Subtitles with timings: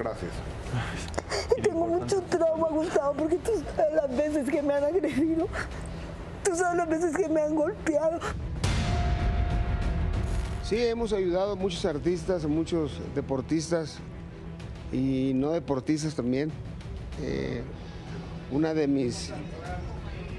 [0.00, 0.32] Gracias.
[1.62, 5.46] Tengo mucho trauma, Gustavo, porque tú sabes las veces que me han agredido.
[6.42, 8.18] Tú sabes las veces que me han golpeado.
[10.64, 13.98] Sí, hemos ayudado a muchos artistas, a muchos deportistas
[14.90, 16.50] y no deportistas también.
[17.20, 17.62] Eh,
[18.50, 19.30] una de mis,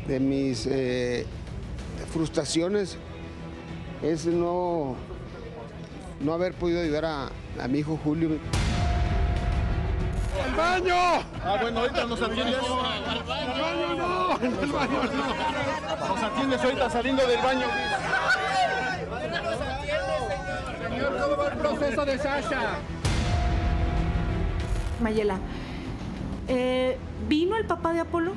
[0.07, 1.27] de mis eh,
[2.11, 2.97] frustraciones
[4.01, 4.95] es no,
[6.19, 8.39] no haber podido ayudar a, a mi hijo Julio.
[10.45, 10.95] ¡El baño!
[11.43, 12.55] Ah, bueno, ahorita nos atiendes.
[12.57, 14.37] ¡El baño no!
[14.41, 16.07] ¡El baño no!
[16.07, 17.67] Nos atiendes ahorita saliendo del baño.
[20.89, 22.61] Señor, ¿cómo va el proceso de Sasha?
[25.01, 25.37] Mayela,
[26.47, 28.33] eh, ¿vino el papá de Apolo?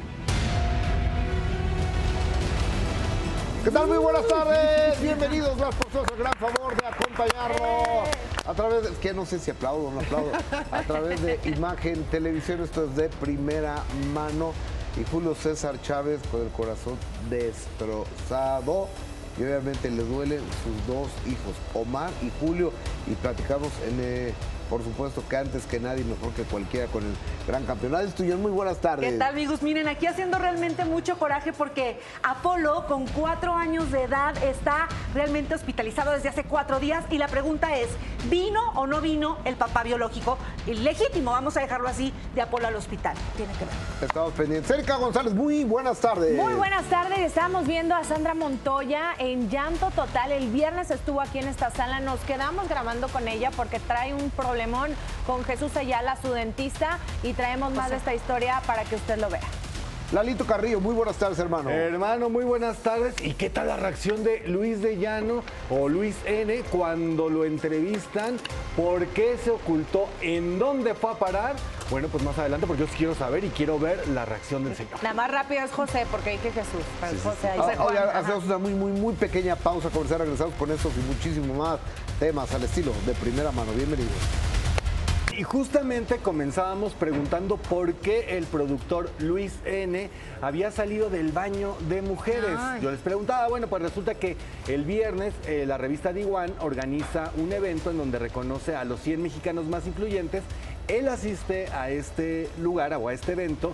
[3.62, 3.86] ¿Qué tal?
[3.86, 5.00] Muy buenas tardes.
[5.00, 8.08] Bienvenidos, gracias por su gran favor de acompañarnos
[8.46, 10.32] a través de, que no sé si aplaudo o no aplaudo,
[10.70, 14.52] a través de Imagen Televisión, esto es de primera mano.
[15.00, 16.96] Y Julio César Chávez con el corazón
[17.28, 18.88] destrozado.
[19.36, 22.70] Y obviamente le duelen sus dos hijos, Omar y Julio.
[23.08, 24.34] Y platicamos en, eh,
[24.74, 27.14] por supuesto, que antes que nadie, mejor que cualquiera, con el
[27.46, 28.06] gran campeonato.
[28.06, 29.08] Estudian muy buenas tardes.
[29.08, 29.62] ¿Qué tal, amigos?
[29.62, 35.54] Miren, aquí haciendo realmente mucho coraje porque Apolo, con cuatro años de edad, está realmente
[35.54, 37.04] hospitalizado desde hace cuatro días.
[37.10, 37.86] Y la pregunta es:
[38.28, 40.38] ¿vino o no vino el papá biológico?
[40.66, 43.14] Legítimo, vamos a dejarlo así, de Apolo al hospital.
[43.36, 43.74] Tiene que ver.
[44.02, 44.68] Estamos pendientes.
[44.72, 46.34] Erika González, muy buenas tardes.
[46.36, 47.20] Muy buenas tardes.
[47.20, 50.32] Estamos viendo a Sandra Montoya en llanto total.
[50.32, 52.00] El viernes estuvo aquí en esta sala.
[52.00, 54.30] Nos quedamos grabando con ella porque trae un
[55.26, 59.28] con Jesús Ayala, su dentista, y traemos más de esta historia para que usted lo
[59.28, 59.40] vea.
[60.12, 61.70] Lalito Carrillo, muy buenas tardes, hermano.
[61.70, 63.14] Hermano, muy buenas tardes.
[63.22, 68.36] ¿Y qué tal la reacción de Luis de Llano o Luis N cuando lo entrevistan?
[68.76, 70.06] ¿Por qué se ocultó?
[70.20, 71.56] ¿En dónde fue a parar?
[71.90, 74.76] Bueno, pues más adelante, porque yo sí quiero saber y quiero ver la reacción del
[74.76, 75.02] señor.
[75.02, 76.82] Nada más rápido es José, porque hay que Jesús.
[77.00, 77.88] Pero José, ahí Ah, se Juan.
[77.88, 80.20] oye, hacemos una muy, muy, muy pequeña pausa comercial.
[80.20, 81.78] Regresamos con estos y muchísimo más
[82.20, 83.72] temas al estilo de primera mano.
[83.72, 84.12] Bienvenidos.
[85.36, 90.08] Y justamente comenzábamos preguntando por qué el productor Luis N
[90.40, 92.56] había salido del baño de mujeres.
[92.56, 92.82] Ay.
[92.82, 94.36] Yo les preguntaba, bueno, pues resulta que
[94.68, 99.22] el viernes eh, la revista D1 organiza un evento en donde reconoce a los 100
[99.22, 100.44] mexicanos más influyentes.
[100.86, 103.72] Él asiste a este lugar o a este evento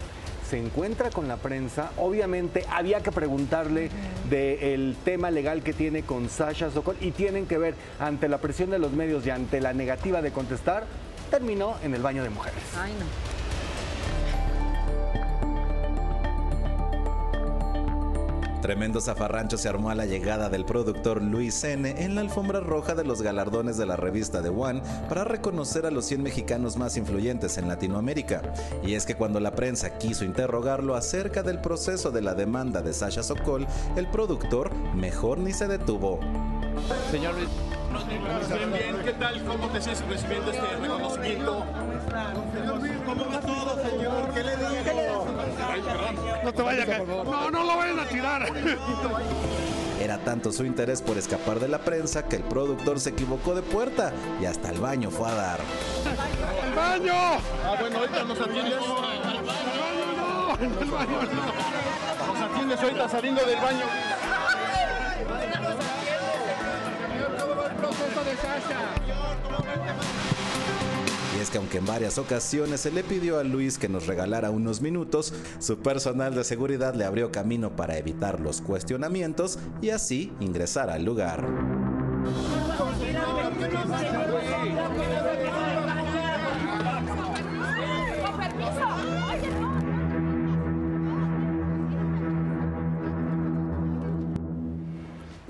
[0.49, 1.93] se encuentra con la prensa.
[1.97, 3.89] Obviamente había que preguntarle
[4.29, 8.71] del tema legal que tiene con Sasha Sokol y tienen que ver ante la presión
[8.71, 10.87] de los medios y ante la negativa de contestar,
[11.31, 12.63] terminó en el baño de mujeres.
[12.77, 13.07] Ay, no.
[18.61, 21.95] Tremendo zafarrancho se armó a la llegada del productor Luis N.
[21.97, 25.91] en la alfombra roja de los galardones de la revista The One para reconocer a
[25.91, 28.43] los 100 mexicanos más influyentes en Latinoamérica.
[28.85, 32.93] Y es que cuando la prensa quiso interrogarlo acerca del proceso de la demanda de
[32.93, 33.67] Sasha Sokol,
[33.97, 36.21] el productor mejor ni se detuvo.
[37.11, 37.80] Señor Luis.
[37.91, 39.03] Bien, bien.
[39.05, 39.45] ¿Qué tal?
[39.45, 41.67] ¿Cómo te sientes recibiendo este reconocimiento?
[43.07, 44.35] ¿cómo va todo, señor?
[44.35, 45.27] ¿Qué le digo?
[45.69, 46.45] Ay, perdón.
[46.45, 47.09] No te vayas a caer.
[47.09, 48.47] No, no lo vayan a tirar.
[50.01, 53.63] Era tanto su interés por escapar de la prensa que el productor se equivocó de
[53.63, 55.61] puerta y hasta el baño fue a dar.
[56.67, 57.13] ¡El baño!
[57.13, 58.75] Ah, bueno, ahorita nos atiendes.
[58.75, 60.55] ¡El baño no!
[60.81, 62.33] ¡El baño no!
[62.33, 63.85] Nos atiendes ahorita saliendo del baño.
[67.81, 68.95] Proceso de Sasha?
[71.37, 74.51] Y es que aunque en varias ocasiones se le pidió a Luis que nos regalara
[74.51, 80.33] unos minutos, su personal de seguridad le abrió camino para evitar los cuestionamientos y así
[80.41, 81.47] ingresar al lugar.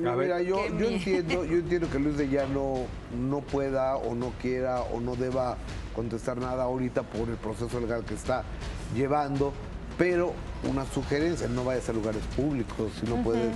[0.01, 2.87] Mira, yo, yo entiendo, yo entiendo que Luis de Llano
[3.19, 5.57] no pueda o no quiera o no deba
[5.95, 8.45] contestar nada ahorita por el proceso legal que está
[8.95, 9.53] llevando,
[9.99, 10.33] pero
[10.69, 13.51] una sugerencia, no vayas a lugares públicos, si no puedes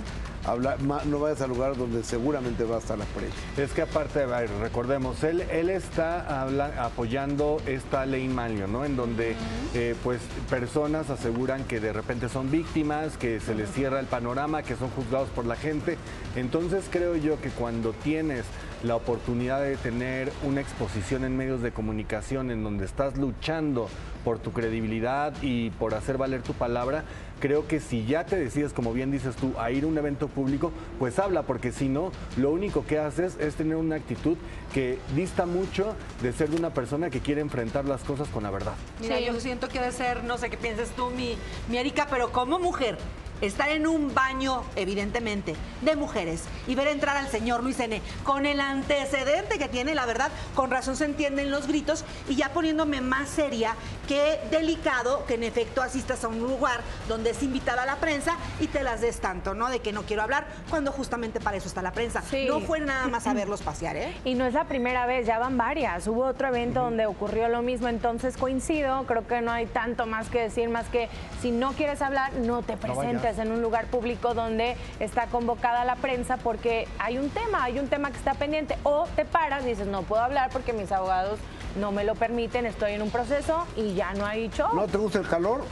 [0.45, 3.35] hablar, ma- no vayas a lugares donde seguramente va a estar la prensa.
[3.57, 8.85] Es que aparte, a ver, recordemos, él, él está habla- apoyando esta ley Manlio, ¿no?
[8.85, 9.35] En donde
[9.73, 10.19] eh, pues
[10.49, 14.89] personas aseguran que de repente son víctimas, que se les cierra el panorama, que son
[14.89, 15.97] juzgados por la gente.
[16.35, 18.45] Entonces creo yo que cuando tienes
[18.83, 23.89] la oportunidad de tener una exposición en medios de comunicación en donde estás luchando
[24.23, 27.03] por tu credibilidad y por hacer valer tu palabra,
[27.39, 30.27] creo que si ya te decides, como bien dices tú, a ir a un evento
[30.27, 34.37] público, pues habla, porque si no, lo único que haces es tener una actitud
[34.73, 38.51] que dista mucho de ser de una persona que quiere enfrentar las cosas con la
[38.51, 38.73] verdad.
[39.01, 41.37] Mira, yo siento que debe ser, no sé qué pienses tú, mi,
[41.69, 42.97] mi Erika, pero como mujer,
[43.41, 48.01] estar en un baño, evidentemente, de mujeres y ver entrar al señor Luis N.
[48.23, 52.49] con el antecedente que tiene, la verdad, con razón se entienden los gritos y ya
[52.49, 53.75] poniéndome más seria,
[54.07, 58.37] qué delicado que en efecto asistas a un lugar donde es invitada a la prensa
[58.59, 59.69] y te las des tanto, ¿no?
[59.69, 62.21] De que no quiero hablar, cuando justamente para eso está la prensa.
[62.21, 62.45] Sí.
[62.47, 64.15] No fue nada más a verlos pasear, ¿eh?
[64.23, 66.07] Y no es la primera vez, ya van varias.
[66.07, 70.29] Hubo otro evento donde ocurrió lo mismo, entonces coincido, creo que no hay tanto más
[70.29, 71.09] que decir, más que
[71.41, 75.95] si no quieres hablar, no te presentes en un lugar público donde está convocada la
[75.95, 78.77] prensa porque hay un tema, hay un tema que está pendiente.
[78.83, 81.39] O te paras y dices, no puedo hablar porque mis abogados
[81.75, 84.73] no me lo permiten, estoy en un proceso y ya no hay show.
[84.73, 85.63] ¿No te gusta el calor?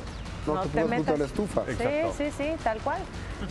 [0.46, 1.62] No, te, junto a la estufa.
[1.66, 1.86] Sí,
[2.18, 3.00] sí, sí, tal cual.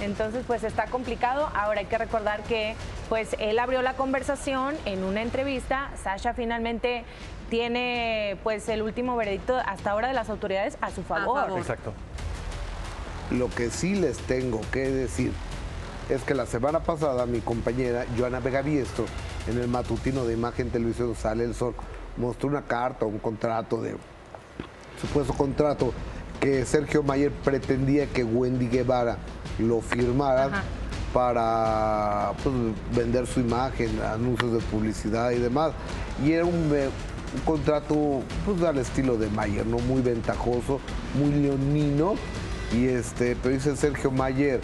[0.01, 1.49] Entonces, pues está complicado.
[1.55, 2.75] Ahora hay que recordar que,
[3.09, 5.91] pues, él abrió la conversación en una entrevista.
[6.03, 7.05] Sasha finalmente
[7.49, 11.47] tiene, pues, el último veredicto hasta ahora de las autoridades a su favor.
[11.47, 11.59] favor.
[11.59, 11.95] Exacto.
[13.31, 15.33] Lo que sí les tengo que decir
[16.09, 19.07] es que la semana pasada mi compañera Joana Vega Biestro,
[19.49, 21.75] en el matutino de Imagen Televisión Sale el Sol,
[22.17, 23.97] mostró una carta, un contrato de
[25.01, 25.93] supuesto contrato
[26.41, 29.19] que Sergio Mayer pretendía que Wendy Guevara
[29.59, 30.65] lo firmara
[31.13, 32.55] para pues,
[32.95, 35.73] vender su imagen, anuncios de publicidad y demás.
[36.25, 36.89] Y era un, eh,
[37.35, 39.79] un contrato pues, al estilo de Mayer, ¿no?
[39.79, 40.81] Muy ventajoso,
[41.15, 42.15] muy leonino.
[42.75, 44.61] Y este, pero dice Sergio Mayer,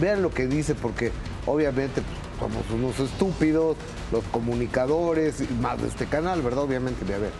[0.00, 1.12] vean lo que dice, porque
[1.46, 3.76] obviamente pues, somos unos estúpidos,
[4.10, 6.64] los comunicadores, más de este canal, ¿verdad?
[6.64, 7.32] Obviamente, a ver.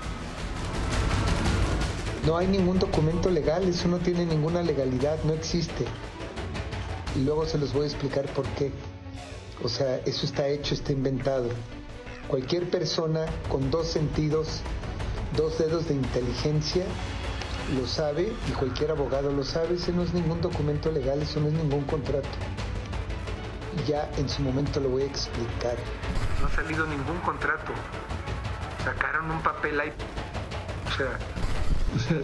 [2.26, 5.87] No hay ningún documento legal, eso no tiene ninguna legalidad, no existe.
[7.17, 8.70] Y luego se los voy a explicar por qué.
[9.64, 11.49] O sea, eso está hecho, está inventado.
[12.28, 14.61] Cualquier persona con dos sentidos,
[15.37, 16.84] dos dedos de inteligencia,
[17.78, 19.75] lo sabe y cualquier abogado lo sabe.
[19.75, 22.28] Ese no es ningún documento legal, eso no es ningún contrato.
[23.87, 25.76] Ya en su momento lo voy a explicar.
[26.40, 27.72] No ha salido ningún contrato.
[28.84, 29.93] Sacaron un papel ahí.
[30.88, 31.19] O sea,
[31.96, 32.19] O sea,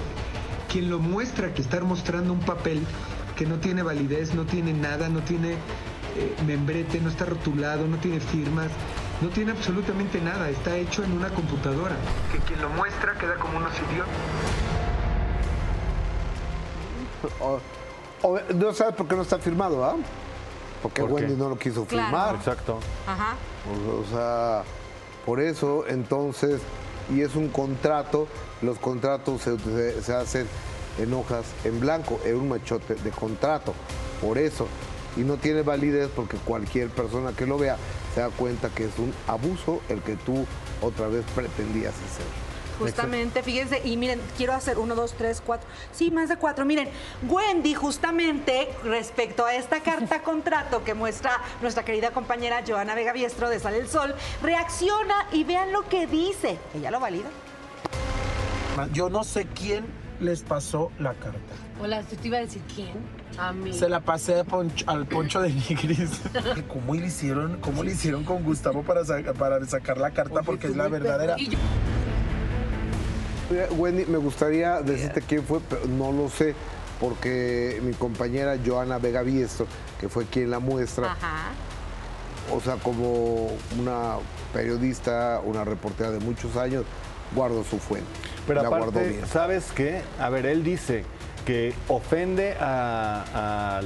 [0.70, 2.84] quien lo muestra que estar mostrando un papel
[3.36, 5.52] que no tiene validez, no tiene nada, no tiene
[6.16, 8.68] eh, membrete, no está rotulado, no tiene firmas,
[9.20, 11.96] no tiene absolutamente nada, está hecho en una computadora.
[12.32, 14.85] que quien lo muestra queda como unos idiotas.
[17.40, 17.60] O-
[18.22, 19.96] o- no sabes por qué no está firmado, ¿ah?
[20.82, 21.14] Porque ¿Por qué?
[21.24, 22.06] Wendy no lo quiso Claro.
[22.08, 22.34] firmar.
[22.36, 22.78] Exacto.
[23.06, 23.34] Ajá.
[23.68, 24.62] O, o sea,
[25.24, 26.60] por eso, entonces,
[27.14, 28.26] y es un contrato,
[28.62, 30.46] los contratos se, se- se hacen
[30.98, 33.74] en hojas en blanco, es un machote de contrato,
[34.20, 34.66] por eso.
[35.16, 37.76] Y no tiene validez porque cualquier persona que lo vea
[38.14, 40.44] se da cuenta que es un abuso el que tú
[40.82, 42.45] otra vez pretendías hacer.
[42.78, 46.64] Justamente, fíjense, y miren, quiero hacer uno, dos, tres, cuatro, sí, más de cuatro.
[46.64, 46.88] Miren,
[47.28, 53.48] Wendy, justamente respecto a esta carta contrato que muestra nuestra querida compañera Joana Vega Biestro
[53.48, 56.58] de Sale el Sol, reacciona y vean lo que dice.
[56.74, 57.28] Ella lo valida.
[58.92, 59.86] Yo no sé quién
[60.20, 61.38] les pasó la carta.
[61.80, 62.92] Hola, te iba a decir quién.
[63.38, 63.72] A mí.
[63.72, 66.20] Se la pasé Poncho- al poncho de Nigris.
[66.68, 70.42] ¿Cómo le hicieron, cómo le hicieron con Gustavo para, sa- para sacar la carta?
[70.42, 71.36] Porque es la verdadera.
[73.50, 76.54] Eh, Wendy, me gustaría decirte quién fue, pero no lo sé,
[77.00, 79.66] porque mi compañera Joana Vega Biestro,
[80.00, 81.50] que fue quien la muestra, Ajá.
[82.52, 84.16] o sea, como una
[84.52, 86.84] periodista, una reportera de muchos años,
[87.34, 88.08] guardo su fuente.
[88.46, 89.26] Pero la guardó aparte, bien.
[89.26, 90.02] ¿sabes qué?
[90.18, 91.04] A ver, él dice
[91.44, 93.80] que ofende a, a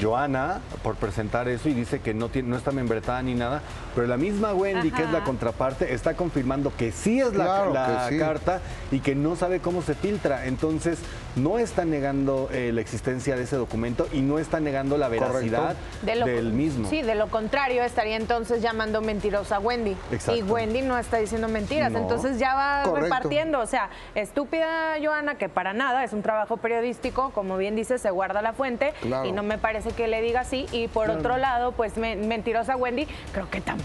[0.00, 3.60] Joana por presentar eso y dice que no, tiene, no está membretada ni nada,
[3.94, 7.72] pero la misma Wendy, que es la contraparte, está confirmando que sí es la, Claro
[7.72, 8.18] la que sí.
[8.20, 8.60] carta
[8.90, 10.46] y que no sabe cómo se filtra.
[10.46, 10.98] Entonces,
[11.36, 15.74] no está negando eh, la existencia de ese documento y no está negando la veracidad
[16.02, 16.88] De lo- del mismo.
[16.88, 19.96] Sí, de lo contrario, estaría entonces llamando mentirosa a Wendy.
[20.12, 20.38] Exacto.
[20.38, 21.90] Y Wendy no está diciendo mentiras.
[21.92, 21.98] No.
[21.98, 23.00] Entonces ya va Correcto.
[23.04, 23.60] repartiendo.
[23.60, 28.10] O sea, estúpida Joana, que para nada es un trabajo periodístico, como bien dice, se
[28.10, 28.92] guarda la fuente.
[29.02, 29.26] Claro.
[29.28, 30.66] Y no me parece que le diga así.
[30.72, 33.83] Y por otro lado, pues me- mentirosa Wendy, creo que tampoco.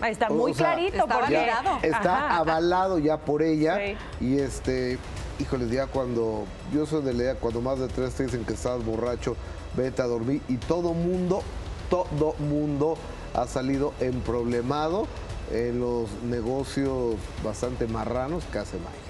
[0.00, 0.96] Ahí está muy O sea, clarito.
[1.04, 1.78] está porque, validado.
[1.82, 2.36] Está Ajá.
[2.38, 3.76] avalado ya por ella.
[4.20, 4.24] Sí.
[4.24, 4.98] Y este,
[5.40, 8.54] híjoles, ya cuando, yo soy de la idea, cuando más de tres te dicen que
[8.54, 9.36] estás borracho,
[9.76, 10.40] vete a dormir.
[10.48, 11.42] Y todo mundo,
[11.90, 12.96] todo mundo
[13.34, 15.06] ha salido emproblemado
[15.50, 19.07] en los negocios bastante marranos que hace Maya.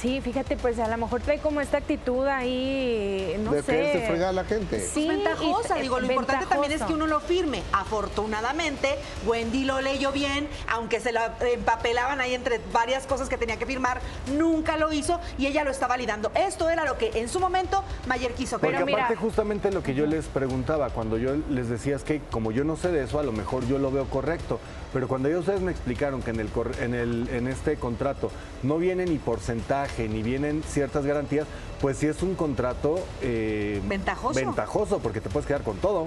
[0.00, 3.72] Sí, fíjate, pues a lo mejor trae como esta actitud ahí, no de sé.
[3.72, 4.80] quererse fregar a la gente.
[4.80, 7.62] Sí, ventajosa, y- digo, lo importante también es que uno lo firme.
[7.72, 13.56] Afortunadamente, Wendy lo leyó bien, aunque se la empapelaban ahí entre varias cosas que tenía
[13.56, 14.00] que firmar,
[14.36, 16.30] nunca lo hizo y ella lo está validando.
[16.36, 18.58] Esto era lo que en su momento Mayer quiso.
[18.60, 22.04] Porque Pero mira, aparte justamente lo que yo les preguntaba, cuando yo les decía es
[22.04, 24.60] que como yo no sé de eso, a lo mejor yo lo veo correcto,
[24.92, 28.30] pero cuando ya ustedes me explicaron que en, el, en, el, en este contrato
[28.62, 31.46] no viene ni porcentaje, ni vienen ciertas garantías,
[31.80, 34.34] pues sí es un contrato eh, Ventajoso.
[34.38, 36.06] ventajoso, porque te puedes quedar con todo.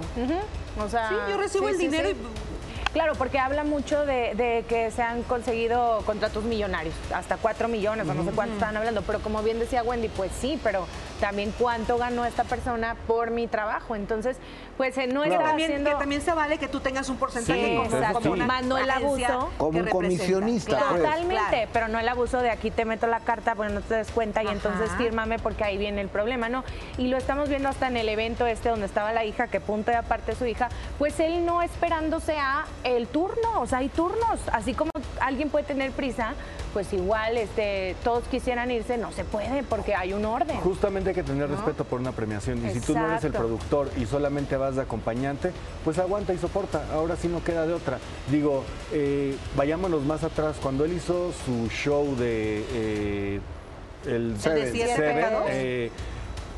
[0.82, 2.16] O sea, Sí, yo recibo el dinero y-
[2.92, 8.06] Claro, porque habla mucho de, de que se han conseguido contratos millonarios, hasta 4 millones
[8.06, 10.84] o no sé cuánto estaban hablando, pero como bien decía Wendy, pues sí, pero
[11.22, 13.94] también cuánto ganó esta persona por mi trabajo.
[13.94, 14.36] Entonces,
[14.76, 15.90] pues eh, no que está también, haciendo...
[15.90, 18.14] que también se vale que tú tengas un porcentaje Sí, como, exacto.
[18.18, 19.50] como una Más no el abuso.
[19.56, 21.02] Como un comisionista, Claro, pues.
[21.02, 21.70] Totalmente, claro.
[21.72, 24.42] pero no el abuso de aquí te meto la carta porque no te des cuenta
[24.42, 24.54] y Ajá.
[24.56, 26.64] entonces fírmame porque ahí viene el problema, ¿no?
[26.98, 29.92] Y lo estamos viendo hasta en el evento este donde estaba la hija, que punto
[29.92, 34.40] y aparte su hija, pues él no esperándose a el turno, o sea, hay turnos,
[34.52, 36.34] así como alguien puede tener prisa,
[36.72, 40.56] pues igual este todos quisieran irse, no se puede porque hay un orden.
[40.60, 42.66] Justamente hay que tener respeto por una premiación.
[42.66, 45.52] Y si tú no eres el productor y solamente vas de acompañante,
[45.84, 46.86] pues aguanta y soporta.
[46.92, 47.98] Ahora sí no queda de otra.
[48.30, 50.56] Digo, eh, vayámonos más atrás.
[50.62, 53.40] Cuando él hizo su show de eh,
[54.06, 55.44] el de Siete Pecados.
[55.50, 55.90] eh,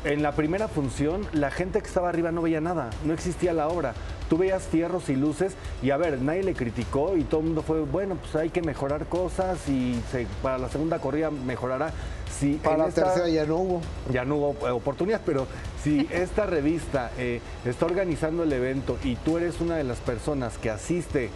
[0.05, 3.67] en la primera función, la gente que estaba arriba no veía nada, no existía la
[3.67, 3.93] obra.
[4.29, 7.61] Tú veías fierros y luces y a ver, nadie le criticó y todo el mundo
[7.63, 11.91] fue, bueno, pues hay que mejorar cosas y se- para la segunda corrida mejorará.
[12.39, 13.81] Si Para la esta- tercera ya no hubo.
[14.11, 15.47] ya no hubo eh, oportunidad, pero
[15.83, 20.57] si esta revista eh, está organizando el evento y tú eres una de las personas
[20.57, 21.29] que asiste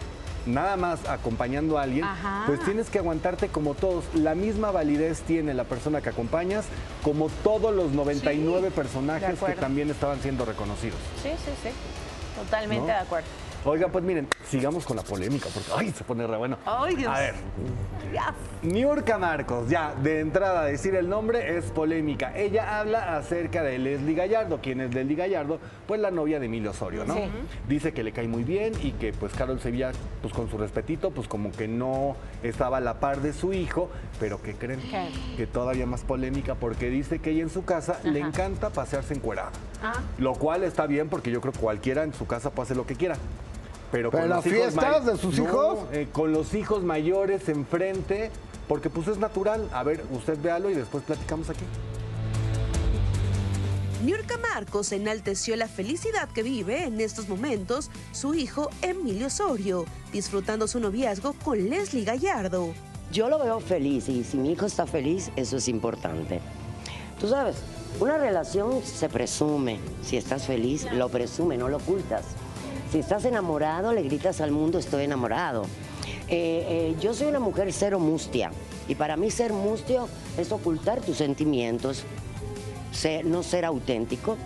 [0.46, 2.44] nada más acompañando a alguien, Ajá.
[2.46, 4.04] pues tienes que aguantarte como todos.
[4.14, 6.64] La misma validez tiene la persona que acompañas
[7.02, 10.98] como todos los 99 de personajes que también estaban siendo reconocidos.
[11.22, 11.70] Sí, sí, sí.
[12.36, 12.86] Totalmente ¿No?
[12.86, 13.28] de acuerdo.
[13.64, 16.56] Oiga, pues miren, sigamos con la polémica, porque ay, se pone re bueno.
[16.64, 17.12] Ay, Dios.
[17.14, 17.34] A ver,
[18.62, 22.34] Niurka Marcos, ya de entrada decir el nombre es polémica.
[22.34, 26.70] Ella habla acerca de Leslie Gallardo, quien es Leslie Gallardo, pues la novia de Emilio
[26.70, 27.14] Osorio, ¿no?
[27.14, 27.22] Sí.
[27.68, 31.10] Dice que le cae muy bien y que pues Carol Sevilla, pues con su respetito,
[31.10, 34.80] pues como que no estaba a la par de su hijo, pero ¿qué creen?
[35.36, 39.50] Que todavía más polémica porque dice que ella en su casa le encanta pasearse encuerada.
[39.82, 39.92] Ah.
[40.18, 42.86] Lo cual está bien porque yo creo que cualquiera en su casa puede hacer lo
[42.86, 43.16] que quiera.
[43.90, 45.78] Pero, ¿Pero con las los hijos fiestas may- de sus No, hijos?
[45.92, 48.30] eh, con los hijos mayores enfrente,
[48.68, 49.68] porque pues es natural.
[49.72, 51.64] A ver, usted véalo y después platicamos aquí.
[54.04, 60.66] Niurka Marcos enalteció la felicidad que vive en estos momentos su hijo Emilio Osorio, disfrutando
[60.68, 62.72] su noviazgo con Leslie Gallardo.
[63.12, 66.40] Yo lo veo feliz y si mi hijo está feliz, eso es importante.
[67.20, 67.56] Tú sabes,
[67.98, 69.80] una relación se presume.
[70.02, 72.24] Si estás feliz, lo presume, no lo ocultas.
[72.92, 75.62] Si estás enamorado, le gritas al mundo, estoy enamorado.
[76.28, 78.50] Eh, eh, yo soy una mujer cero mustia
[78.88, 82.04] y para mí ser mustio es ocultar tus sentimientos,
[83.24, 84.36] no ser auténtico.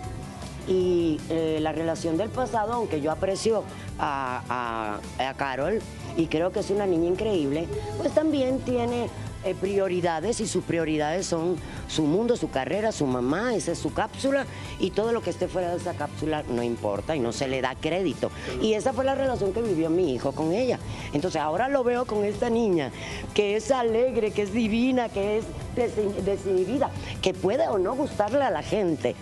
[0.67, 3.63] Y eh, la relación del pasado, aunque yo aprecio
[3.99, 5.79] a- a Carol
[6.17, 7.67] y creo que es una niña increíble,
[7.99, 9.09] pues también tiene
[9.45, 11.55] eh, prioridades y sus prioridades son
[11.87, 14.45] su mundo, su carrera, su mamá, esa es su cápsula
[14.79, 17.61] y todo lo que esté fuera de esa cápsula no importa y no se le
[17.61, 18.31] da crédito.
[18.61, 20.79] Y esa fue la relación que vivió mi hijo con ella.
[21.13, 22.91] Entonces ahora lo veo con esta niña
[23.35, 26.89] que es alegre, que es divina, que es desin- desinhibida,
[27.21, 29.15] que puede o no gustarle a la gente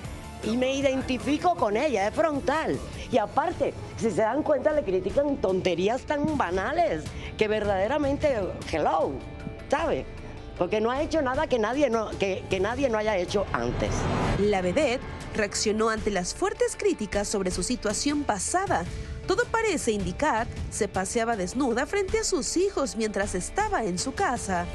[0.46, 2.77] y me identifico con ella, es frontal.
[3.12, 7.03] Y aparte, si se dan cuenta, le critican tonterías tan banales
[7.38, 8.36] que verdaderamente,
[8.72, 9.12] hello,
[9.74, 10.06] ¿sabe?
[10.60, 13.89] Porque no ha hecho nada que nadie no, que, que nadie no haya hecho antes.
[14.39, 15.01] La vedette
[15.36, 18.86] reaccionó ante las fuertes críticas sobre su situación pasada.
[19.25, 24.68] Todo parece indicar se paseaba desnuda frente a sus hijos mientras estaba en su casa.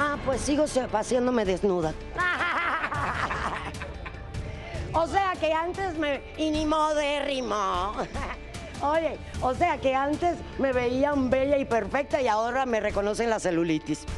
[0.00, 1.94] Ah, pues sigo se- paseándome desnuda.
[4.96, 6.22] O sea que antes me...
[6.38, 7.94] Y ni modérrimo.
[8.82, 13.40] Oye, o sea que antes me veían bella y perfecta y ahora me reconocen la
[13.40, 14.04] celulitis.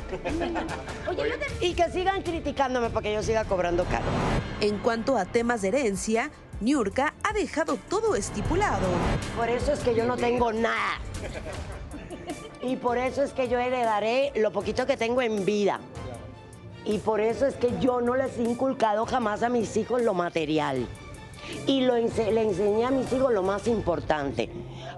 [1.61, 4.05] Y que sigan criticándome para que yo siga cobrando caro.
[4.61, 8.87] En cuanto a temas de herencia, Niurka ha dejado todo estipulado.
[9.37, 11.01] Por eso es que yo no tengo nada.
[12.63, 15.81] Y por eso es que yo heredaré lo poquito que tengo en vida.
[16.85, 20.15] Y por eso es que yo no les he inculcado jamás a mis hijos lo
[20.15, 20.87] material.
[21.67, 24.51] Y lo le enseñé a mis hijos lo más importante,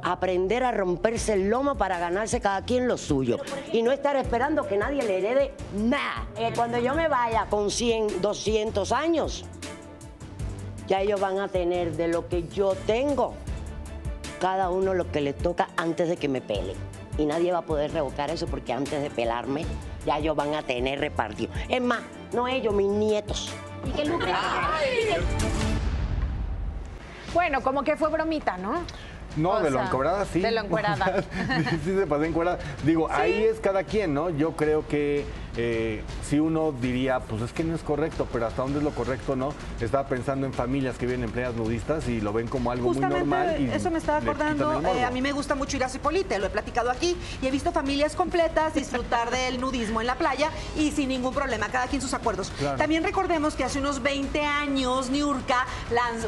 [0.03, 3.39] aprender a romperse el lomo para ganarse cada quien lo suyo.
[3.73, 6.27] Y no estar esperando que nadie le herede nada.
[6.37, 9.45] Eh, cuando yo me vaya con 100, 200 años,
[10.87, 13.35] ya ellos van a tener de lo que yo tengo,
[14.41, 16.75] cada uno lo que le toca antes de que me pele.
[17.19, 19.67] Y nadie va a poder revocar eso porque antes de pelarme,
[20.07, 21.53] ya ellos van a tener repartido.
[21.69, 22.01] Es más,
[22.33, 23.53] no ellos, mis nietos.
[23.85, 24.35] Y que lucren.
[27.35, 28.83] Bueno, como que fue bromita, ¿no?
[29.37, 30.41] No, O de lo sea, encuerada sí.
[30.41, 31.23] de lo encuerada.
[31.71, 32.59] sí, sí se pasó encuerada.
[32.85, 34.31] Digo, ahí es cada quien, ¿no?
[34.31, 35.25] Yo creo que
[35.61, 38.93] eh, si uno diría, pues es que no es correcto, pero hasta dónde es lo
[38.93, 39.53] correcto, ¿no?
[39.81, 43.01] Estaba pensando en familias que viven en playas nudistas y lo ven como algo muy
[43.01, 43.57] normal.
[43.61, 44.81] y eso me estaba acordando.
[44.95, 47.51] eh, a mí me gusta mucho ir a Cipolite, lo he platicado aquí y he
[47.51, 52.01] visto familias completas disfrutar del nudismo en la playa y sin ningún problema, cada quien
[52.01, 52.53] sus acuerdos.
[52.57, 52.79] Claro.
[52.79, 55.67] También recordemos que hace unos 20 años Niurka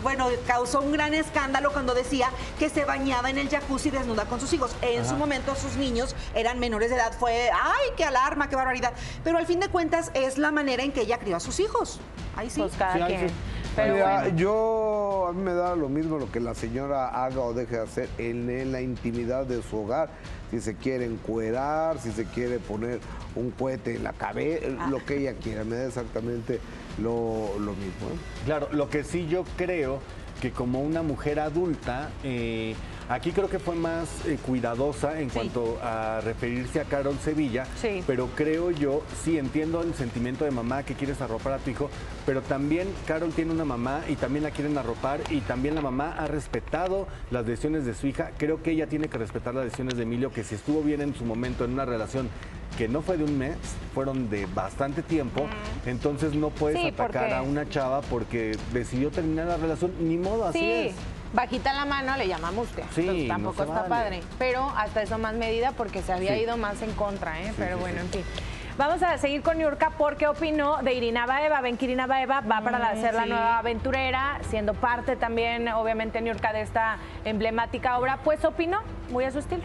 [0.02, 4.40] bueno, causó un gran escándalo cuando decía que se bañaba en el jacuzzi desnuda con
[4.40, 4.74] sus hijos.
[4.82, 5.10] En Ajá.
[5.10, 8.92] su momento sus niños eran menores de edad, fue, ay, qué alarma, qué barbaridad.
[9.24, 12.00] Pero al fin de cuentas es la manera en que ella crió a sus hijos.
[12.36, 12.60] Ahí sí.
[12.60, 13.28] Pues cada Sí, ahí quien.
[13.28, 13.34] sí.
[13.76, 14.36] Pero Mira, bueno.
[14.36, 17.82] yo a mí me da lo mismo lo que la señora haga o deje de
[17.82, 20.10] hacer en, en la intimidad de su hogar.
[20.50, 22.98] Si se quiere encuerar, si se quiere poner
[23.36, 26.58] un cohete en la cabeza, lo que ella quiera, me da exactamente
[26.98, 28.08] lo, lo mismo.
[28.12, 28.18] ¿eh?
[28.44, 30.00] Claro, lo que sí yo creo
[30.40, 32.74] que como una mujer adulta, eh,
[33.08, 38.02] aquí creo que fue más eh, cuidadosa en cuanto a referirse a Carol Sevilla, Sí.
[38.06, 41.90] pero creo yo, sí entiendo el sentimiento de mamá que quieres arropar a tu hijo,
[42.26, 46.14] pero también Carol tiene una mamá y también la quieren arropar y también la mamá
[46.18, 48.30] ha respetado las decisiones de su hija.
[48.38, 51.14] Creo que ella tiene que respetar las decisiones de Emilio, que si estuvo bien en
[51.14, 52.28] su momento en una relación
[52.76, 53.56] que no fue de un mes,
[53.94, 55.46] fueron de bastante tiempo,
[55.86, 60.16] entonces no puedes Sí, atacar porque- a una chava porque decidió terminar la relación, ni
[60.16, 60.94] modo, así sí, es.
[61.32, 62.84] bajita la mano le llama mustia.
[62.94, 63.88] Sí, Entonces, tampoco se está vale.
[63.88, 64.20] padre.
[64.38, 66.42] Pero hasta eso más medida porque se había Sí.
[66.42, 67.46] ido más en contra, ¿eh?
[67.48, 68.06] Sí, Pero sí, bueno, sí.
[68.06, 68.32] en fin.
[68.78, 71.60] Vamos a seguir con Niurka porque opinó de Irina Baeva.
[71.60, 76.22] Ven que Irina Baeva va para Mm, ser la nueva aventurera, siendo parte también, obviamente,
[76.22, 78.20] Niurka de esta emblemática obra.
[78.24, 78.80] Pues opinó,
[79.10, 79.62] muy a su estilo.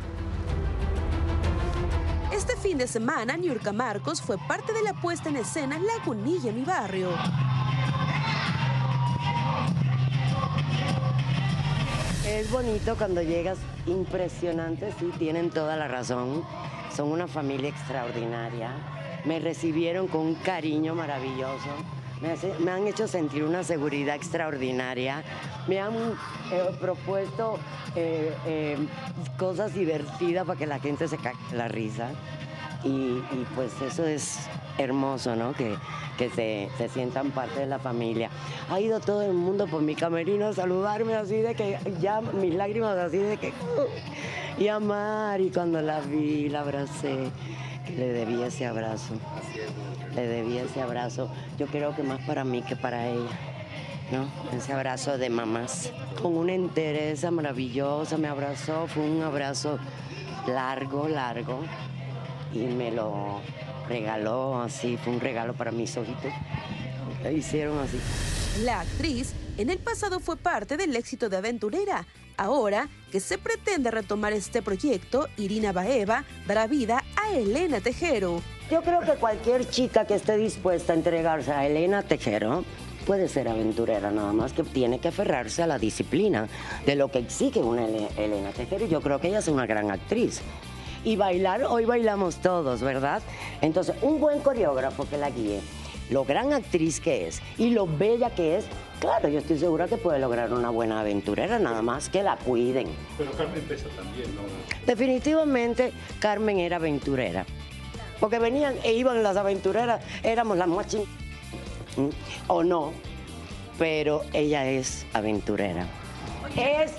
[2.31, 6.63] Este fin de semana, Niurka Marcos fue parte de la puesta en escena Lagunilla, mi
[6.63, 7.09] barrio.
[12.27, 16.43] Es bonito cuando llegas, impresionante, sí, tienen toda la razón.
[16.95, 18.71] Son una familia extraordinaria.
[19.25, 21.69] Me recibieron con un cariño maravilloso.
[22.59, 25.23] Me, han hecho sentir una seguridad extraordinaria.
[25.67, 27.59] Me han eh, propuesto
[27.95, 28.77] eh, eh,
[29.37, 32.09] cosas divertidas para que la gente se cague la risa.
[32.83, 34.37] Y, y, pues eso es
[34.77, 35.53] hermoso, ¿no?
[35.53, 35.75] Que,
[36.17, 38.29] que se, se sientan parte de la familia.
[38.69, 42.53] Ha ido todo el mundo por mi camerino a saludarme así de que ya mis
[42.53, 43.53] lágrimas así de que...
[44.57, 47.29] Y a Mari cuando la vi, la abracé,
[47.89, 49.15] le debía ese abrazo.
[50.15, 51.31] Le debía ese abrazo.
[51.57, 53.29] Yo creo que más para mí que para ella.
[54.11, 54.29] ¿no?
[54.55, 55.91] Ese abrazo de mamás.
[56.21, 59.79] Con una entereza maravillosa me abrazó, fue un abrazo
[60.47, 61.63] largo, largo,
[62.53, 63.41] y me lo
[63.87, 66.31] regaló así, fue un regalo para mis ojitos.
[67.33, 67.99] Hicieron así.
[68.63, 72.05] La actriz en el pasado fue parte del éxito de Aventurera.
[72.37, 78.41] Ahora que se pretende retomar este proyecto, Irina Baeva dará vida a Elena Tejero.
[78.69, 82.65] Yo creo que cualquier chica que esté dispuesta a entregarse a Elena Tejero
[83.05, 86.47] puede ser aventurera, nada más que tiene que aferrarse a la disciplina
[86.85, 88.87] de lo que exige una Ele- Elena Tejero.
[88.87, 90.41] Yo creo que ella es una gran actriz.
[91.03, 93.21] Y bailar, hoy bailamos todos, ¿verdad?
[93.61, 95.61] Entonces, un buen coreógrafo que la guíe,
[96.09, 98.65] lo gran actriz que es y lo bella que es,
[99.05, 102.87] claro, yo estoy segura que puede lograr una buena aventurera, nada más que la cuiden.
[103.17, 104.41] Pero Carmen Pesa también, ¿no?
[104.87, 107.45] Definitivamente Carmen era aventurera.
[108.19, 111.05] Porque venían e iban las aventureras, éramos las más ching...
[111.97, 112.09] ¿m?
[112.47, 112.93] o no,
[113.77, 115.85] pero ella es aventurera.
[116.57, 116.93] Es,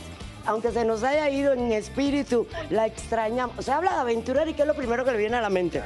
[0.45, 3.65] aunque se nos haya ido en espíritu, la extrañamos.
[3.65, 5.81] Se habla de aventurera y ¿qué es lo primero que le viene a la mente?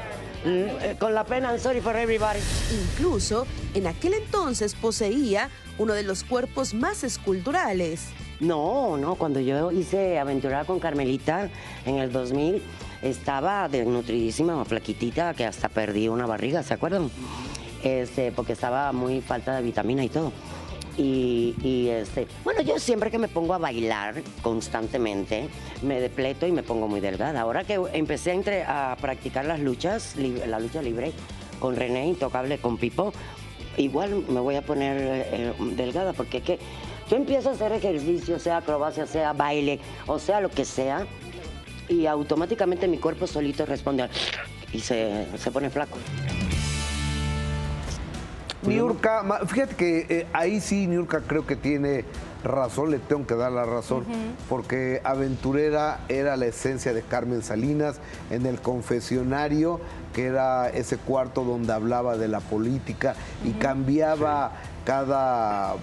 [0.44, 2.40] Mm, eh, Con la pena, I'm sorry for everybody.
[2.72, 8.08] Incluso en aquel entonces poseía uno de los cuerpos más esculturales.
[8.40, 11.50] No, no, cuando yo hice Aventurera con Carmelita
[11.84, 12.62] en el 2000,
[13.02, 17.10] estaba desnutridísima, flaquitita, que hasta perdí una barriga, ¿se acuerdan?
[17.82, 20.32] Este, porque estaba muy falta de vitamina y todo.
[20.96, 25.48] Y, este, bueno, yo siempre que me pongo a bailar constantemente,
[25.82, 27.40] me depleto y me pongo muy delgada.
[27.40, 28.32] Ahora que empecé
[28.66, 31.12] a, a practicar las luchas, la lucha libre
[31.58, 33.12] con René, intocable con Pipo,
[33.82, 36.58] igual me voy a poner eh, delgada, porque es que
[37.10, 41.06] yo empiezo a hacer ejercicio, sea acrobacia, sea baile, o sea lo que sea,
[41.88, 44.10] y automáticamente mi cuerpo solito responde al-
[44.72, 45.96] y se, se pone flaco.
[48.62, 52.04] Niurka, fíjate que eh, ahí sí Niurka creo que tiene
[52.44, 54.04] razón, le tengo que dar la razón,
[54.50, 59.80] porque Aventurera era la esencia de Carmen Salinas en el confesionario,
[60.20, 64.52] que era ese cuarto donde hablaba de la política y cambiaba
[64.84, 65.76] cada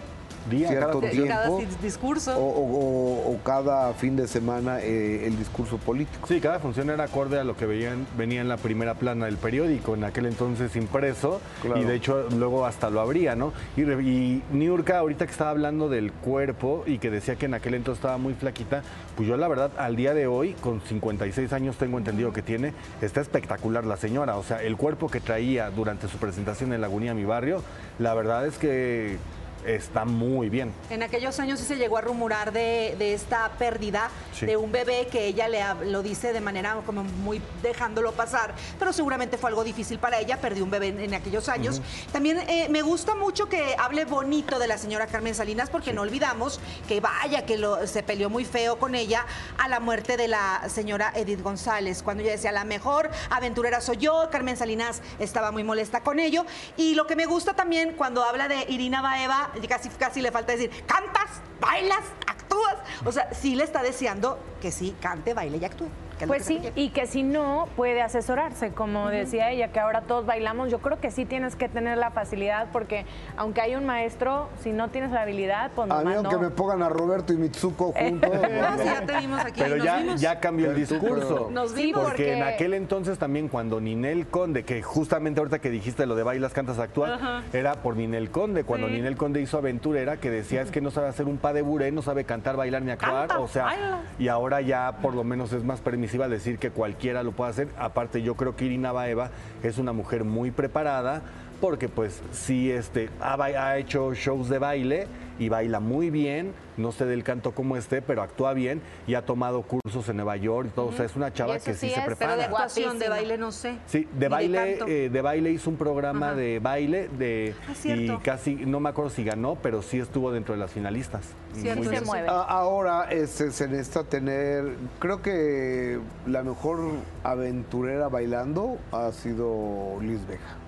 [0.50, 1.28] Día, cierto cada- tiempo.
[1.30, 2.38] Cada discurso.
[2.38, 6.28] O, o- o cada fin de semana eh, el discurso político.
[6.28, 9.38] Sí, cada función era acorde a lo que veían, venía en la primera plana del
[9.38, 11.82] periódico, en aquel entonces impreso, Claro.
[11.82, 13.54] y de hecho luego hasta lo abría, ¿no?
[13.76, 17.74] Y, y Niurka, ahorita que estaba hablando del cuerpo y que decía que en aquel
[17.74, 18.84] entonces estaba muy flaquita,
[19.16, 22.74] pues yo la verdad, al día de hoy, con 56 años tengo entendido que tiene,
[23.02, 27.14] está espectacular la señora, o sea, el cuerpo que traía durante su presentación en Lagunía,
[27.14, 27.62] mi barrio,
[28.00, 29.18] la verdad es que
[29.66, 30.74] está muy bien.
[30.90, 34.46] En aquellos años sí se llegó a rumorar de, de esta pérdida Sí.
[34.46, 38.94] de un bebé que ella le lo dice de manera como muy dejándolo pasar, pero
[38.94, 41.82] seguramente fue algo difícil para ella, perdió un bebé en, en aquellos años.
[42.12, 46.04] También eh, me gusta mucho que hable bonito de la señora Carmen Salinas, porque no
[46.04, 49.26] olvidamos que vaya, que lo- se peleó muy feo con ella
[49.58, 53.98] a la muerte de la señora Edith González, cuando ella decía, la mejor aventurera soy
[53.98, 56.46] yo, Carmen Salinas estaba muy molesta con ello.
[56.78, 60.52] Y lo que me gusta también cuando habla de Irina Baeva, casi, casi le falta
[60.52, 62.76] decir, cantas, bailas, actúas.
[63.06, 65.90] O sea, sí le está deseando que sí cante, baile y actúe.
[66.26, 70.72] Pues sí, y que si no, puede asesorarse, como decía ella, que ahora todos bailamos.
[70.72, 74.72] Yo creo que sí tienes que tener la facilidad, porque aunque hay un maestro, si
[74.72, 76.42] no tienes la habilidad, pues A mí aunque no.
[76.42, 78.32] me pongan a Roberto y Mitsuko juntos.
[78.34, 80.22] Ah, sí, ya te vimos aquí, Pero ya, vimos.
[80.22, 81.28] ya cambió el discurso.
[81.48, 82.04] pero- Nos vimos.
[82.04, 86.24] Porque en aquel entonces también cuando Ninel Conde, que justamente ahorita que dijiste lo de
[86.24, 87.44] bailas, cantas, Ajá.
[87.54, 88.94] era por Ninel Conde, cuando Sí.
[88.94, 91.92] Ninel Conde hizo Aventurera, que decía es que no sabe hacer un pas de buré,
[91.92, 94.00] no sabe cantar, bailar ni actuar, Canta, o sea, baila.
[94.20, 97.68] y ahora ya por lo menos es más permisiva decir que cualquiera lo puede hacer.
[97.78, 99.30] Aparte yo creo que Irina Baeva
[99.62, 101.22] es una mujer muy preparada
[101.60, 105.08] porque pues sí este, ha hecho shows de baile
[105.40, 109.26] y baila muy bien, no sé del canto cómo esté, pero actúa bien y ha
[109.26, 111.94] tomado cursos en Nueva York y todo, o sea, es una chava que sí, sí
[111.94, 112.34] se es, prepara.
[112.34, 113.78] Pero de actuación, de baile, no sé.
[113.88, 116.36] Sí, de baile, eh, de baile hizo un programa Ajá.
[116.36, 120.54] de baile de Ah, y casi no me acuerdo si ganó, pero sí estuvo dentro
[120.54, 121.26] de las finalistas.
[121.54, 122.28] Cierto, Muy se mueve.
[122.30, 126.80] Ahora este, se necesita tener, creo que la mejor
[127.24, 130.67] aventurera bailando ha sido Liz Vega.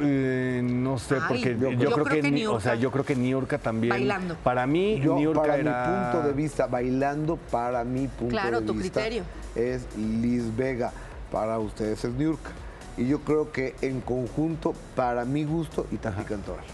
[0.00, 2.90] Eh, no sé, Ay, porque yo yo, creo creo, que que, Ni- o sea, yo
[2.90, 3.90] creo que Niurka también.
[3.90, 4.36] Bailando.
[4.42, 5.86] Para mí, Yo, Niurka para era.
[5.86, 9.24] mi punto de vista, bailando, para mi punto Claro, de tu vista, criterio.
[9.54, 10.92] es Liz Vega.
[11.30, 12.50] Para ustedes es Niurka.
[12.96, 16.64] Y yo creo que en conjunto, para mi gusto, Itati Cantoral.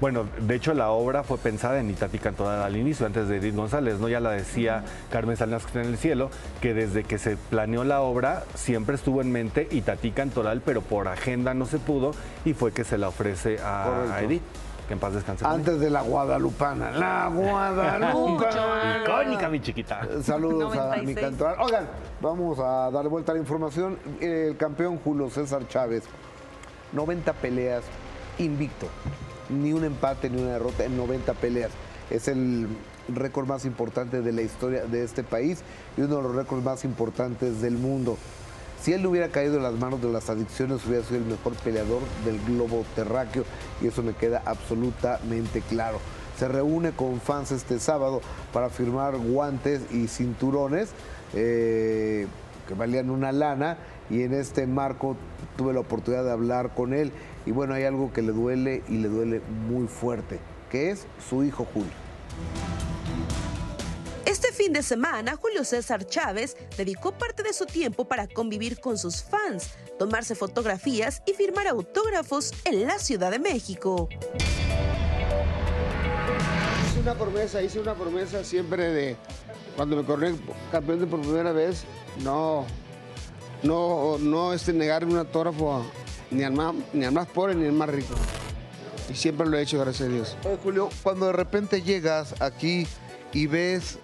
[0.00, 3.54] Bueno, de hecho la obra fue pensada en Itati Cantoral al inicio, antes de Edith
[3.54, 4.08] González, ¿no?
[4.08, 6.30] Ya la decía Carmen Salinas que está en el cielo,
[6.62, 11.06] que desde que se planeó la obra siempre estuvo en mente Itati Cantoral, pero por
[11.06, 12.12] agenda no se pudo
[12.46, 14.42] y fue que se la ofrece a, Edith.
[14.88, 15.44] Que en paz descanse.
[15.46, 16.90] Antes de la Guadalupana.
[16.92, 19.02] La Guadalupana.
[19.04, 20.00] Icónica, mi chiquita.
[20.22, 21.20] Saludos a mi 96.
[21.20, 21.56] cantoral.
[21.60, 21.88] Oigan,
[22.20, 23.98] vamos a darle vuelta a la información.
[24.18, 26.04] El campeón Julio César Chávez,
[26.92, 27.84] 90 peleas
[28.38, 28.86] invicto.
[29.50, 31.70] Ni un empate ni una derrota en 90 peleas.
[32.10, 32.68] Es el
[33.08, 35.62] récord más importante de la historia de este país
[35.96, 38.16] y uno de los récords más importantes del mundo.
[38.82, 42.00] Si él hubiera caído en las manos de las adicciones, hubiera sido el mejor peleador
[42.24, 43.44] del globo terráqueo
[43.82, 45.98] y eso me queda absolutamente claro.
[46.38, 48.22] Se reúne con fans este sábado
[48.54, 50.90] para firmar guantes y cinturones
[51.34, 52.26] eh,
[52.66, 53.76] que valían una lana
[54.08, 55.14] y en este marco
[55.58, 57.12] tuve la oportunidad de hablar con él
[57.46, 60.38] y bueno, hay algo que le duele y le duele muy fuerte,
[60.70, 61.90] que es su hijo Julio.
[64.26, 68.96] Este fin de semana, Julio César Chávez dedicó parte de su tiempo para convivir con
[68.96, 74.08] sus fans, tomarse fotografías y firmar autógrafos en la Ciudad de México.
[76.86, 79.16] Hice una promesa, hice una promesa siempre de
[79.76, 80.36] cuando me coroné
[80.70, 81.84] campeón de por primera vez,
[82.22, 82.66] no,
[83.62, 85.84] no, no este, negar un autógrafo
[86.30, 88.14] ni al, más, ni al más pobre ni al más rico.
[89.10, 90.36] Y siempre lo he hecho, gracias a Dios.
[90.44, 92.86] Oye, Julio, cuando de repente llegas aquí
[93.32, 93.98] y ves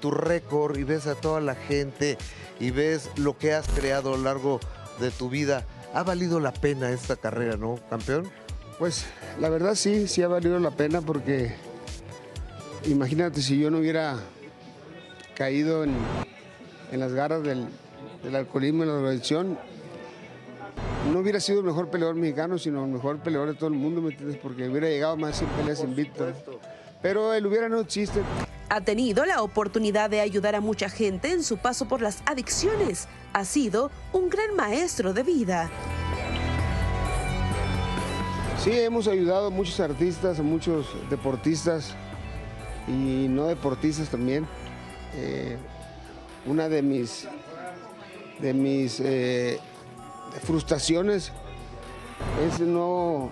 [0.00, 2.18] tu récord y ves a toda la gente
[2.60, 4.60] y ves lo que has creado a lo largo
[5.00, 5.64] de tu vida,
[5.94, 8.28] ¿ha valido la pena esta carrera, no, campeón?
[8.78, 9.06] Pues
[9.40, 11.54] la verdad sí, sí ha valido la pena porque
[12.84, 14.18] imagínate si yo no hubiera
[15.34, 15.94] caído en,
[16.90, 17.66] en las garras del,
[18.22, 19.58] del alcoholismo y la drogadicción,
[21.12, 24.00] no hubiera sido el mejor peleador mexicano, sino el mejor peleador de todo el mundo,
[24.00, 24.38] ¿me entiendes?
[24.42, 26.34] Porque hubiera llegado más de 100 peleas invictas.
[27.02, 28.20] Pero el hubiera no existe.
[28.68, 33.08] Ha tenido la oportunidad de ayudar a mucha gente en su paso por las adicciones.
[33.32, 35.70] Ha sido un gran maestro de vida.
[38.62, 41.94] Sí, hemos ayudado a muchos artistas, a muchos deportistas
[42.88, 44.46] y no deportistas también.
[45.14, 45.56] Eh,
[46.44, 47.26] una de mis,
[48.40, 49.60] de mis eh,
[50.42, 51.32] frustraciones
[52.46, 53.30] es no,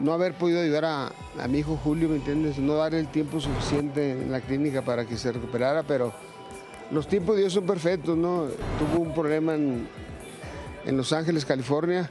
[0.00, 2.58] no haber podido ayudar a, a mi hijo Julio, ¿me entiendes?
[2.58, 6.12] No darle el tiempo suficiente en la clínica para que se recuperara, pero
[6.90, 8.46] los tiempos de Dios son perfectos, ¿no?
[8.78, 9.88] Tuvo un problema en,
[10.84, 12.10] en Los Ángeles, California.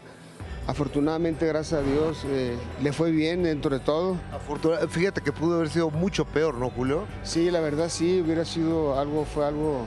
[0.66, 4.16] Afortunadamente, gracias a Dios, eh, le fue bien dentro de todo.
[4.32, 7.04] Afortuna- Fíjate que pudo haber sido mucho peor, ¿no, Julio?
[7.24, 9.86] Sí, la verdad sí, hubiera sido algo, fue algo,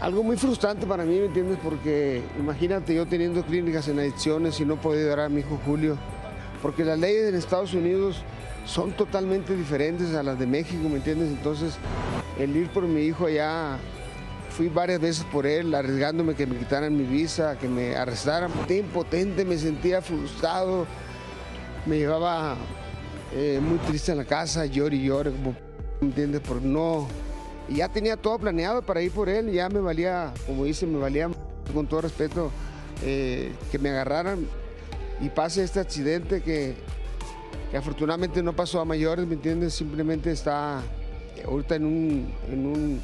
[0.00, 1.58] algo muy frustrante para mí, ¿me entiendes?
[1.62, 5.96] Porque imagínate yo teniendo clínicas en adicciones y no poder ayudar a mi hijo Julio,
[6.62, 8.22] porque las leyes en Estados Unidos
[8.64, 11.28] son totalmente diferentes a las de México, ¿me entiendes?
[11.28, 11.74] Entonces,
[12.38, 13.78] el ir por mi hijo allá,
[14.50, 18.50] fui varias veces por él, arriesgándome que me quitaran mi visa, que me arrestaran.
[18.68, 20.86] Impotente, me sentía frustrado,
[21.86, 22.56] me llevaba
[23.32, 25.30] eh, muy triste en la casa, llore y llore,
[26.00, 26.40] ¿me entiendes?
[26.40, 27.08] Por no...
[27.68, 30.98] Y ya tenía todo planeado para ir por él, ya me valía, como dice, me
[30.98, 31.28] valía,
[31.74, 32.50] con todo respeto,
[33.02, 34.46] eh, que me agarraran
[35.20, 36.74] y pase este accidente que,
[37.70, 39.74] que afortunadamente no pasó a mayores, ¿me entiendes?
[39.74, 40.82] Simplemente está
[41.46, 43.00] ahorita en, un, en un-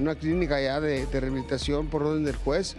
[0.00, 2.74] una clínica ya de, de rehabilitación por orden del juez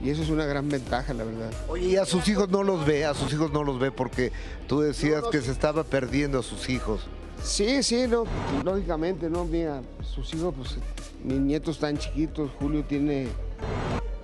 [0.00, 1.50] y eso es una gran ventaja, la verdad.
[1.68, 4.32] Oye, y a sus hijos no los ve, a sus hijos no los ve porque
[4.66, 7.06] tú decías que se estaba perdiendo a sus hijos.
[7.42, 8.24] Sí, sí, no,
[8.64, 9.44] lógicamente, ¿no?
[9.44, 10.76] Mira, sus hijos, pues,
[11.24, 13.28] mis nietos están chiquitos, Julio tiene,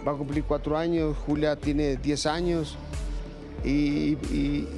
[0.07, 2.77] va a cumplir cuatro años, Julia tiene diez años
[3.65, 4.69] y, y-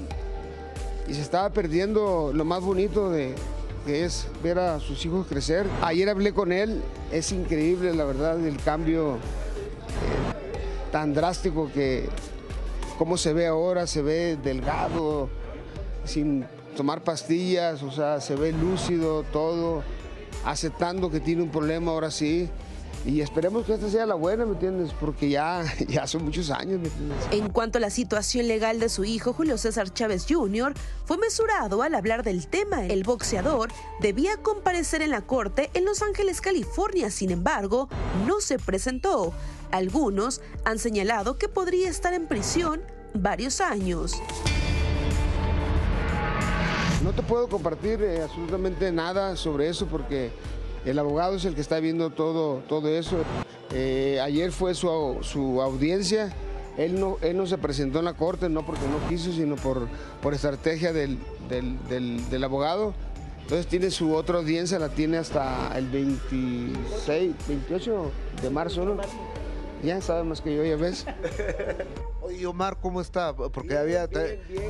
[1.11, 3.33] se estaba perdiendo lo más bonito de
[3.87, 5.65] que es ver a sus hijos crecer.
[5.83, 9.19] Ayer hablé con él, es increíble, la verdad, el cambio eh,
[10.91, 12.09] tan drástico que
[12.99, 15.29] cómo se ve ahora, se ve delgado,
[16.05, 16.45] sin
[16.77, 19.83] tomar pastillas, o sea, se ve lúcido todo,
[20.45, 22.49] aceptando que tiene un problema ahora sí.
[23.05, 24.91] Y esperemos que esta sea la buena, ¿me entiendes?
[24.99, 27.19] Porque ya, ya son muchos años, ¿me entiendes?
[27.31, 31.83] En cuanto a la situación legal de su hijo, Julio César Chávez Jr., fue mesurado
[31.83, 32.85] al hablar del tema.
[32.87, 37.89] El boxeador debía comparecer en la corte en Los Ángeles, California, sin embargo,
[38.27, 39.33] no se presentó.
[39.71, 42.81] Algunos han señalado que podría estar en prisión
[43.15, 44.21] varios años.
[47.07, 50.33] No te puedo compartir eh, absolutamente nada sobre eso porque
[50.85, 53.17] el abogado es el que está viendo todo, todo eso.
[53.73, 56.35] Eh, ayer fue su, su audiencia.
[56.77, 59.87] Él no, él no se presentó en la corte, no porque no quiso, sino por,
[60.21, 62.93] por estrategia del, del- del- del abogado.
[63.43, 68.11] Entonces tiene su otra audiencia, la tiene hasta el 26, 28
[68.43, 68.97] de marzo, ¿no?
[69.83, 71.07] Ya sabe más que yo, ya ves.
[72.23, 73.35] Oye, Omar, ¿cómo está?
[73.35, 74.09] Porque había,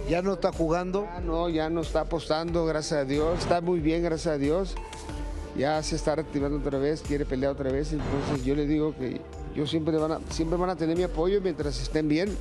[0.08, 1.04] ya no está jugando.
[1.04, 3.38] Ya no, ya no está apostando, gracias a Dios.
[3.38, 4.74] Está muy bien, gracias a Dios.
[5.56, 7.92] Ya se está reactivando otra vez, quiere pelear otra vez.
[7.92, 9.20] Entonces yo le digo que
[9.54, 12.36] yo siempre van a, siempre van a tener mi apoyo mientras estén bien.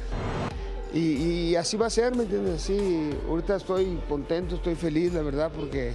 [0.93, 2.63] Y, y así va a ser, ¿me entiendes?
[2.63, 5.93] Así, ahorita estoy contento, estoy feliz, la verdad, porque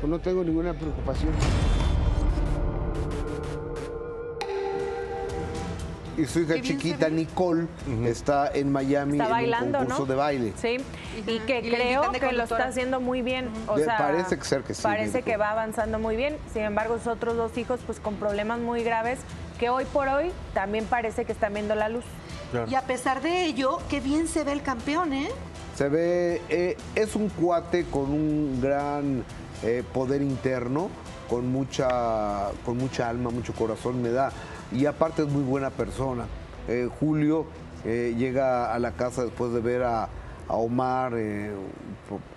[0.00, 1.32] pues, no tengo ninguna preocupación.
[6.16, 7.08] Y su hija chiquita.
[7.08, 7.66] Nicole,
[8.04, 10.06] está en Miami Está en bailando, un concurso ¿no?
[10.06, 10.52] de baile.
[10.56, 10.76] Sí,
[11.26, 13.48] y que Y creo que lo está haciendo muy bien.
[13.66, 15.24] O De- sea, parece que ser que sí, Parece Nico.
[15.24, 16.36] que va avanzando muy bien.
[16.52, 19.18] Sin embargo, sus otros dos hijos, pues con problemas muy graves,
[19.58, 22.04] que hoy por hoy también parece que están viendo la luz.
[22.68, 25.30] Y a pesar de ello, qué bien se ve el campeón, ¿eh?
[25.76, 29.24] Se ve, eh, es un cuate con un gran
[29.62, 30.90] eh, poder interno,
[31.30, 34.30] con mucha, con mucha alma, mucho corazón me da.
[34.74, 36.24] Y aparte es muy buena persona.
[36.68, 37.46] Eh, Julio
[37.84, 41.50] eh, llega a la casa después de ver a, a Omar eh,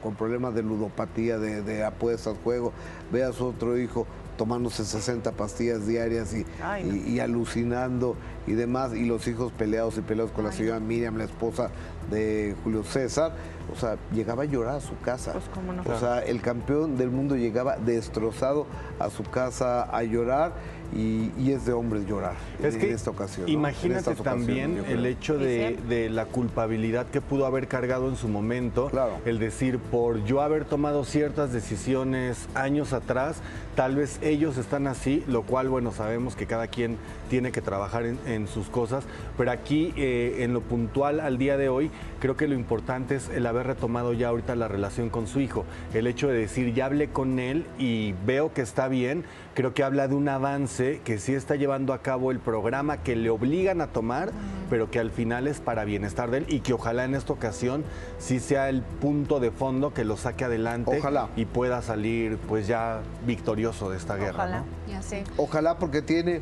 [0.02, 2.72] con problemas de ludopatía, de, de apuestas, juego.
[3.12, 4.06] Ve a su otro hijo
[4.38, 6.94] tomándose 60 pastillas diarias y, Ay, no.
[6.96, 11.18] y- y alucinando y demás, y los hijos peleados y peleados con la señora Miriam,
[11.18, 11.70] la esposa
[12.12, 13.32] de Julio César.
[13.74, 15.32] O sea, llegaba a llorar a su casa.
[15.32, 15.84] Pues, cómo no.
[15.90, 18.68] O sea, el campeón del mundo llegaba destrozado
[19.00, 20.52] a su casa a llorar
[20.94, 23.48] y, y es de hombres llorar Es en que esta ocasión.
[23.48, 28.90] imagínate también el hecho de, de la culpabilidad que pudo haber cargado en su momento,
[29.26, 33.38] el decir, por yo haber tomado ciertas decisiones años atrás,
[33.76, 36.98] tal vez ellos están así, lo cual, bueno, sabemos que cada quien
[37.30, 39.04] tiene que trabajar en, en sus cosas,
[39.38, 41.92] pero aquí, eh, en lo puntual al día de hoy,
[42.26, 45.64] creo que lo importante es el haber retomado ya ahorita la relación con su hijo,
[45.94, 49.84] el hecho de decir, ya hablé con él y veo que está bien, creo que
[49.84, 53.80] habla de un avance que sí está llevando a cabo el programa que le obligan
[53.80, 54.32] a tomar,
[54.72, 57.84] pero que al final es para bienestar de él y que ojalá en esta ocasión
[58.18, 61.30] sí sea el punto de fondo que lo saque adelante Ojalá.
[61.36, 64.48] y pueda salir pues ya victorioso de esta guerra.
[64.48, 64.66] ¿no?
[64.92, 65.26] Ya sé.
[65.38, 66.42] Ojalá porque tiene,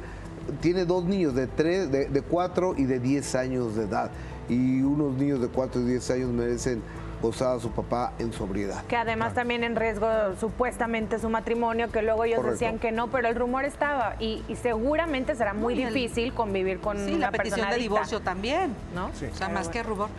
[0.62, 4.12] tiene dos niños de, tres, de, de 4 y de 10 años de edad.
[4.50, 6.82] Y unos niños de 4 y 10 años merecen
[7.22, 8.84] gozar a su papá en sobriedad.
[8.86, 10.08] Que además también en riesgo
[10.42, 12.54] supuestamente su matrimonio, que luego ellos Correcto.
[12.60, 16.80] decían que no, pero el rumor estaba y, y seguramente será muy el- difícil convivir
[16.82, 17.94] con Sí, una la petición persona de adicta.
[17.94, 18.76] divorcio también.
[18.94, 19.06] ¿No?
[19.08, 19.72] O sea, Pero más bueno.
[19.72, 20.10] que rumor.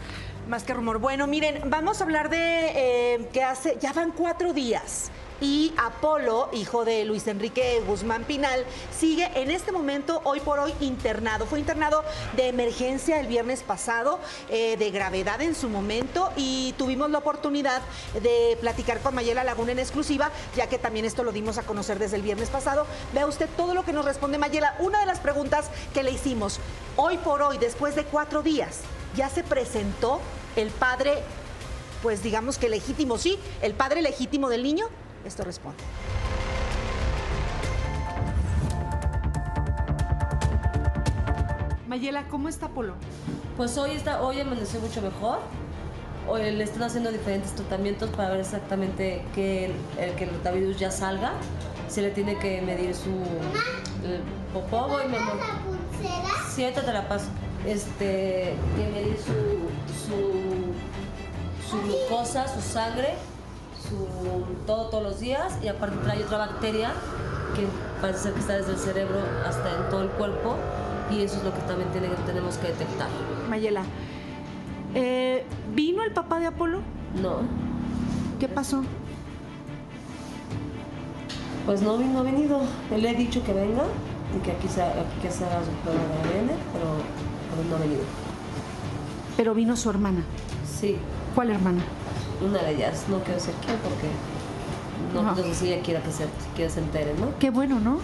[0.49, 0.99] Más que rumor.
[0.99, 2.39] Bueno, miren, vamos a hablar de
[3.17, 5.11] eh, que hace, ya van cuatro días.
[5.45, 8.65] Y Apolo, hijo de Luis Enrique Guzmán Pinal,
[8.99, 11.45] sigue en este momento, hoy por hoy, internado.
[11.45, 12.03] Fue internado
[12.35, 17.83] de emergencia el viernes pasado, eh, de gravedad en su momento, y tuvimos la oportunidad
[18.23, 21.99] de platicar con Mayela Laguna en exclusiva, ya que también esto lo dimos a conocer
[21.99, 22.87] desde el viernes pasado.
[23.13, 24.75] Vea usted todo lo que nos responde Mayela.
[24.79, 26.59] Una de las preguntas que le hicimos,
[26.97, 28.81] hoy por hoy, después de cuatro días,
[29.15, 30.23] ya se presentó
[30.57, 31.23] el padre,
[32.03, 34.87] pues digamos que legítimo, sí, el padre legítimo del niño.
[35.25, 35.83] Esto responde.
[41.89, 42.95] Mayela, ¿cómo está Apolo?
[43.57, 45.39] Pues hoy, está, hoy amaneció mucho mejor.
[46.27, 50.79] Hoy le están haciendo diferentes tratamientos para ver exactamente que el, el- que el rotavirus
[50.79, 51.33] ya salga.
[51.89, 53.11] Se le tiene que medir su
[54.05, 54.21] el
[54.53, 55.37] popó, voy, mi amor.
[56.55, 57.27] Sí, ahorita te la paso.
[57.67, 59.33] Este, que medir su,
[60.07, 63.15] su, su glucosa, su sangre,
[63.89, 65.59] su, todo todos los días.
[65.63, 66.93] Y aparte trae otra bacteria
[67.55, 67.67] que
[68.01, 69.17] parece ser que está desde el cerebro
[69.47, 70.57] hasta en todo el cuerpo.
[71.11, 73.09] Y eso es lo que también tiene- tenemos que detectar.
[73.49, 73.83] Mayela,
[74.95, 75.45] eh,
[75.75, 76.81] ¿vino el papá de Apolo?
[77.21, 77.39] No.
[78.41, 78.83] ¿Qué pasó?
[81.67, 82.61] Pues no, no ha venido.
[82.97, 83.85] Le he dicho que venga
[84.37, 84.83] y que aquí se,
[85.23, 86.87] que se haga su prueba de ADN, pero,
[87.51, 88.03] pero no ha venido.
[89.37, 90.23] Pero vino su hermana.
[90.81, 90.97] Sí.
[91.35, 91.83] ¿Cuál hermana?
[92.41, 94.09] Una de ellas, no quiero decir quién porque
[95.15, 97.39] no, no sé si ella quiera que se, quiera se entere, ¿no?
[97.39, 97.99] Qué bueno, ¿no?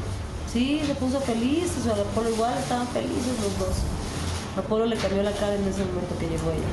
[0.52, 3.76] Sí, se puso feliz, o sea, Apolo igual, estaban felices los dos.
[4.56, 6.66] Apolo le cambió la cara en ese momento que llegó ella.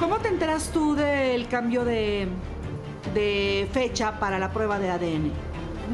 [0.00, 2.28] ¿Cómo te enteras tú del cambio de,
[3.14, 5.32] de fecha para la prueba de ADN?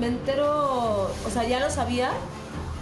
[0.00, 2.10] Me entero, o sea, ya lo sabía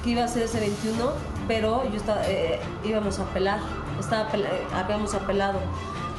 [0.04, 1.12] que iba a ser ese 21,
[1.48, 3.58] pero yo estaba, eh, íbamos a apelar,
[4.00, 4.28] estaba
[4.74, 5.58] habíamos apelado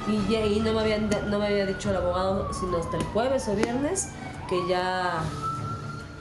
[0.07, 3.03] y, ya- y no, me habían, no me había dicho el abogado sino hasta el
[3.03, 4.09] jueves o viernes
[4.49, 5.21] que ya...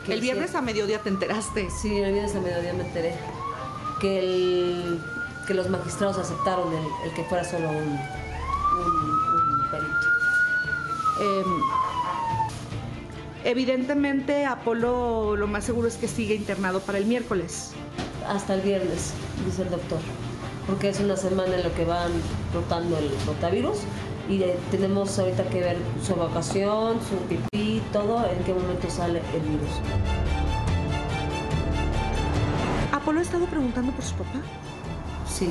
[0.07, 1.69] que El viernes sí- a mediodía te enteraste.
[1.71, 3.15] Sí, el viernes a mediodía me enteré
[4.01, 5.01] que, el,
[5.47, 8.91] que los magistrados aceptaron el, el que fuera solo un, un,
[9.63, 10.07] un perito.
[11.21, 11.61] Em,
[13.45, 17.71] evidentemente, Apolo lo más seguro es que sigue internado para el miércoles.
[18.29, 19.13] Hasta el viernes,
[19.45, 19.99] dice el doctor,
[20.67, 22.13] porque es una semana en lo que van
[22.55, 23.79] rotando el rotavirus
[24.29, 29.21] y eh, tenemos ahorita que ver su evacuación, su pipí, todo, en qué momento sale
[29.35, 29.71] el virus.
[32.93, 34.41] ¿Apolo ha estado preguntando por su papá?
[35.29, 35.51] Sí,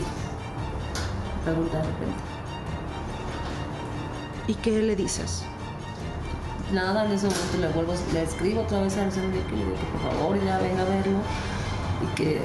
[1.44, 2.20] pregunta de repente.
[4.48, 5.44] ¿Y qué le dices?
[6.72, 9.76] Nada, en ese momento le vuelvo, le escribo otra vez a Alexander que le digo
[9.76, 11.20] que por favor ya venga a verlo
[12.04, 12.40] y que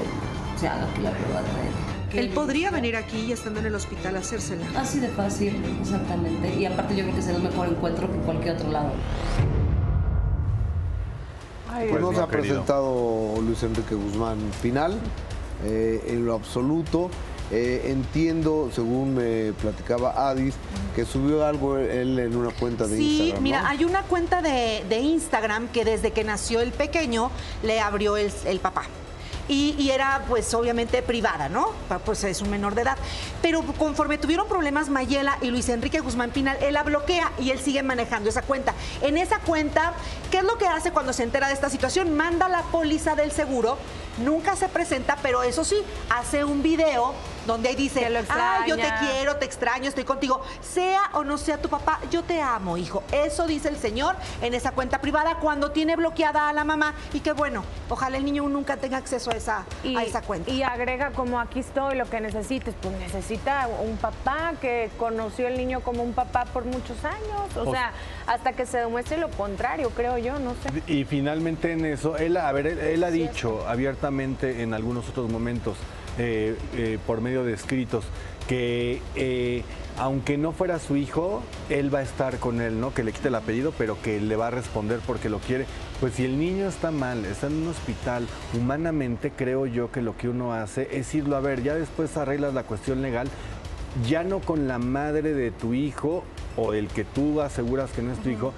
[0.57, 1.74] se haga aquí la prueba de ADN.
[2.15, 4.65] Él podría venir aquí y estando en el hospital a hacérsela.
[4.77, 6.55] Así de fácil, exactamente.
[6.59, 8.93] Y aparte yo creo que será un mejor encuentro que cualquier otro lado.
[11.91, 12.43] Pues no mi se ha querido.
[12.43, 14.95] presentado Luis Enrique Guzmán Pinal
[15.65, 17.11] eh, en lo absoluto
[17.51, 20.55] Eh, entiendo, según me platicaba Adis,
[20.97, 23.35] que subió algo él en una cuenta de Sí, Instagram.
[23.37, 23.41] ¿no?
[23.43, 27.31] mira, hay una cuenta de, de Instagram que desde que nació el pequeño
[27.63, 28.85] le abrió el, el papá.
[29.49, 31.71] Y, era pues obviamente privada, ¿no?
[32.05, 32.99] Pues es un menor de edad.
[33.43, 37.59] Pero conforme tuvieron problemas Mayela y Luis Enrique Guzmán Pinal, él la bloquea y él
[37.59, 38.75] sigue manejando esa cuenta.
[39.03, 39.93] En esa cuenta,
[40.31, 42.17] ¿qué es lo que hace cuando se entera de esta situación?
[42.17, 43.79] Manda la póliza del seguro,
[44.19, 45.77] nunca se presenta, pero eso sí,
[46.11, 47.15] hace un video
[47.47, 49.11] donde ahí dice, ah, yo te extraña".
[49.13, 50.43] quiero, te extraño, estoy contigo.
[50.61, 53.03] Sea o no sea tu papá, yo te amo, hijo.
[53.13, 56.95] Eso dice el señor en esa cuenta privada cuando tiene bloqueada a la mamá.
[57.13, 60.51] Y que bueno, ojalá el niño nunca tenga acceso a esa, Y, a esa cuenta.
[60.51, 65.57] y agrega como aquí estoy, lo que necesites, pues necesita un papá que conoció el
[65.57, 67.93] niño como un papá por muchos años, o Pues- sea,
[68.27, 70.83] hasta que se demuestre lo contrario, creo yo, no sé.
[70.93, 75.31] Y finalmente en eso, él, a ver, él, él ha dicho abiertamente en algunos otros
[75.31, 75.77] momentos,
[76.19, 78.05] eh, eh, por medio de escritos,
[78.49, 79.63] que eh,
[79.99, 82.93] aunque no fuera su hijo, él va a estar con él, ¿no?
[82.93, 85.67] Que le quite el apellido, pero que le va a responder porque lo quiere.
[86.01, 90.17] Pues si el niño está mal, está en un hospital, humanamente creo yo que lo
[90.17, 93.29] que uno hace es irlo a ver, ya después arreglas la cuestión legal,
[94.09, 96.25] ya no con la madre de tu hijo
[96.57, 98.53] o el que tú aseguras que no es tu hijo,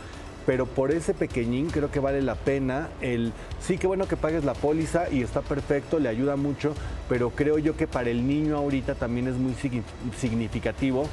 [0.47, 4.45] pero por ese pequeñín creo que vale la pena el sí que bueno que pagues
[4.45, 6.73] la póliza y está perfecto, le ayuda mucho,
[7.09, 9.83] pero creo yo que para el niño ahorita también es muy signi-
[10.17, 11.07] significativo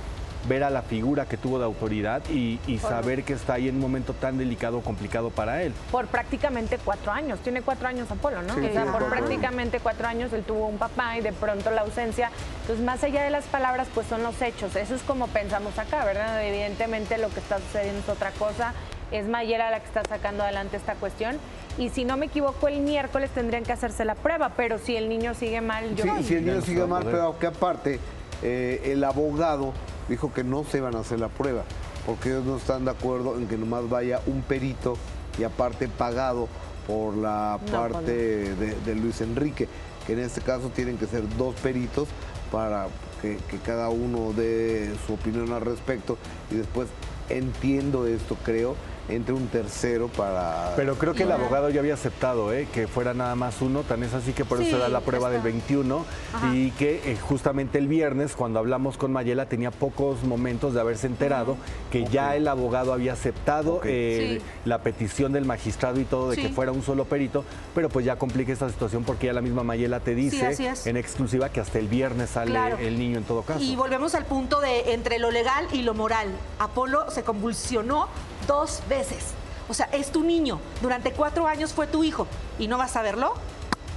[0.48, 3.82] ver a la figura que tuvo de autoridad y, saber que está ahí en un
[3.82, 5.74] momento tan delicado, complicado para él.
[5.90, 8.54] Por prácticamente cuatro años, tiene cuatro años Apolo, ¿no?
[8.56, 11.72] Sí, o sea, por cuatro prácticamente cuatro años él tuvo un papá y de pronto
[11.72, 12.30] la ausencia.
[12.62, 14.76] Entonces, más allá de las palabras, pues son los hechos.
[14.76, 16.46] Eso es como pensamos acá, ¿verdad?
[16.46, 18.74] Evidentemente lo que está sucediendo es otra cosa.
[19.14, 21.38] Es Mayera la que está sacando adelante esta cuestión.
[21.78, 25.08] Y si no me equivoco, el miércoles tendrían que hacerse la prueba, pero si el
[25.08, 26.04] niño sigue mal, yo...
[26.04, 28.00] Sí, si el niño sigue mal, pero que aparte,
[28.42, 29.72] eh, el abogado
[30.10, 31.64] dijo que no se iban a hacer la prueba,
[32.06, 34.98] porque ellos no están de acuerdo en que nomás vaya un perito
[35.40, 36.48] y aparte pagado
[36.86, 39.68] por la No, parte pues de, de Luis Enrique,
[40.06, 42.08] que en este caso tienen que ser dos peritos
[42.52, 42.88] para
[43.22, 46.18] que, que cada uno dé su opinión al respecto.
[46.52, 46.90] Y después
[47.30, 48.76] entiendo esto, creo,
[49.10, 50.74] entre un tercero para...
[50.76, 52.68] Pero creo que el abogado ya había aceptado ¿eh?
[52.74, 55.02] que fuera nada más uno, tan es así que por eso Sí, se da la
[55.02, 55.44] prueba está.
[55.44, 56.56] del 21 Ajá.
[56.56, 61.08] y que eh, justamente el viernes cuando hablamos con Mayela tenía pocos momentos de haberse
[61.08, 61.58] enterado
[61.92, 64.46] que ya el abogado había aceptado eh, Sí.
[64.66, 67.44] la petición del magistrado y todo de que fuera un solo perito,
[67.76, 71.50] pero pues ya complica esta situación porque ya la misma Mayela te dice en exclusiva
[71.50, 72.78] que hasta el viernes sale Claro.
[72.78, 73.60] el niño en todo caso.
[73.62, 76.28] Y volvemos al punto de entre lo legal y lo moral.
[76.60, 78.08] Apolo se convulsionó
[78.48, 79.34] dos veces.
[79.70, 80.60] O sea, es tu niño.
[80.82, 82.28] Durante cuatro años fue tu hijo.
[82.60, 83.34] ¿Y no vas a verlo?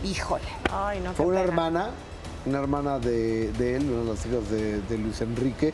[0.04, 0.44] Híjole.
[0.72, 1.90] Ay, no, Fue una hermana,
[2.44, 5.72] una hermana de, de él, una de las hijas de, de Luis Enrique,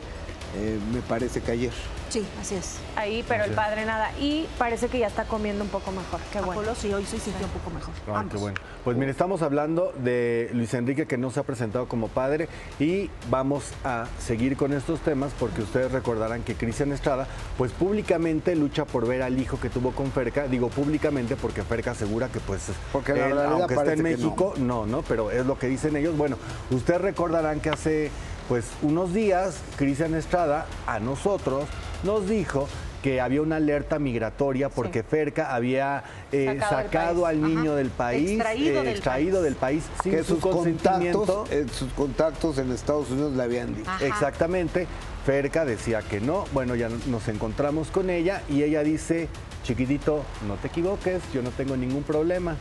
[0.55, 1.73] eh, me parece que ayer.
[2.13, 2.77] Sí, así es.
[2.95, 4.11] Ahí, pero el padre nada.
[4.19, 6.19] Y parece que ya está comiendo un poco mejor.
[6.31, 6.61] Qué bueno.
[6.61, 7.91] Apolo sí, hoy sí sintió un poco mejor.
[8.13, 8.55] Ay, qué bueno.
[8.83, 12.49] Pues mire, estamos hablando de Luis Enrique que no se ha presentado como padre
[12.79, 17.25] y vamos a seguir con estos temas porque ustedes recordarán que Cristian Estrada
[17.57, 20.47] pues públicamente lucha por ver al hijo que tuvo con Ferca.
[20.47, 24.85] Digo públicamente porque Ferca asegura que pues Porque la él, aunque está en México, no.
[24.85, 26.15] no, pero es lo que dicen ellos.
[26.15, 26.37] Bueno,
[26.69, 28.11] ustedes recordarán que hace
[28.47, 31.65] pues unos días Cristian Estrada a nosotros
[32.03, 32.67] nos dijo
[33.01, 37.37] que había una alerta migratoria porque Ferca había eh, Sacado país.
[37.37, 37.75] al niño Ajá.
[37.75, 41.25] del país, Extraído eh, del extraído del país sin que su sus consentimiento.
[41.25, 43.89] contactos, eh, sus contactos en Estados Unidos le habían dicho.
[44.01, 44.87] Exactamente.
[45.25, 46.45] Ferca decía que no.
[46.53, 49.27] Bueno, ya nos encontramos con ella y ella dice,
[49.63, 52.55] chiquitito, no te equivoques, yo no tengo ningún problema.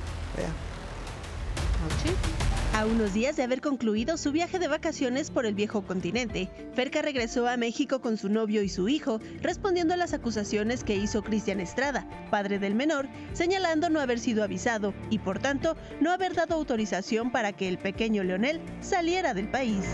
[2.74, 7.02] A unos días de haber concluido su viaje de vacaciones por el viejo continente, Ferca
[7.02, 11.22] regresó a México con su novio y su hijo, respondiendo a las acusaciones que hizo
[11.22, 16.32] Cristian Estrada, padre del menor, señalando no haber sido avisado y por tanto no haber
[16.32, 19.84] dado autorización para que el pequeño Leonel saliera del país.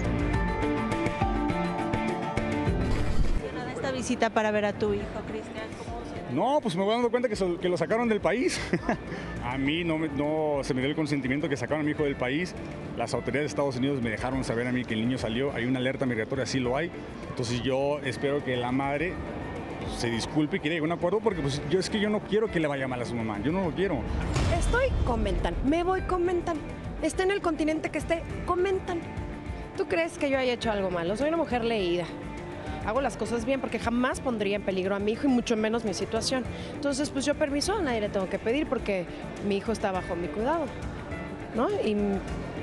[3.75, 5.88] esta visita para ver a tu hijo, Cristian?
[6.33, 8.61] No, pues me voy dando cuenta que, lo sacaron del país.
[9.45, 12.05] a mí no, me- no se me dio el consentimiento que sacaron a mi hijo
[12.05, 12.55] del país.
[12.97, 15.53] Las autoridades de Estados Unidos me dejaron saber a mí que el niño salió.
[15.55, 16.91] Hay una alerta migratoria, sí lo hay.
[17.31, 19.13] Entonces yo espero que la madre
[19.81, 22.11] pues, se disculpe y que llegue a un acuerdo porque pues, yo es que yo
[22.11, 23.39] no quiero que le vaya mal a su mamá.
[23.43, 24.01] Yo no lo quiero.
[24.59, 25.55] Estoy, comentan.
[25.65, 26.59] Me voy, comentan.
[27.03, 29.01] Esté en el continente que esté, comentan.
[29.77, 31.17] ¿Tú crees que yo haya hecho algo malo?
[31.17, 32.05] Soy una mujer leída.
[32.89, 35.85] Hago las cosas bien porque jamás pondría en peligro a mi hijo y mucho menos
[35.85, 36.43] mi situación.
[36.75, 39.05] Entonces, pues yo permiso a nadie le tengo que pedir porque
[39.47, 40.65] mi hijo está bajo mi cuidado.
[41.55, 41.69] ¿No?
[41.85, 41.95] Y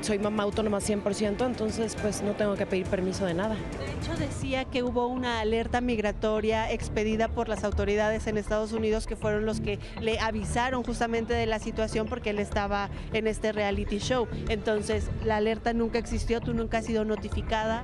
[0.01, 3.55] soy mamá autónoma 100%, entonces pues no tengo que pedir permiso de nada.
[3.55, 9.05] De hecho, decía que hubo una alerta migratoria expedida por las autoridades en Estados Unidos
[9.05, 13.51] que fueron los que le avisaron justamente de la situación porque él estaba en este
[13.51, 14.27] reality show.
[14.49, 17.83] Entonces, la alerta nunca existió, tú nunca has sido notificada.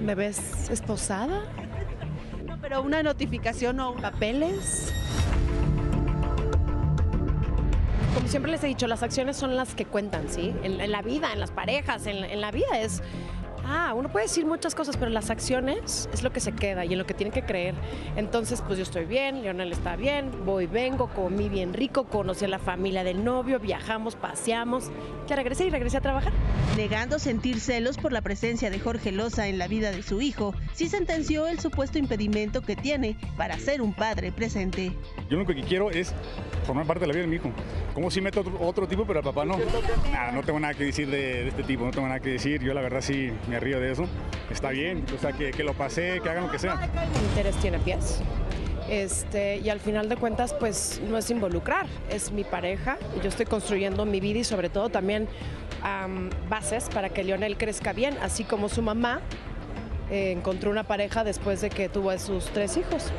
[0.00, 1.44] ¿Me ves esposada?
[2.46, 4.92] No, pero una notificación o papeles.
[8.14, 10.54] Como siempre les he dicho, las acciones son las que cuentan, ¿sí?
[10.62, 13.02] En, en la vida, en las parejas, en, en la vida es
[13.68, 16.92] Ah, uno puede decir muchas cosas, pero las acciones es lo que se queda y
[16.92, 17.74] en lo que tiene que creer.
[18.14, 22.48] Entonces, pues yo estoy bien, Leonel está bien, voy, vengo, comí bien rico, conocí a
[22.48, 24.92] la familia del novio, viajamos, paseamos.
[25.26, 26.32] Ya regresé y regresé a trabajar.
[26.76, 30.54] Negando sentir celos por la presencia de Jorge Loza en la vida de su hijo,
[30.72, 34.92] sí sentenció el supuesto impedimento que tiene para ser un padre presente.
[35.28, 36.14] Yo lo único que quiero es
[36.66, 37.50] formar parte de la vida de mi hijo.
[37.94, 39.56] Como si meto otro, otro tipo, pero al papá no.
[40.12, 42.62] Nada, no tengo nada que decir de, de, este tipo, no tengo nada que decir.
[42.62, 44.06] Yo la verdad sí me río de eso.
[44.50, 46.88] Está bien, o sea, que, que lo pasé, que hagan lo que sea.
[47.30, 48.20] interés tiene pies.
[48.88, 52.98] Este, y al final de cuentas, pues no es involucrar, es mi pareja.
[53.22, 55.28] Yo estoy construyendo mi vida y sobre todo también
[56.48, 59.20] bases para que Lionel crezca bien, así como su mamá
[60.10, 63.12] eh, encontró una pareja después de que tuvo a sus tres hijos.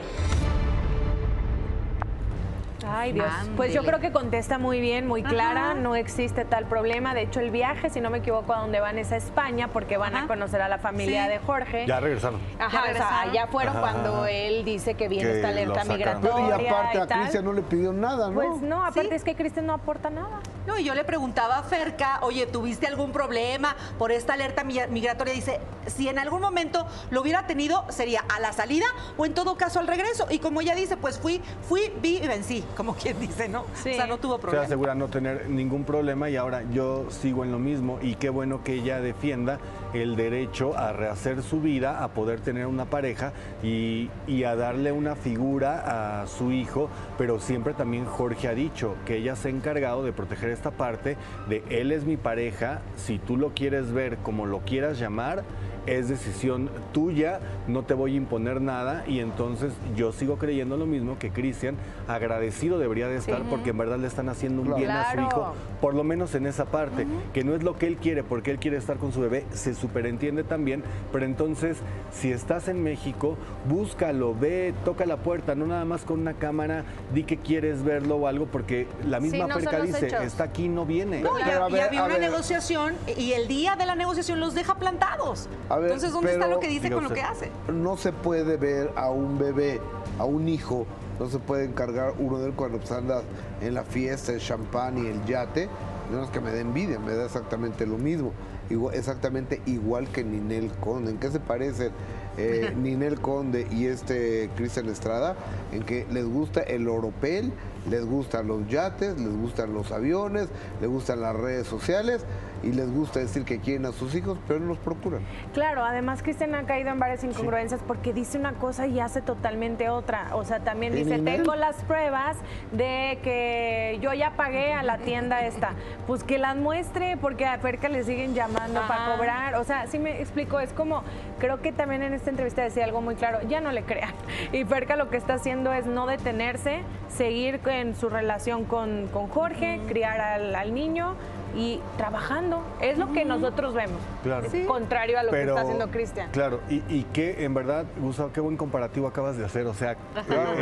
[2.90, 3.28] Ay, Dios.
[3.56, 7.14] Pues yo creo que contesta muy bien, muy clara, no existe tal problema.
[7.14, 9.98] De hecho, el viaje, si no me equivoco, a donde van es a España, porque
[9.98, 11.30] van a conocer a la familia Sí.
[11.32, 11.86] de Jorge.
[11.88, 12.40] Ya regresaron.
[12.60, 16.62] Ajá, o sea, ya fueron Ajá, cuando él dice que viene Que esta alerta migratoria.
[16.62, 17.08] Y aparte a.
[17.08, 18.36] Cristian no le pidió nada, ¿no?
[18.36, 20.40] Pues no, aparte es que Cristian no aporta nada.
[20.66, 24.80] No, y yo le preguntaba a Ferca, oye, ¿tuviste algún problema por esta alerta mi-
[24.90, 25.34] migratoria?
[25.34, 28.86] Dice, si en algún momento lo hubiera tenido, sería a la salida
[29.18, 30.28] o en todo caso al regreso.
[30.30, 33.62] Y como ella dice, pues fui, fui, vi y vencí, como quien dice, ¿no?
[33.62, 34.66] O sea, no tuvo Se problema.
[34.66, 38.64] asegura no tener ningún problema y ahora yo sigo en lo mismo y qué bueno
[38.64, 39.58] que ella defienda
[39.94, 44.92] el derecho a rehacer su vida, a poder tener una pareja y, y a darle
[44.92, 49.52] una figura a su hijo, pero siempre también Jorge ha dicho que ella se ha
[49.52, 51.18] encargado de proteger esta parte
[51.50, 55.44] de él es mi pareja, si tú lo quieres ver como lo quieras llamar,
[55.88, 60.86] es decisión tuya, no te voy a imponer nada y entonces yo sigo creyendo lo
[60.86, 61.76] mismo que Cristian,
[62.08, 63.44] agradecido debería de estar Sí.
[63.50, 66.46] porque en verdad le están haciendo un bien a su hijo, por lo menos en
[66.46, 69.22] esa parte, que no es lo que él quiere porque él quiere estar con su
[69.22, 71.78] bebé, se superentiende también, pero entonces
[72.12, 73.38] si estás en México,
[73.70, 76.84] búscalo, ve, toca la puerta, no nada más con una cámara,
[77.14, 80.24] di que quieres verlo o algo porque la misma no son perca dice, hechos.
[80.24, 81.22] está aquí, no viene.
[81.22, 85.48] No, ya había una negociación y el día de la negociación los deja plantados.
[85.70, 87.52] A ver, Entonces, ¿dónde está lo que dice con lo que hace?
[87.74, 89.80] No se puede ver a un bebé,
[90.20, 90.86] a un hijo,
[91.20, 93.22] no se puede encargar uno de él cuando pues, anda
[93.62, 95.70] en la fiesta, el champán y el yate.
[96.12, 98.32] No es que me dé envidia, me da exactamente lo mismo.
[98.70, 101.12] Igual- exactamente igual que Ninel Conde.
[101.12, 101.92] ¿En qué se parecen
[102.38, 105.36] eh, Ninel Conde y este Cristian Estrada?
[105.74, 107.52] En que les gusta el oropel,
[107.90, 110.48] les gustan los yates, les gustan los aviones,
[110.80, 112.24] les gustan las redes sociales
[112.64, 115.22] y les gusta decir que quieren a sus hijos, pero no los procuran.
[115.54, 119.90] Claro, además Cristian ha caído en varias incongruencias porque dice una cosa y hace totalmente
[119.90, 120.30] otra.
[120.34, 122.38] O sea, también ¿Y dice, tengo las pruebas
[122.72, 125.72] de que yo ya pagué a la tienda esta.
[126.06, 129.56] Pues que las muestre porque a Ferca le siguen llamando para cobrar.
[129.56, 131.04] O sea, sí me explico, es como,
[131.40, 134.14] creo que también en esta entrevista decía algo muy claro, ya no le crean.
[134.52, 139.28] Y Ferca lo que está haciendo es no detenerse, seguir en su relación con, con
[139.28, 141.16] Jorge, criar al, al niño
[141.56, 142.64] y trabajando.
[142.82, 144.00] Es lo que nosotros vemos.
[144.24, 144.48] Claro.
[144.68, 146.30] Contrario a lo que está haciendo Cristian.
[146.32, 149.66] Claro, y, y que en verdad, Gustavo, qué buen comparativo acabas de hacer.
[149.68, 149.96] O sea,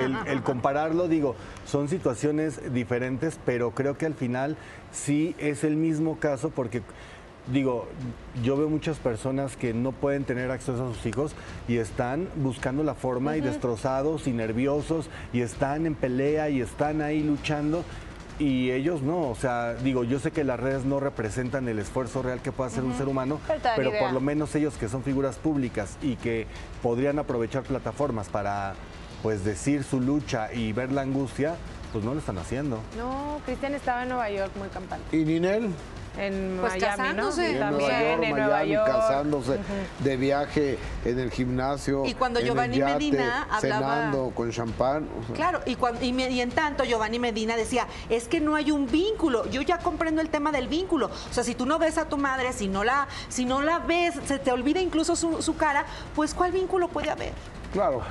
[0.01, 4.57] el, el compararlo, digo, son situaciones diferentes, pero creo que al final
[4.91, 6.81] sí es el mismo caso porque.
[7.47, 7.87] Digo,
[8.43, 11.35] yo veo muchas personas que no pueden tener acceso a sus hijos
[11.67, 17.03] y están buscando la forma y destrozados y nerviosos y están en pelea y están
[17.03, 17.83] ahí luchando
[18.39, 22.21] y ellos no, o sea, digo, yo sé que las redes no representan el esfuerzo
[22.21, 25.03] real que puede hacer un ser humano, Pero pero por lo menos ellos que son
[25.03, 26.47] figuras públicas y que
[26.81, 28.73] podrían aprovechar plataformas para
[29.23, 31.55] pues decir su lucha y ver la angustia,
[31.91, 32.79] pues no lo están haciendo.
[32.97, 35.17] No, Cristian estaba en Nueva York muy campante.
[35.17, 35.69] ¿Y Ninel?
[36.17, 37.41] En Pues Miami, casándose.
[37.41, 37.47] ¿no?
[37.55, 38.87] En También Nueva York, en Nueva Miami, York.
[38.87, 39.57] casándose,
[39.99, 42.05] de viaje en el gimnasio.
[42.05, 43.59] Y cuando en el Giovanni yate, Medina hablaba-
[43.95, 45.07] Cenando con champán.
[45.21, 48.39] o sea, Claro, y, cuan- y, me- y en tanto Giovanni Medina decía, es que
[48.39, 49.49] no hay un vínculo.
[49.49, 51.07] Yo ya comprendo el tema del vínculo.
[51.29, 53.79] O sea, si tú no ves a tu madre, si no la, si no la
[53.79, 55.85] ves, se te olvida incluso su, su cara,
[56.15, 57.33] pues ¿cuál vínculo puede haber?
[57.73, 58.01] Claro.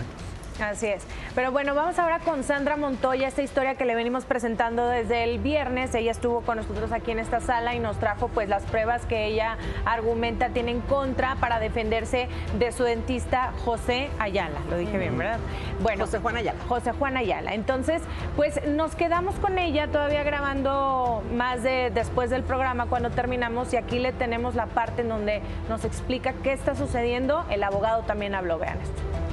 [0.61, 1.05] Así es.
[1.35, 5.41] Pero bueno, vamos ahora con Sandra Montoya, esta historia que le venimos presentando desde el
[5.41, 5.95] viernes.
[5.95, 9.27] Ella estuvo con nosotros aquí en esta sala y nos trajo pues las pruebas que
[9.27, 14.61] ella argumenta tiene en contra para defenderse de su dentista José Ayala.
[14.71, 15.41] Lo dije bien, ¿verdad?
[15.81, 16.59] Bueno, José Juan Ayala.
[16.69, 17.55] José Juan Ayala.
[17.55, 18.03] Entonces,
[18.37, 23.77] pues nos quedamos con ella todavía grabando más de después del programa cuando terminamos y
[23.77, 27.45] aquí le tenemos la parte en donde nos explica qué está sucediendo.
[27.51, 29.24] El abogado también habló, vean esto.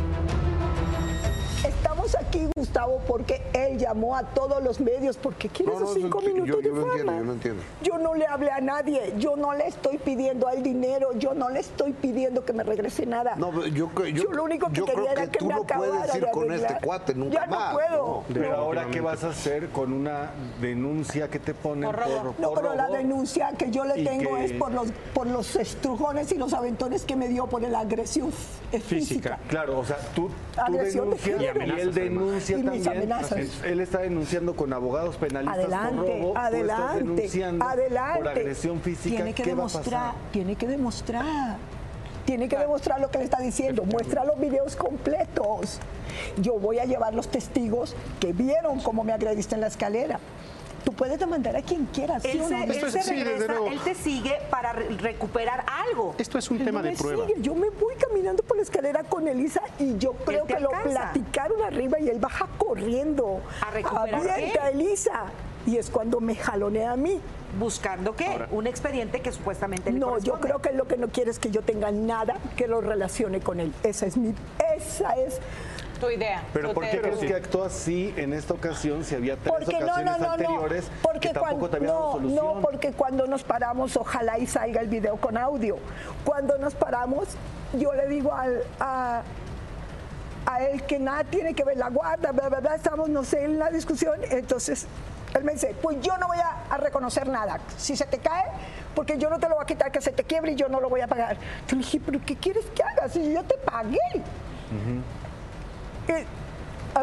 [2.32, 6.22] Aquí, Gustavo, porque él llamó a todos los medios porque quiere No, no, esos cinco
[6.22, 6.88] yo- minutos yo, de yo fama.
[6.94, 7.64] entiendo, yo no entiendo.
[7.84, 11.50] Yo no le hablé a nadie, yo no le estoy pidiendo al dinero, yo no
[11.50, 13.36] le estoy pidiendo que me regrese nada.
[13.36, 15.94] No, yo, creo- yo, Yo lo único que quería era que tú me no puedes
[15.94, 17.74] acabara ir con este cuate nunca Ya no más.
[17.74, 18.24] puedo.
[18.34, 22.54] Pero ahora, ¿qué vas a hacer con una denuncia que te ponen por, por No,
[22.54, 22.96] pero la robo?
[22.96, 26.54] denuncia que yo le y tengo que- es por los, por los estrujones y los
[26.54, 29.38] aventones que me dio por la agresión f- física.
[29.50, 31.78] Claro, o sea, tú, tú Agresión de denuncias género.
[31.78, 32.88] y, él denuncia Y mis también.
[32.88, 33.64] amenazas.
[33.64, 36.38] Él está denunciando con abogados penalistas Adelante, por robo.
[36.38, 38.20] adelante, denunciando adelante.
[38.20, 39.16] por agresión física.
[39.16, 40.32] Tiene que ¿Qué va a demostrar, pasar?
[40.32, 41.58] tiene que demostrar.
[42.26, 43.84] Tiene que demostrar lo que le está diciendo.
[43.84, 45.80] Muestra los videos completos.
[46.38, 50.20] Yo voy a llevar los testigos que vieron cómo me agrediste en la escalera.
[50.84, 52.24] Tú puedes demandar a quien quieras.
[52.24, 56.16] ¿sí Él o se, él se regresa, él te sigue para re- recuperar algo.
[56.18, 57.28] Esto es un Él tema no de prueba.
[57.28, 57.42] sigue.
[57.42, 61.62] Yo me voy caminando por la escalera con Elisa y yo creo que lo platicaron
[61.62, 63.42] arriba y él baja corriendo.
[63.66, 65.24] ¿A recuperar Avienta Elisa.
[65.68, 67.20] Y es cuando me jalonea a mí.
[67.60, 68.26] ¿Buscando qué?
[68.28, 68.48] Ahora.
[68.52, 71.52] Un expediente que supuestamente le No, yo creo que lo que no quiere es que
[71.52, 73.74] yo tenga nada que lo relacione con él.
[73.84, 74.34] Esa es mi,
[74.76, 75.40] esa es.
[76.02, 76.44] Tu idea.
[76.52, 79.86] Pero ¿por qué crees que actuó así en esta ocasión si había tres Porque no,
[79.86, 80.32] no, ocasiones no, no.
[80.34, 82.46] anteriores Porque que tampoco cuando, te había dado no, solución?
[82.56, 85.78] no, porque cuando nos paramos, ojalá y salga el video con audio.
[86.26, 87.28] Cuando nos paramos,
[87.74, 89.22] yo le digo al, a,
[90.48, 93.44] a él que nada tiene que ver la guarda, bla, bla, bla, estamos, no sé,
[93.46, 94.20] en la discusión.
[94.32, 94.88] Entonces,
[95.36, 97.60] él me dice, pues yo no voy a, a reconocer nada.
[97.78, 98.46] Si se te cae,
[98.96, 100.82] porque yo no te lo voy a quitar, que se te quiebre y yo no
[100.82, 101.38] lo voy a pagar.
[101.68, 103.08] Yo le dije, pero ¿qué quieres que haga?
[103.08, 104.00] Si yo te pagué.
[104.16, 105.31] Ah,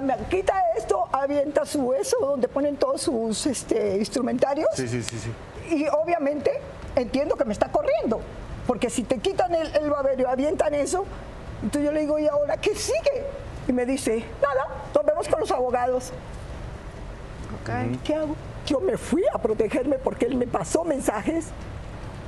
[0.03, 5.19] me quita esto, avienta su hueso donde ponen todos sus este, instrumentarios Sí, sí, sí,
[5.19, 5.75] sí.
[5.75, 6.61] y obviamente
[6.95, 8.21] entiendo que me está corriendo,
[8.67, 11.05] porque si te quitan el, el babero avientan eso,
[11.63, 13.25] entonces yo le digo, ¿y ahora qué sigue?
[13.67, 16.13] Y me dice, nada, nos vemos con los abogados.
[18.05, 18.35] ¿Qué hago?
[18.67, 21.47] Yo me fui a protegerme porque él me pasó mensajes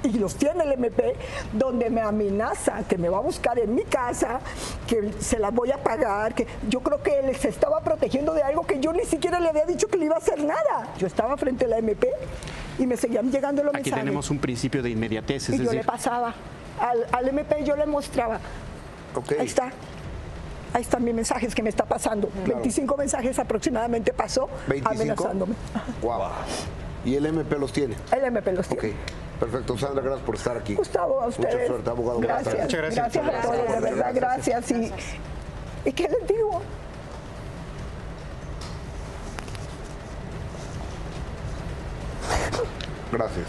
[0.02, 1.14] y los tiene el MP,
[1.52, 4.40] donde me amenaza que me va a buscar en mi casa,
[4.86, 8.42] que se las voy a pagar, que yo creo que él se estaba protegiendo de
[8.42, 10.94] algo que yo ni siquiera le había dicho que le iba a hacer nada.
[10.98, 12.08] Yo estaba frente a la MP
[12.78, 14.04] y me seguían llegando los Aquí mensajes.
[14.04, 16.34] tenemos un principio de inmediatez, es y yo le pasaba
[16.80, 18.40] al, al MP, yo le mostraba.
[19.38, 19.70] Ahí está.
[20.72, 22.30] Ahí están mis mensajes que me está pasando.
[22.46, 24.88] 25 mensajes aproximadamente pasó 25.
[24.88, 25.54] amenazándome.
[26.00, 26.30] Guau.
[27.04, 27.96] Y el MP los tiene.
[28.12, 28.90] El MP los tiene.
[28.90, 28.96] Ok.
[29.40, 30.74] Perfecto, Sandra, gracias por estar aquí.
[30.74, 31.54] Gustavo, a ustedes.
[31.54, 32.20] Mucha suerte, abogado.
[32.20, 32.72] Gracias.
[32.72, 34.70] Gracias, a todos, de verdad, gracias.
[34.70, 34.92] Y,
[35.86, 36.60] ¿Y qué les digo?
[43.12, 43.46] Gracias.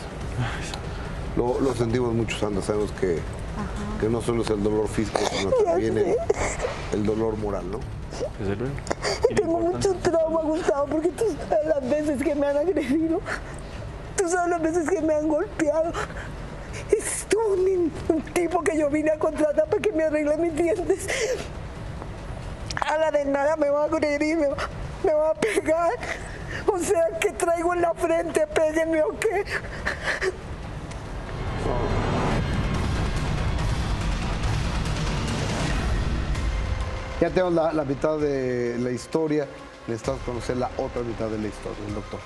[1.36, 2.62] Lo, lo sentimos mucho, Sandra.
[2.62, 3.20] Sabemos que,
[4.00, 6.16] que no solo es el dolor físico, sino también el,
[6.94, 7.80] el dolor moral, ¿no?
[9.36, 13.20] Tengo mucho trauma, Gustavo, porque tú sabes las veces que me han agredido.
[14.22, 15.92] Tú sabes las veces que me han golpeado.
[16.96, 20.56] Es tú un, un tipo que yo vine a contratar para que me arregle mis
[20.56, 21.08] dientes.
[22.86, 24.58] A la de nada me va a agredir, me va,
[25.04, 25.94] me va a pegar.
[26.68, 28.46] O sea, que traigo en la frente?
[28.46, 29.44] Péguenme o qué.
[37.22, 39.48] Ya tenemos la, la mitad de la historia.
[39.88, 42.20] Necesitamos conocer la otra mitad de la historia, el doctor.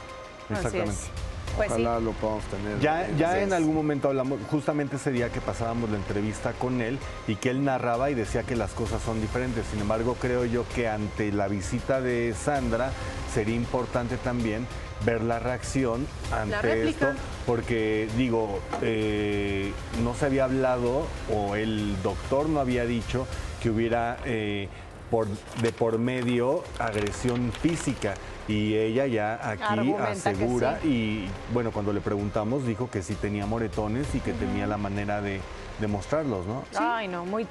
[0.50, 1.25] Exactamente.
[1.56, 1.82] Pues sí.
[1.82, 2.80] Ojalá lo podamos tener.
[2.80, 6.82] Ya, ya Así en algún momento hablamos, justamente ese día que pasábamos la entrevista con
[6.82, 9.66] él y que él narraba y decía que las cosas son diferentes.
[9.72, 12.92] Sin embargo, creo yo que ante la visita de Sandra
[13.34, 14.68] sería importante también
[15.06, 17.08] ver la reacción ante esto,
[17.46, 19.72] porque digo, eh,
[20.04, 23.28] no se había hablado o el doctor no había dicho
[23.62, 24.70] que hubiera eh,
[25.10, 25.28] por,
[25.62, 28.16] de por medio agresión física.
[28.48, 30.88] Y ella ya aquí Argumenta asegura sí.
[30.88, 35.20] y bueno, cuando le preguntamos dijo que sí tenía moretones y que tenía la manera
[35.20, 35.42] de,
[35.80, 36.64] de mostrarlos, ¿no?
[36.78, 37.46] Ay, no, muy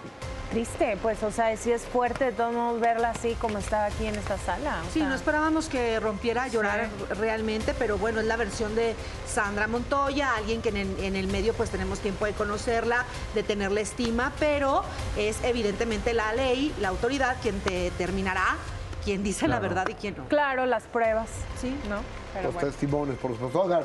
[0.50, 4.06] triste, pues, o sea, sí es fuerte de todos modos verla así como está aquí
[4.06, 4.82] en esta sala.
[4.86, 5.08] o Sí, sea.
[5.08, 8.94] no esperábamos que rompiera a llorar realmente, pero bueno, es la versión de
[9.26, 13.04] Sandra Montoya, alguien que en el, en el medio pues tenemos tiempo de conocerla,
[13.34, 14.84] de tenerle estima, pero
[15.16, 18.56] es evidentemente la ley, la autoridad quien te determinará
[19.04, 20.24] quién dice la verdad y quién no.
[20.28, 21.28] Claro, las pruebas.
[21.60, 21.96] Sí, ¿no?
[22.32, 22.68] Pero los bueno.
[22.68, 23.84] testimonios, por supuesto.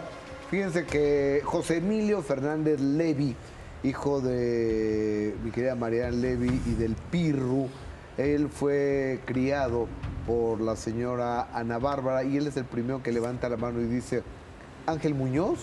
[0.49, 3.35] Fíjense que José Emilio Fernández Levi,
[3.83, 7.67] hijo de mi querida Mariana Levi y del Pirru,
[8.17, 9.87] él fue criado
[10.27, 13.85] por la señora Ana Bárbara y él es el primero que levanta la mano y
[13.85, 14.23] dice,
[14.85, 15.59] Ángel Muñoz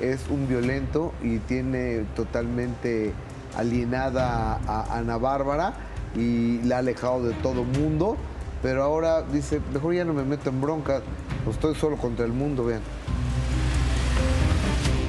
[0.00, 3.12] es un violento y tiene totalmente
[3.56, 5.74] alienada a Ana Bárbara
[6.14, 8.16] y la ha alejado de todo mundo,
[8.62, 11.02] pero ahora dice, mejor ya no me meto en broncas,
[11.50, 12.80] estoy solo contra el mundo, vean.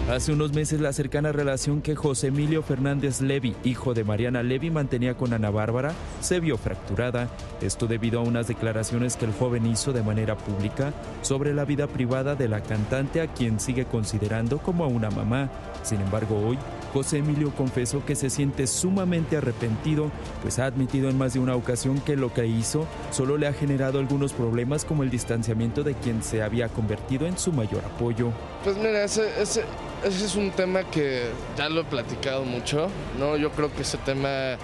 [0.09, 4.71] Hace unos meses la cercana relación que José Emilio Fernández Levi, hijo de Mariana Levi,
[4.71, 7.29] mantenía con Ana Bárbara se vio fracturada.
[7.61, 11.85] Esto debido a unas declaraciones que el joven hizo de manera pública sobre la vida
[11.85, 15.49] privada de la cantante a quien sigue considerando como a una mamá.
[15.83, 16.57] Sin embargo, hoy
[16.93, 21.55] José Emilio confesó que se siente sumamente arrepentido, pues ha admitido en más de una
[21.55, 25.93] ocasión que lo que hizo solo le ha generado algunos problemas como el distanciamiento de
[25.93, 28.31] quien se había convertido en su mayor apoyo.
[28.63, 29.63] Pues mira, ese,
[30.03, 31.23] ese es un tema que
[31.57, 32.89] ya lo he platicado mucho,
[33.19, 33.37] ¿no?
[33.37, 34.57] Yo creo que ese tema,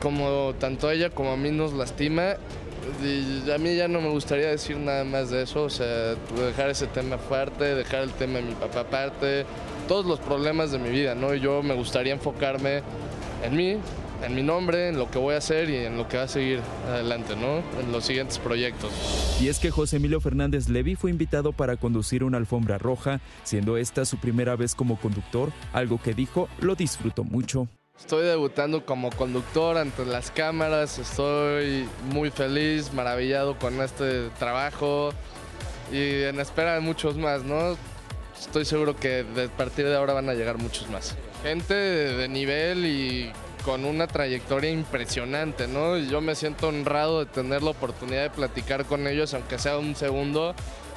[0.00, 2.36] como tanto a ella como a mí nos lastima,
[3.54, 6.86] a mí ya no me gustaría decir nada más de eso, o sea, dejar ese
[6.86, 9.44] tema aparte, dejar el tema de mi papá aparte,
[9.88, 11.34] todos los problemas de mi vida, ¿no?
[11.34, 12.82] Yo me gustaría enfocarme
[13.42, 13.78] en mí,
[14.22, 16.28] en mi nombre, en lo que voy a hacer y en lo que va a
[16.28, 17.58] seguir adelante, ¿no?
[17.80, 18.90] En los siguientes proyectos.
[19.40, 23.76] Y es que José Emilio Fernández Levi fue invitado para conducir una alfombra roja, siendo
[23.76, 27.68] esta su primera vez como conductor, algo que dijo lo disfrutó mucho.
[27.98, 35.12] Estoy debutando como conductor ante las cámaras, estoy muy feliz, maravillado con este trabajo
[35.90, 37.76] y en espera de muchos más, ¿no?
[38.38, 41.16] Estoy seguro que de partir de ahora van a llegar muchos más.
[41.42, 43.32] Gente de nivel y
[43.66, 45.98] con una trayectoria impresionante, ¿no?
[45.98, 49.76] Y Yo me siento honrado de tener la oportunidad de platicar con ellos, aunque sea
[49.76, 50.54] un segundo.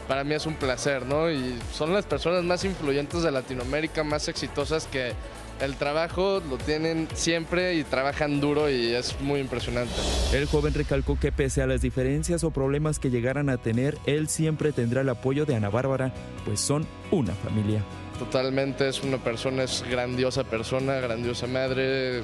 [0.08, 1.32] Para mí es un placer, ¿no?
[1.32, 5.14] Y son las personas más influyentes de Latinoamérica, más exitosas que
[5.62, 9.94] el trabajo lo tienen siempre y trabajan duro y es muy impresionante.
[10.32, 14.30] El joven recalcó que pese a las diferencias o problemas que llegaran a tener, él
[14.30, 16.14] siempre tendrá el apoyo de Ana Bárbara,
[16.46, 17.84] pues son una familia.
[18.20, 22.22] Totalmente, es una persona, es grandiosa persona, grandiosa madre.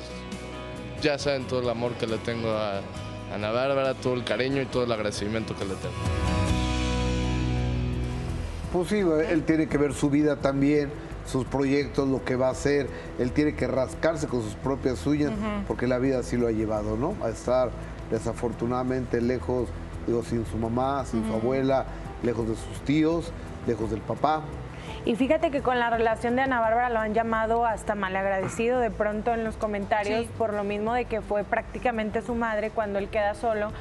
[1.01, 2.81] Ya saben todo el amor que le tengo a
[3.33, 5.93] Ana Bárbara, todo el cariño y todo el agradecimiento que le tengo.
[8.73, 10.89] Pues sí, él tiene que ver su vida también,
[11.25, 12.89] sus proyectos, lo que va a hacer.
[13.19, 15.31] Él tiene que rascarse con sus propias uñas,
[15.67, 17.15] porque la vida así lo ha llevado, ¿no?
[17.23, 17.69] A estar
[18.11, 19.69] desafortunadamente lejos,
[20.07, 21.85] digo, sin su mamá, sin su abuela,
[22.23, 23.31] lejos de sus tíos,
[23.65, 24.43] lejos del papá.
[25.05, 28.91] Y fíjate que con la relación de Ana Bárbara lo han llamado hasta malagradecido de
[28.91, 30.29] pronto en los comentarios Sí.
[30.37, 33.71] por lo mismo de que fue prácticamente su madre cuando él queda solo.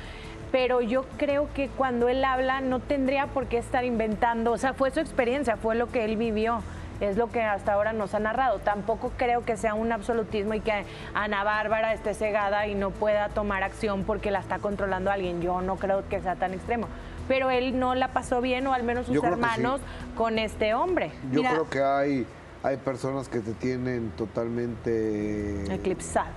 [0.52, 4.72] Pero yo creo que cuando él habla no tendría por qué estar inventando, o sea,
[4.72, 6.62] fue su experiencia, fue lo que él vivió.
[7.00, 8.60] Es lo que hasta ahora nos ha narrado.
[8.60, 13.30] Tampoco creo que sea un absolutismo y que Ana Bárbara esté cegada y no pueda
[13.30, 15.42] tomar acción porque la está controlando alguien.
[15.42, 16.86] Yo no creo que sea tan extremo.
[17.28, 19.50] Pero él no la pasó bien, o al menos sus Yo creo que sí.
[19.50, 19.80] hermanos,
[20.16, 21.12] con este hombre.
[21.32, 22.26] Yo creo que hay,
[22.62, 26.28] hay personas que te tienen totalmente Eclipsado.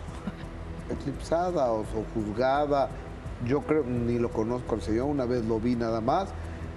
[0.90, 2.90] eclipsada o, o juzgada.
[3.46, 6.30] Yo creo, ni lo conozco al señor, una vez lo vi nada más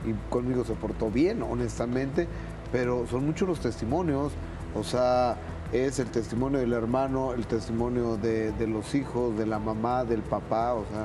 [0.05, 2.27] y conmigo se portó bien, honestamente,
[2.73, 4.33] pero son muchos los testimonios,
[4.75, 5.37] o sea,
[5.73, 10.23] es el testimonio del hermano, el testimonio de, de los hijos, de la mamá, del
[10.23, 11.05] papá, o sea...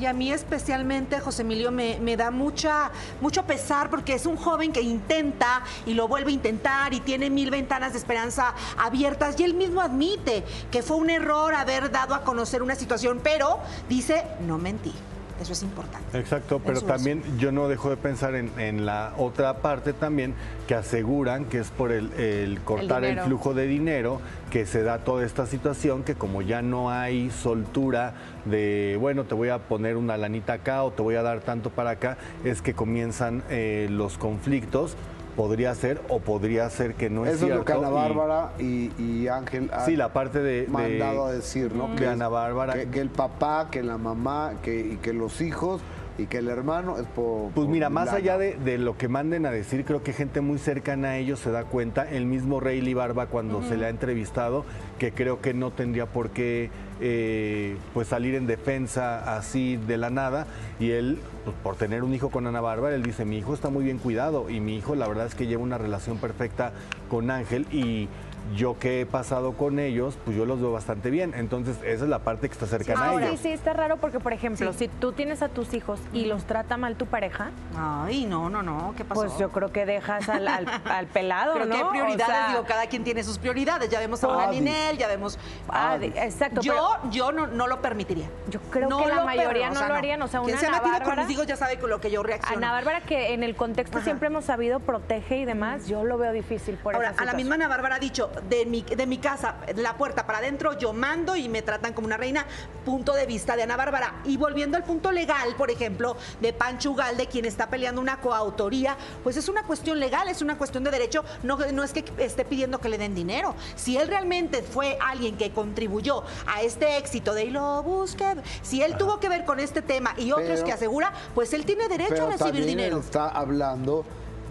[0.00, 2.90] Y a mí especialmente, José Emilio, me, me da mucha,
[3.20, 7.30] mucho pesar porque es un joven que intenta y lo vuelve a intentar y tiene
[7.30, 12.14] mil ventanas de esperanza abiertas y él mismo admite que fue un error haber dado
[12.14, 14.92] a conocer una situación, pero dice, no mentí.
[15.40, 16.18] Eso es importante.
[16.18, 16.92] Exacto, pero Eso es.
[16.92, 20.34] también yo no dejo de pensar en, en la otra parte también
[20.66, 24.20] que aseguran que es por el, el cortar el, flujo de dinero
[24.50, 28.14] que se da toda esta situación, que como ya no hay soltura
[28.44, 31.70] de, bueno, te voy a poner una lanita acá o te voy a dar tanto
[31.70, 34.96] para acá, es que comienzan eh, los conflictos.
[35.36, 37.58] Podría ser o podría ser que no es Eso es cierto.
[37.58, 41.32] lo que Ana Bárbara y, y Ángel han Sí, la parte de- de- mandado a
[41.32, 41.88] decir, ¿no?
[41.88, 42.72] de Que Ana Bárbara.
[42.72, 45.82] Que, que el papá, que la mamá que, y que los hijos
[46.18, 47.50] y que el hermano es por.
[47.52, 48.18] Pues por mira, más lana.
[48.18, 51.40] allá de, de lo que manden a decir, creo que gente muy cercana a ellos
[51.40, 52.08] se da cuenta.
[52.08, 54.64] El mismo Rayleigh Barba cuando se le ha entrevistado,
[54.98, 60.10] que creo que no tendría por qué eh, pues salir en defensa así de la
[60.10, 60.46] nada.
[60.80, 63.68] Y él, pues, por tener un hijo con Ana Bárbara, él dice, mi hijo está
[63.68, 64.48] muy bien cuidado.
[64.50, 66.72] Y mi hijo la verdad es que lleva una relación perfecta
[67.08, 68.08] con Ángel y...
[68.54, 71.34] Yo que he pasado con ellos, pues yo los veo bastante bien.
[71.34, 73.40] Entonces, esa es la parte que está cercana a Ahora ellos.
[73.40, 76.44] sí, sí, está raro porque, por ejemplo, si tú tienes a tus hijos y los
[76.44, 79.20] trata mal tu pareja, Ay, no, no, no, ¿qué pasó?
[79.22, 81.74] pues yo creo que dejas al, al- al pelado, Creo ¿no?
[81.74, 83.90] que hay prioridades, O sea, digo, cada quien tiene sus prioridades.
[83.90, 84.60] Ya vemos a Adi.
[84.60, 85.38] Ninel, ya vemos.
[85.68, 88.28] Ah, de- exacto, Yo, yo no, no lo permitiría.
[88.48, 90.78] Yo creo que la mayoría no lo harían, o sea, Quien una se ha Ana
[90.78, 92.58] metido con Bárbara- mis hijos ya sabe con lo que yo reacciono.
[92.58, 96.32] Ana Bárbara, que en el contexto siempre hemos sabido protege y demás, yo lo veo
[96.32, 99.18] difícil por Ahora, esa a la misma Ana Bárbara ha dicho, de mi, de mi
[99.18, 102.46] casa, la puerta para adentro, yo mando y me tratan como una reina.
[102.84, 104.20] Punto de vista de Ana Bárbara.
[104.24, 108.96] Y volviendo al punto legal, por ejemplo, de Pancho Ugalde, quien está peleando una coautoría,
[109.24, 111.24] pues es una cuestión legal, es una cuestión de derecho.
[111.42, 113.54] No, no es que esté pidiendo que le den dinero.
[113.74, 118.24] Si él realmente fue alguien que contribuyó a este éxito de y lo busque,
[118.62, 121.64] si él tuvo que ver con este tema y otros Pero- que asegura, pues él
[121.64, 122.98] tiene derecho Pero a recibir también dinero.
[123.00, 124.04] está hablando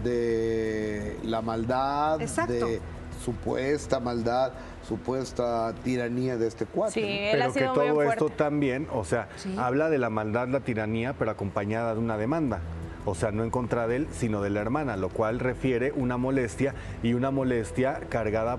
[0.03, 2.53] de la maldad, Exacto.
[2.53, 2.81] de
[3.25, 4.51] supuesta maldad,
[4.87, 7.01] supuesta tiranía de este cuate.
[7.01, 7.31] ¿no?
[7.31, 11.95] pero que todo esto también, o sea, habla de la maldad, la tiranía, pero acompañada
[11.95, 12.59] de una demanda.
[13.07, 16.17] O sea, no en contra de él, sino de la hermana, lo cual refiere una
[16.17, 16.73] molestia
[17.03, 18.57] y una molestia cargada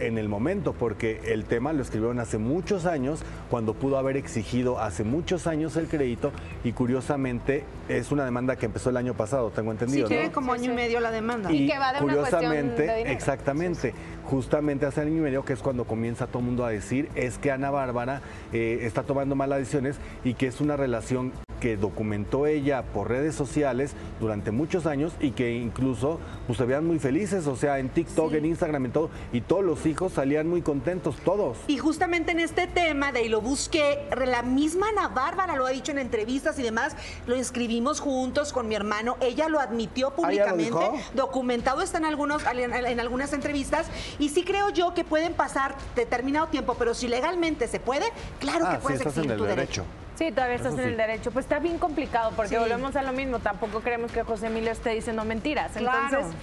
[0.00, 4.80] en el momento, porque el tema lo escribieron hace muchos años, cuando pudo haber exigido
[4.80, 6.32] hace muchos años el crédito
[6.64, 10.04] y curiosamente es una demanda que empezó el año pasado, tengo Sí, entendido.
[10.04, 10.08] ¿no?
[10.08, 11.52] tiene como año y medio la demanda.
[11.52, 11.70] Y
[12.00, 13.94] curiosamente, exactamente,
[14.24, 17.38] justamente hace año y medio que es cuando comienza todo el mundo a decir es
[17.38, 18.20] que Ana Bárbara
[18.52, 23.34] eh, está tomando malas decisiones y que es una relación que documentó ella por redes
[23.34, 27.88] sociales durante muchos años y que incluso pues se vean muy felices, o sea, en
[27.88, 31.58] TikTok, en Instagram, en todo, y todos los hijos salían muy contentos, todos.
[31.66, 35.70] Y justamente en este tema de y lo busqué, la misma Ana Bárbara lo ha
[35.70, 36.96] dicho en entrevistas y demás,
[37.26, 42.04] lo escribimos juntos con mi hermano, ella lo admitió ¿Ah, lo públicamente, documentado está en,
[42.04, 43.86] algunos, en, en algunas entrevistas,
[44.18, 48.06] y sí creo yo que pueden pasar determinado tiempo, pero si legalmente se puede,
[48.40, 49.82] claro Ah, que sí, puedes en exigir el tu derecho.
[49.82, 50.07] derecho.
[50.18, 50.96] Sí, todavía estás en el sí.
[50.96, 51.30] derecho.
[51.30, 52.56] Pues está bien complicado porque Sí.
[52.56, 53.38] volvemos a lo mismo.
[53.38, 55.70] Tampoco creemos que José Emilio esté diciendo mentiras.
[55.76, 56.16] Claro.
[56.18, 56.34] Entonces,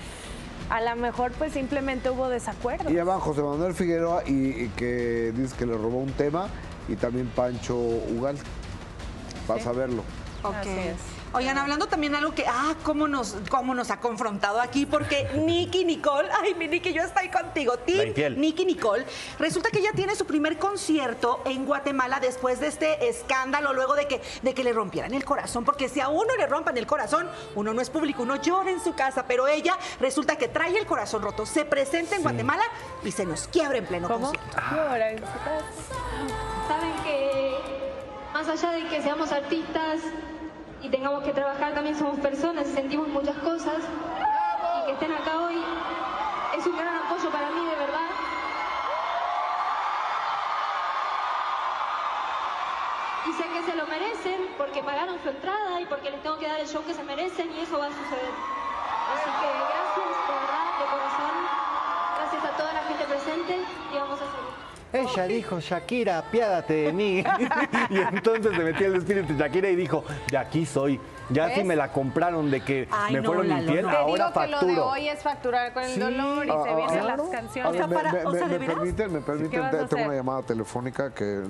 [0.70, 2.90] a lo mejor pues simplemente hubo desacuerdo.
[2.90, 4.32] Y abajo José Manuel Figueroa y,
[4.64, 6.48] y que dice que le robó un tema
[6.88, 8.38] y también Pancho Ugal.
[9.48, 10.04] Vas a verlo.
[10.44, 10.56] Ok.
[11.36, 15.84] Oigan, hablando también algo que, ah, cómo nos, cómo nos ha confrontado aquí, porque Nicky
[15.84, 18.40] Nicole, ay, mi Nicky, yo estoy contigo, infiel.
[18.40, 19.06] Nicky Nicole,
[19.38, 24.08] resulta que ella tiene su primer concierto en Guatemala después de este escándalo, luego de
[24.08, 27.28] que, de que le rompieran el corazón, porque si a uno le rompan el corazón,
[27.56, 30.86] uno no es público, uno llora en su casa, pero ella resulta que trae el
[30.86, 32.64] corazón roto, se presenta en Guatemala
[33.04, 34.58] y se nos quiebra en pleno concierto.
[36.70, 37.58] Saben que
[38.34, 40.00] más allá de que seamos artistas
[40.86, 43.82] y tengamos que trabajar, también somos personas sentimos muchas cosas.
[44.78, 45.60] Y que estén acá hoy
[46.56, 48.10] es un gran apoyo para mí, de verdad.
[53.26, 56.48] Y sé que se lo merecen porque pagaron su entrada y porque les tengo que
[56.48, 58.34] dar el show que se merecen y eso va a suceder.
[59.14, 60.05] Así que gracias,
[64.96, 67.18] Ella dijo, Shakira, apiádate de mí.
[67.90, 71.00] y entonces se metió el espíritu de Shakira y dijo, de aquí soy.
[71.30, 71.56] Ya ¿Ves?
[71.56, 73.90] si me la compraron de que Ay, me no, fueron infiel, no.
[73.90, 74.88] Te ahora digo que lo de facturo.
[74.90, 76.00] hoy es facturar con el Sí.
[76.00, 77.72] dolor y Ah, se ah, vienen ah, las canciones.
[77.74, 81.42] Ver, me, me- o sea, me- permiten, me ¿Qué permiten, tengo una llamada telefónica que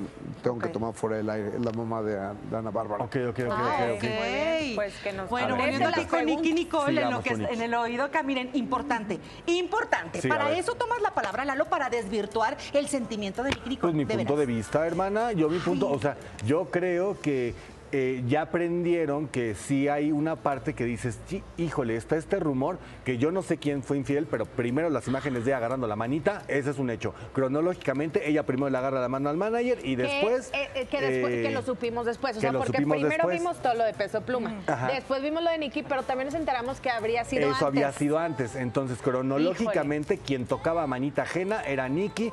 [0.41, 1.49] tengo que tomar fuera del aire.
[1.55, 3.03] Es la mamá de, de Ana Bárbara.
[3.03, 4.03] Ok, ok, ok, Ah, ok, ok.
[4.03, 6.53] Muy bien, Pues que nos Bueno, volviendo aquí con Nicky.
[6.53, 10.21] Nicole, en, lo que es- en el oído acá, miren, importante, importante.
[10.21, 13.93] Sí, para eso tomas la palabra, Lalo, para desvirtuar el sentimiento de Nicky Nicole.
[13.93, 16.15] Pues mi punto de vista, hermana, yo mi punto, o sea,
[16.45, 17.53] yo creo que
[17.97, 22.77] eh, ya aprendieron que sí hay una parte que dices, "Sí, híjole, está este rumor
[23.05, 25.95] que yo no sé quién fue infiel, pero primero las imágenes de ella agarrando la
[25.95, 27.13] manita, ese es un hecho.
[27.33, 30.51] Cronológicamente, ella primero le agarra la mano al manager y Que- después...
[30.53, 33.39] eh, eh, que, después- que lo supimos después, o que sea, lo porque primero después.
[33.39, 34.87] vimos todo lo de peso pluma, Ajá.
[34.87, 37.63] después vimos lo de Nicky, pero también nos enteramos que habría sido Eso antes.
[37.67, 38.55] había sido antes.
[38.55, 42.31] Entonces, cronológicamente, quien tocaba manita ajena era Nicky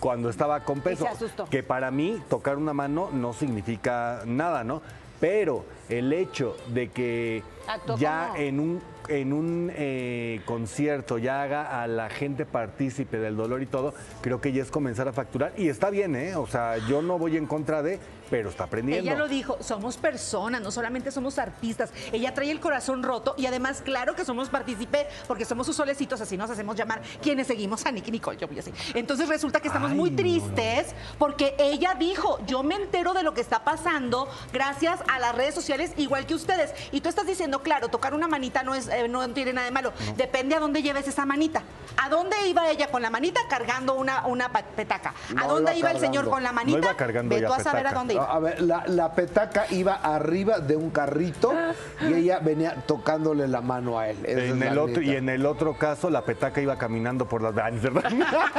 [0.00, 1.04] cuando estaba con peso.
[1.04, 1.44] se asustó.
[1.44, 4.82] Que para mí, tocar una mano no significa nada, ¿no?
[5.20, 11.42] Pero el hecho de que Actuó ya como- en un en un eh, concierto ya
[11.42, 13.92] haga a la gente partícipe del dolor y todo,
[14.22, 15.52] creo que ya es comenzar a facturar.
[15.56, 16.36] Y está bien, ¿eh?
[16.36, 17.98] O sea, yo no voy en contra de,
[18.30, 19.10] pero está aprendiendo.
[19.10, 21.92] Ella lo dijo, somos personas, no solamente somos artistas.
[22.12, 26.20] Ella trae el corazón roto y además, claro que somos partícipe porque somos sus solecitos,
[26.20, 28.72] así nos hacemos llamar quienes seguimos a Nicky Nicole, yo voy así.
[28.94, 33.24] Entonces resulta que estamos Ay, muy no, tristes porque ella dijo, yo me entero de
[33.24, 36.72] lo que está pasando gracias a las redes sociales igual que ustedes.
[36.92, 39.70] Y tú estás diciendo, claro, tocar una manita no, es, eh, no tiene nada de
[39.72, 39.92] malo.
[40.16, 41.62] Depende a dónde lleves esa manita.
[42.02, 45.12] ¿A dónde iba ella con la manita cargando una, una petaca?
[45.30, 46.78] ¿A No dónde iba iba el señor con la No manita?
[46.78, 47.98] iba cargando Ve ella tú a saber a petaca.
[47.98, 48.24] dónde iba.
[48.32, 51.52] A ver, la, la petaca iba arriba de un carrito
[52.08, 54.18] y ella venía tocándole la mano a él.
[54.24, 57.54] En el otro, y en el otro caso, la petaca iba caminando por las...
[57.58, 58.10] Ah, ¿verdad?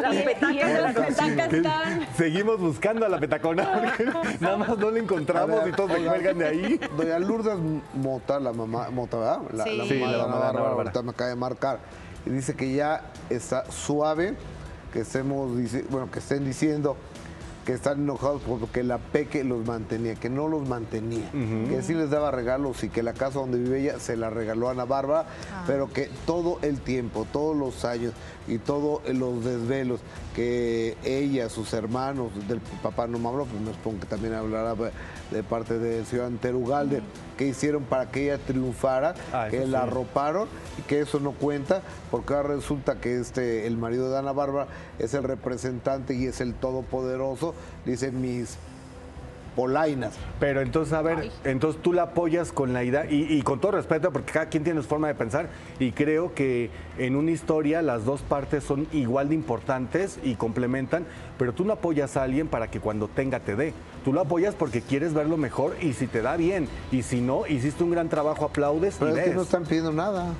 [0.00, 2.06] Las petacas, las petacas están.
[2.16, 3.72] Seguimos buscando a la petacona.
[3.72, 4.04] porque
[4.40, 6.80] Nada más no la encontramos y todos se cuelgan de ahí.
[6.96, 7.56] Doña Lourdes
[7.94, 9.40] Mota, la mamá, Mota, ¿verdad?
[9.52, 9.76] La, Sí.
[9.78, 10.82] la Sí, mamá la de mamá Ana de Ana Bárbara, Bárbara.
[10.90, 11.78] ahorita me acaba de marcar.
[12.26, 14.34] Y dice que ya está suave,
[14.92, 15.50] que estemos,
[15.90, 16.96] bueno, que estén diciendo
[17.64, 22.08] que están enojados porque la Peque los mantenía, que no los mantenía, que sí les
[22.08, 25.26] daba regalos y que la casa donde vive ella se la regaló a Ana Bárbara,
[25.66, 28.14] pero que todo el tiempo, todos los años
[28.46, 30.00] y todos los desvelos
[30.34, 34.74] que ella, sus hermanos, del papá no me habló, pues me supongo que también hablará
[35.30, 37.02] de parte del señor Anterugalde,
[37.36, 39.86] que hicieron para que ella triunfara, Ah, que la sí.
[39.88, 40.48] arroparon
[40.78, 44.68] y que eso no cuenta, porque ahora resulta que este, el marido de Ana Bárbara
[44.98, 47.54] es el representante y es el todopoderoso,
[47.84, 48.56] dicen mis
[49.56, 50.14] polainas.
[50.40, 53.72] Pero entonces, a ver, entonces tú la apoyas con la idea, y, y con todo
[53.72, 57.82] respeto, porque cada quien tiene su forma de pensar, y creo que en una historia
[57.82, 61.06] las dos partes son igual de importantes y complementan,
[61.38, 63.74] pero tú no apoyas a alguien para que cuando tenga te dé.
[64.04, 67.46] Tú lo apoyas porque quieres verlo mejor y si te da bien, y si no,
[67.46, 69.36] hiciste un gran trabajo, aplaudes Pero y es que ves.
[69.36, 70.32] no están pidiendo nada.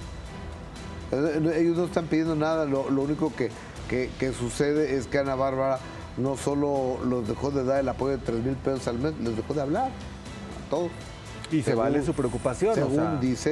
[1.13, 2.65] Eh, Ellos no están pidiendo nada.
[2.67, 3.51] Lo, lo único que,
[3.89, 5.79] que- que sucede es que Ana Bárbara
[6.19, 9.37] no solo los dejó de dar el apoyo de 3 mil pesos al mes, les
[9.37, 10.91] dejó de hablar a todos.
[11.51, 13.17] Y se vale su preocupación, o Según sea.
[13.23, 13.51] dice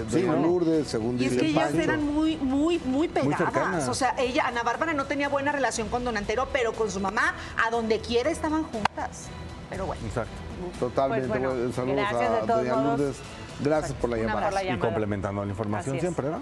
[0.00, 0.22] eh, Sí.
[0.22, 1.80] Lourdes, según Y es dice que ellas Pancho.
[1.80, 3.88] eran muy, muy, muy pegadas.
[3.88, 6.98] o sea, ella, Ana Bárbara no tenía buena relación con Don Antero, pero con su
[6.98, 9.26] mamá, a donde quiera estaban juntas.
[9.70, 10.02] Pero bueno.
[10.08, 10.32] Exacto.
[10.80, 11.28] Totalmente.
[11.28, 12.82] Pues bueno, saludos a todos doña.
[12.82, 13.16] Lourdes.
[13.60, 14.42] Gracias por la llamada.
[14.46, 14.84] por la Y llamada.
[14.90, 16.40] complementando la información siempre, ¿no?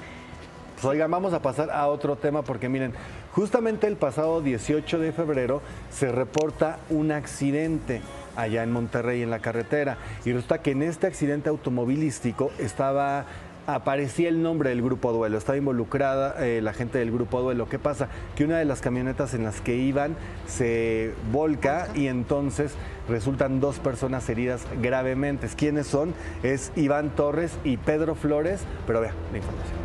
[0.74, 2.92] Pues oigan, vamos a pasar a otro tema porque miren,
[3.32, 8.02] justamente el pasado 18 de febrero se reporta un accidente
[8.36, 13.26] allá en Monterrey en la carretera y resulta que en este accidente automovilístico estaba
[13.66, 17.68] aparecía el nombre del grupo Duelo, estaba involucrada eh, la gente del grupo Duelo.
[17.68, 18.08] ¿Qué pasa?
[18.36, 20.16] Que una de las camionetas en las que iban
[20.46, 22.74] se volca y entonces
[23.08, 25.48] resultan dos personas heridas gravemente.
[25.56, 26.14] ¿Quiénes son?
[26.42, 29.83] Es Iván Torres y Pedro Flores, pero vea la información.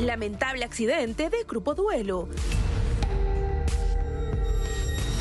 [0.00, 2.26] Lamentable accidente de Grupo Duelo.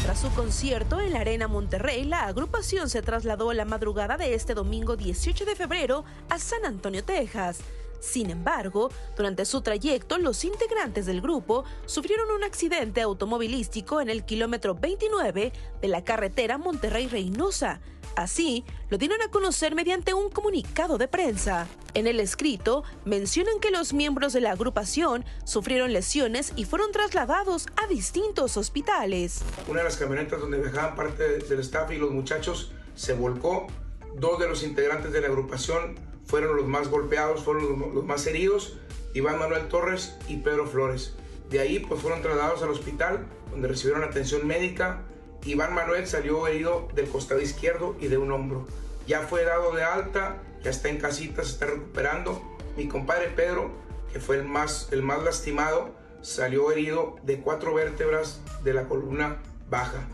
[0.04, 4.54] Tras su concierto en la Arena Monterrey, la agrupación se trasladó la madrugada de este
[4.54, 7.60] domingo 18 de febrero a San Antonio, Texas.
[8.00, 14.24] Sin embargo, durante su trayecto, los integrantes del grupo sufrieron un accidente automovilístico en el
[14.24, 15.52] kilómetro 29
[15.82, 17.82] de la carretera Monterrey-Reynosa.
[18.16, 21.68] Así, lo dieron a conocer mediante un comunicado de prensa.
[21.94, 27.68] En el escrito, mencionan que los miembros de la agrupación sufrieron lesiones y fueron trasladados
[27.78, 29.42] a distintos hospitales.
[29.68, 33.68] Una de las camionetas donde viajaban parte del staff y los muchachos se volcó.
[34.16, 35.96] Dos de los integrantes de la agrupación
[36.26, 38.78] fueron los más golpeados, fueron los, más heridos,
[39.14, 41.14] Iván Manuel Torres y Pedro Flores.
[41.50, 45.04] De ahí pues fueron trasladados al hospital donde recibieron atención médica.
[45.46, 48.68] Iván Manuel salió herido del costado izquierdo y de un hombro.
[49.08, 52.42] Ya fue dado de alta, ya está en casita, se está recuperando.
[52.76, 53.72] Mi compadre Pedro,
[54.12, 55.90] que fue el más, el más lastimado,
[56.22, 59.38] salió herido de cuatro vértebras de la columna
[59.70, 60.08] baja.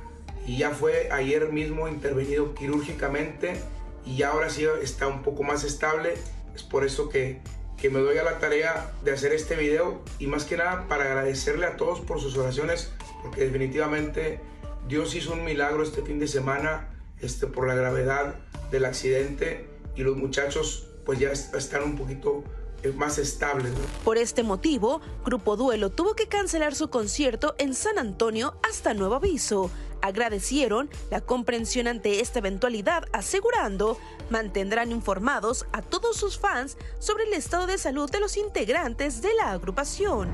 [0.45, 3.59] Y ya fue ayer mismo intervenido quirúrgicamente
[4.05, 6.13] y ya ahora sí está un poco más estable.
[6.55, 7.41] Es por eso que,
[7.77, 11.05] que me doy a la tarea de hacer este video y más que nada para
[11.05, 14.39] agradecerle a todos por sus oraciones, porque definitivamente
[14.87, 16.89] Dios hizo un milagro este fin de semana
[17.21, 18.35] este, por la gravedad
[18.71, 22.43] del accidente y los muchachos pues ya est- están un poquito
[22.83, 23.71] eh, más estables.
[24.03, 29.15] Por este motivo, Grupo Duelo tuvo que cancelar su concierto en San Antonio hasta nuevo
[29.15, 29.71] aviso.
[30.01, 33.97] Agradecieron la comprensión ante esta eventualidad, asegurando
[34.29, 39.33] mantendrán informados a todos sus fans sobre el estado de salud de los integrantes de
[39.33, 40.29] la agrupación.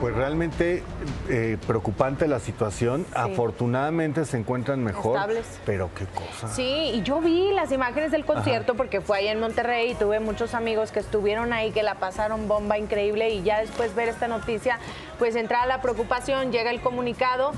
[0.00, 0.82] Pues realmente
[1.28, 3.06] eh, preocupante la situación.
[3.14, 5.16] Afortunadamente se encuentran mejor.
[5.16, 5.46] Estables.
[5.64, 6.48] Pero qué cosa.
[6.48, 10.20] Sí, y yo vi las imágenes del concierto porque fue ahí en Monterrey y tuve
[10.20, 14.28] muchos amigos que estuvieron ahí, que la pasaron bomba increíble y ya después ver esta
[14.28, 14.78] noticia,
[15.18, 17.52] pues entra la preocupación, llega el comunicado.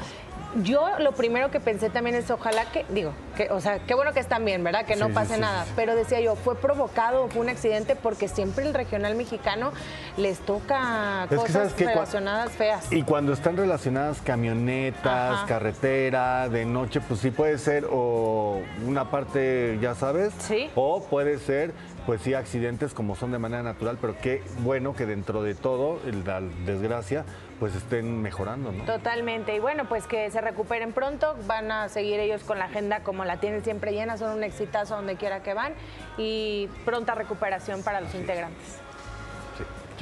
[0.63, 4.13] Yo lo primero que pensé también es ojalá que, digo, que, o sea, qué bueno
[4.13, 4.85] que están bien, ¿verdad?
[4.87, 5.65] Que no Sí, sí, pase sí, nada.
[5.65, 5.73] sí.
[5.77, 9.73] Pero decía yo, fue provocado, fue un accidente porque siempre el regional mexicano
[10.17, 12.93] les toca Es cosas relacionadas feas.
[12.93, 15.47] Y cuando están relacionadas camionetas, Ajá.
[15.47, 20.33] carretera, de noche, pues sí puede ser o una parte, ya sabes,
[20.75, 21.73] o puede ser,
[22.07, 25.99] pues sí, accidentes como son de manera natural, pero qué bueno que dentro de todo,
[26.25, 27.25] la desgracia,
[27.59, 28.85] pues estén mejorando, ¿no?
[28.85, 29.55] Totalmente.
[29.55, 31.37] Y bueno, pues que se recuperen pronto.
[31.47, 34.17] Van a seguir ellos con la agenda como la tienen siempre llena.
[34.17, 35.75] Son un exitazo donde quiera que van.
[36.19, 38.86] Y pronta recuperación para los integrantes.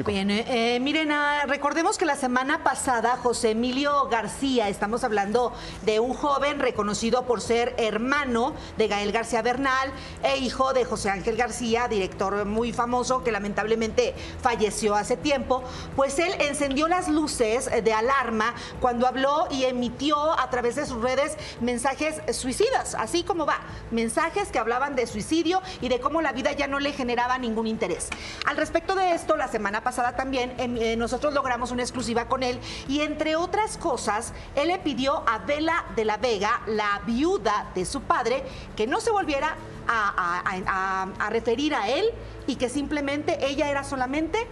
[0.03, 5.53] Bien, eh, eh, miren, ah, recordemos que la semana pasada José Emilio García, estamos hablando
[5.83, 9.93] de un joven reconocido por ser hermano de Gael García Bernal
[10.25, 15.63] e hijo de José Ángel García, director muy famoso que lamentablemente falleció hace tiempo,
[15.95, 21.01] pues él encendió las luces de alarma cuando habló y emitió a través de sus
[21.03, 23.61] redes mensajes suicidas, así como va,
[23.93, 27.69] mensajes que hablaban de suicidio y de cómo la vida ya no le generaba ningún
[27.69, 28.09] interés.
[28.45, 32.43] Al respecto de esto, la semana pasada también em, eh, nosotros logramos una exclusiva con
[32.43, 32.59] él
[32.89, 37.85] y entre otras cosas, él le pidió a Vela de la Vega, la viuda de
[37.85, 38.43] su padre,
[38.75, 39.57] que no se volviera
[39.87, 42.07] a, a- a- a referir a él
[42.47, 44.47] y que simplemente ella era solamente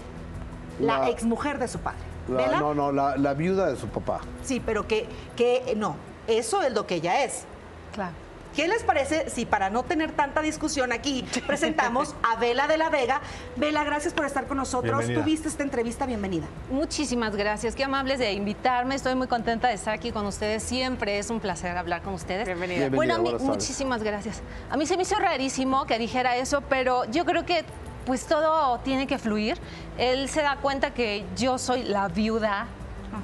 [0.79, 1.99] la, La- exmujer de su padre.
[2.29, 2.61] La- ¿Vela?
[2.61, 4.21] no, no, la, la viuda de su papá.
[4.45, 5.97] Sí, pero que, que no,
[6.29, 7.45] eso es lo que ella es.
[7.93, 8.13] Claro.
[8.55, 12.91] ¿Qué les parece si para no tener tanta discusión aquí presentamos a Vela de la
[12.91, 13.21] Vega?
[13.57, 14.99] Vela, gracias por estar con nosotros.
[14.99, 15.23] Bienvenida.
[15.25, 16.47] Tuviste esta entrevista, bienvenida.
[16.71, 18.95] Muchísimas gracias, qué amables de invitarme.
[18.95, 20.63] Estoy muy contenta de estar aquí con ustedes.
[20.63, 22.45] Siempre es un placer hablar con ustedes.
[22.47, 22.91] Bienvenida.
[22.91, 24.43] Bueno, Bienvenida, a mí- muchísimas gracias.
[24.71, 27.65] A mí se me hizo rarísimo que dijera eso, pero yo creo que
[28.05, 29.57] pues todo tiene que fluir.
[29.97, 32.67] Él se da cuenta que yo soy la viuda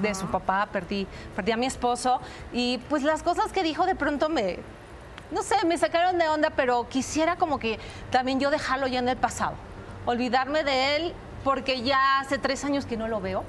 [0.01, 2.21] de su papá, perdí, perdí a mi esposo
[2.53, 4.59] y pues las cosas que dijo de pronto me,
[5.31, 7.79] no sé, me sacaron de onda, pero quisiera como que
[8.11, 9.55] también yo dejarlo ya en el pasado,
[10.07, 11.15] olvidarme de él
[11.45, 13.45] porque ya hace tres años que no lo veo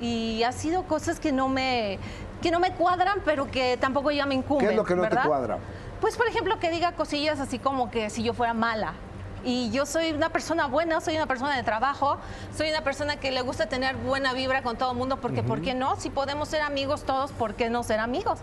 [0.00, 1.98] y ha sido cosas que no me,
[2.40, 4.66] que no me cuadran, pero que tampoco ya me incumben.
[4.66, 5.22] ¿Qué es lo que no ¿verdad?
[5.22, 5.58] te cuadra?
[6.00, 8.94] Pues, por ejemplo, que diga cosillas así como que si yo fuera mala.
[9.42, 12.18] Y yo soy una persona buena, soy una persona de trabajo,
[12.54, 15.62] soy una persona que le gusta tener buena vibra con todo el mundo, porque ¿por
[15.62, 15.96] qué no?
[15.96, 18.40] Si podemos ser amigos todos, ¿por qué no ser amigos?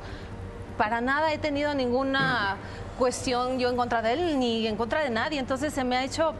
[0.77, 2.57] Para nada he tenido ninguna
[2.97, 5.39] cuestión yo en contra de él, ni en contra de nadie.
[5.39, 6.33] Entonces se me ha hecho,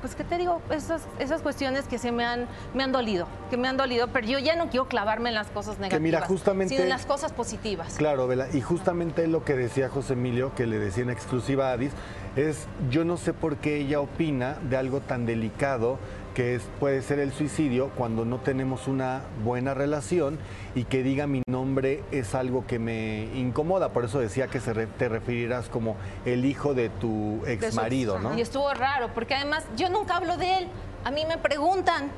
[0.00, 0.60] pues, ¿qué te digo?
[0.70, 4.26] Esas, esas cuestiones que se me han, me han dolido, que me han dolido, pero
[4.26, 7.32] yo ya no quiero clavarme en las cosas negativas, mira, justamente- sino en las cosas
[7.32, 7.94] positivas.
[7.96, 11.72] Claro, Vela, y justamente lo que decía José Emilio, que le decía en exclusiva a
[11.72, 11.92] Adis,
[12.36, 15.98] es yo no sé por qué ella opina de algo tan delicado
[16.34, 20.38] que es, puede ser el suicidio cuando no tenemos una buena relación
[20.74, 23.90] y que diga mi nombre es algo que me incomoda.
[23.90, 28.18] Por eso decía que se re- te referirás como el hijo de tu ex marido,
[28.18, 28.36] ¿no?
[28.36, 30.68] Y estuvo raro, porque además yo nunca hablo de él.
[31.04, 32.10] A mí me preguntan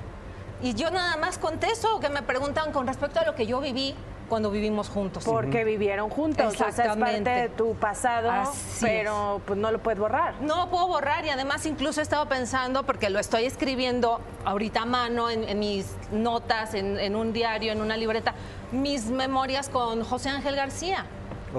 [0.62, 3.94] y yo nada más contesto que me preguntan con respecto a lo que yo viví
[4.28, 5.24] cuando vivimos juntos.
[5.24, 6.46] Porque vivieron juntos.
[6.46, 7.30] O sea, es parte Exactamente.
[7.30, 10.34] de tu pasado, Así pero pues no lo puedes borrar.
[10.40, 14.82] No lo puedo borrar y además incluso he estado pensando, porque lo estoy escribiendo ahorita
[14.82, 18.34] a mano en, en mis notas, en, en un diario, en una libreta,
[18.72, 21.06] mis memorias con José Ángel García.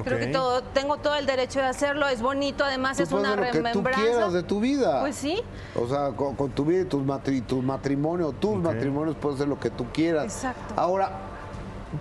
[0.04, 3.34] Creo que todo, tengo todo el derecho de hacerlo, es bonito, además Tú es una
[3.34, 4.02] lo que tú remembranza.
[4.02, 5.00] quieras de tu vida.
[5.00, 5.42] Pues sí.
[5.74, 9.48] O sea, con, con tu vida y tus, matri, tus matrimonios, tus matrimonios puedes hacer
[9.48, 10.26] lo que tú quieras.
[10.26, 10.74] Exacto.
[10.76, 11.12] Ahora,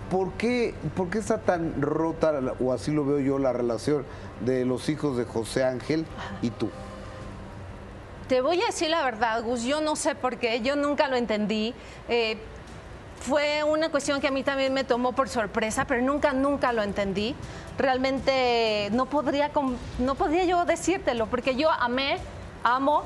[0.09, 4.05] ¿por qué, ¿por qué está tan rota, o así lo veo yo, la relación
[4.41, 6.05] de los hijos de José Ángel
[6.41, 6.69] y tú?
[8.27, 11.15] Te voy a decir la verdad, Gus, yo no sé por qué, yo nunca lo
[11.15, 11.73] entendí.
[12.09, 12.37] Eh,
[13.21, 16.83] fue una cuestión que a mí también me tomó por sorpresa, pero nunca, nunca lo
[16.83, 17.35] entendí.
[17.77, 19.51] Realmente no podría,
[19.99, 22.17] no podría yo decírtelo, porque yo amé,
[22.63, 23.03] amo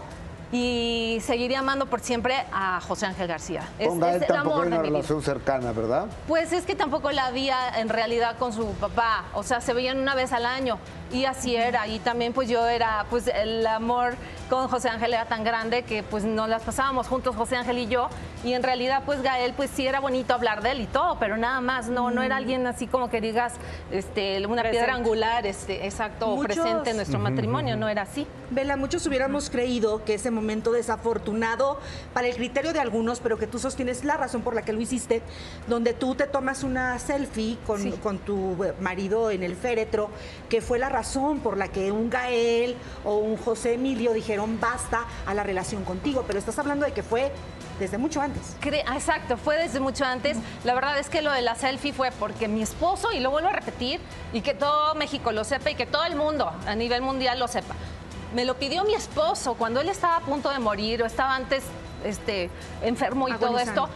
[0.51, 3.67] y seguiré amando por siempre a José Ángel García.
[3.77, 4.97] Es, Gael es el tampoco amor hay de una vida.
[4.97, 6.07] relación cercana, ¿verdad?
[6.27, 9.99] Pues es que tampoco la había en realidad con su papá, o sea, se veían
[9.99, 10.79] una vez al año.
[11.11, 11.87] Y así era.
[11.87, 14.15] Y también pues yo era, pues el amor
[14.49, 17.87] con José Ángel era tan grande que pues nos las pasábamos juntos José Ángel y
[17.87, 18.09] yo.
[18.43, 21.35] Y en realidad pues Gael pues sí era bonito hablar de él y todo, pero
[21.37, 23.53] nada más, no, no era alguien así como que digas
[23.91, 28.25] este, una piedra angular, este, exacto, Muchos- presente en nuestro matrimonio, no era así.
[28.51, 31.79] Vela, muchos hubiéramos creído que ese momento desafortunado
[32.13, 34.79] para el criterio de algunos, pero que tú sostienes la razón por la que lo
[34.81, 35.21] hiciste,
[35.67, 40.09] donde tú te tomas una selfie con, con tu marido en el féretro,
[40.47, 40.98] que fue la razón
[41.41, 42.75] por la que un Gael
[43.05, 47.03] o un José Emilio dijeron basta a la relación contigo, pero estás hablando de que
[47.03, 47.31] fue
[47.79, 48.57] desde mucho antes.
[48.85, 50.37] Ah, Exacto, fue desde mucho antes.
[50.65, 53.47] La verdad es que lo de la selfie fue porque mi esposo, y lo vuelvo
[53.47, 54.01] a repetir,
[54.33, 57.47] y que todo México lo sepa y que todo el mundo a nivel mundial lo
[57.47, 57.75] sepa.
[58.35, 61.63] Me lo pidió mi esposo cuando él estaba a punto de morir o estaba antes
[62.03, 62.49] este,
[62.81, 63.87] enfermo y todo esto.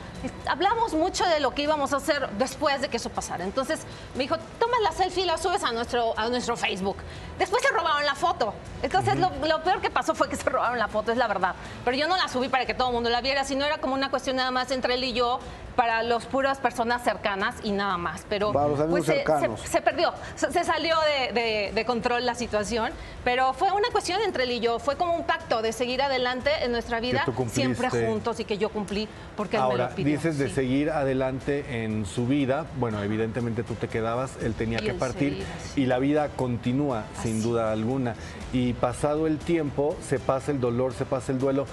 [0.48, 3.44] Hablamos mucho de lo que íbamos a hacer después de que eso pasara.
[3.44, 3.80] Entonces
[4.16, 6.98] me dijo, toma la selfie y la subes a nuestro, a nuestro Facebook.
[7.40, 8.54] Después se robaron la foto.
[8.82, 11.56] Entonces lo, lo peor que pasó fue que se robaron la foto, es la verdad.
[11.86, 13.94] Pero yo no la subí para que todo el mundo la viera, sino era como
[13.95, 15.40] una cuestión nada más entre él y yo,
[15.76, 18.26] para las puras personas cercanas y nada más.
[18.30, 19.60] Pero Para los amigos pues, se- cercanos.
[19.62, 22.91] se, se perdió, se, se salió de, de- de control la situación,
[23.24, 26.52] pero fue una cuestión entre él y yo, fue como un pacto de seguir adelante
[26.64, 30.12] en nuestra vida, siempre juntos y que yo cumplí porque él me lo pidió.
[30.15, 30.56] Dices de sí.
[30.56, 32.65] seguir adelante en su vida.
[32.77, 36.30] Bueno, evidentemente tú te quedabas, él tenía Y que él partir seguía, y la vida
[36.30, 38.15] continúa, sin duda alguna.
[38.52, 41.65] Y pasado el tiempo, se pasa el dolor, se pasa el duelo.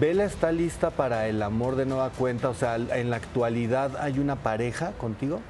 [0.00, 2.48] ¿Vela está lista para el amor de nueva cuenta?
[2.48, 5.40] O sea, en la actualidad hay una pareja contigo.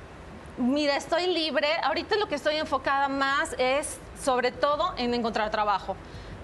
[0.58, 1.68] Mira, estoy libre.
[1.82, 5.96] Ahorita lo que estoy enfocada más es sobre todo en encontrar trabajo.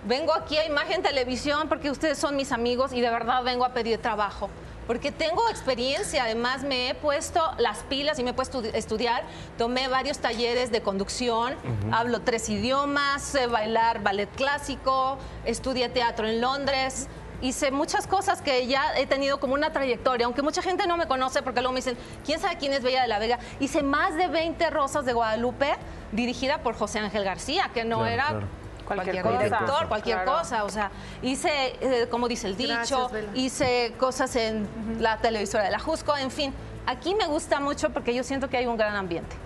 [0.04, 3.72] Vengo aquí a Imagen Televisión porque ustedes son mis amigos y de verdad vengo a
[3.72, 4.50] pedir trabajo.
[4.86, 9.22] Porque tengo experiencia, además me he puesto las pilas y me he puesto a estudiar.
[9.56, 11.54] Tomé varios talleres de conducción,
[11.92, 17.08] hablo tres idiomas, sé bailar ballet clásico, estudié teatro en Londres.
[17.40, 21.06] Hice muchas cosas que ya he tenido como una trayectoria, aunque mucha gente no me
[21.08, 23.40] conoce porque luego me dicen, ¿quién sabe quién es Bella de la Vega?
[23.58, 25.74] Hice más de 20 Rosas de Guadalupe
[26.12, 28.46] dirigida por José Ángel García, que no Claro, era claro.
[28.84, 29.86] Cualquier, Cualquier director, cosa.
[29.88, 30.38] cualquier Claro.
[30.38, 30.64] cosa.
[30.64, 30.90] O sea,
[31.22, 34.68] hice, eh, como dice el dicho, Gracias, hice cosas en
[35.00, 36.52] la televisora de la Jusco, en fin.
[36.86, 39.36] Aquí me gusta mucho porque yo siento que hay un gran ambiente.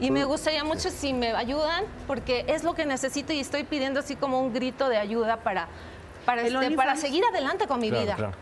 [0.00, 4.00] Y me gustaría mucho si me ayudan, porque es lo que necesito y estoy pidiendo
[4.00, 5.68] así como un grito de ayuda para,
[6.26, 8.14] para, ¿El este, para seguir adelante con mi Claro, vida.
[8.16, 8.32] claro.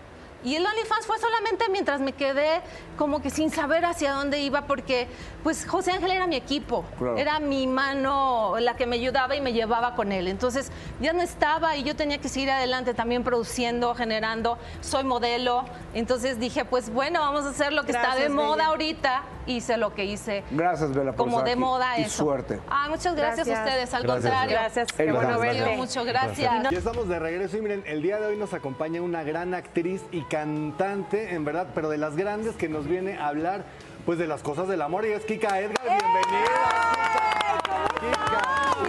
[0.45, 2.61] Y el OnlyFans fue solamente mientras me quedé
[2.97, 5.09] como que sin saber hacia dónde iba, porque
[5.43, 7.17] pues José Ángel era mi equipo, Claro.
[7.17, 10.29] era mi mano la que me ayudaba y me llevaba con él.
[10.29, 10.71] Entonces
[11.01, 15.65] ya no estaba y yo tenía que seguir adelante también produciendo, generando, soy modelo.
[15.95, 18.67] Entonces dije, pues bueno, vamos a hacer lo que está de Gracias, moda Bella.
[18.69, 19.23] ahorita.
[19.45, 20.45] Hice lo que hice.
[20.53, 21.61] Gracias, Vela, por Como estar de aquí.
[21.61, 22.23] moda y eso.
[22.25, 22.61] suerte.
[22.71, 23.59] Ah, muchas gracias, Gracias.
[23.59, 24.47] a ustedes, al Gracias, contrario.
[24.49, 24.61] Bella.
[24.61, 25.77] Gracias, qué bueno verte.
[25.77, 26.63] mucho, gracias.
[26.71, 30.03] Ya estamos de regreso y miren, el día de hoy nos acompaña una gran actriz
[30.13, 33.67] y cantante, en verdad, pero de las grandes que nos viene a hablar
[34.07, 35.05] pues de las cosas del amor.
[35.05, 36.49] Y es Kika Edgar, bienvenida.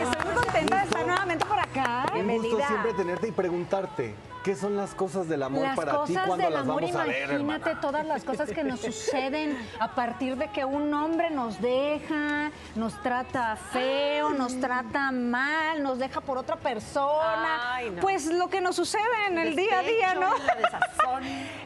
[0.02, 2.06] Estoy muy contenta de estar nuevamente por acá.
[2.16, 6.14] Un gusto siempre tenerte y preguntarte, ¿qué son las cosas del amor las para ti?
[6.14, 7.82] cosas ¿Cuándo del las amor, vamos a ver, imagínate hermana?
[7.82, 13.02] todas las cosas que nos suceden a partir de que un hombre nos deja, nos
[13.02, 17.76] trata feo, nos trata mal, nos deja por otra persona.
[17.76, 18.02] Ay, no.
[18.02, 20.34] Pues lo que nos sucede en el día a día, ¿no?
[20.38, 20.80] La.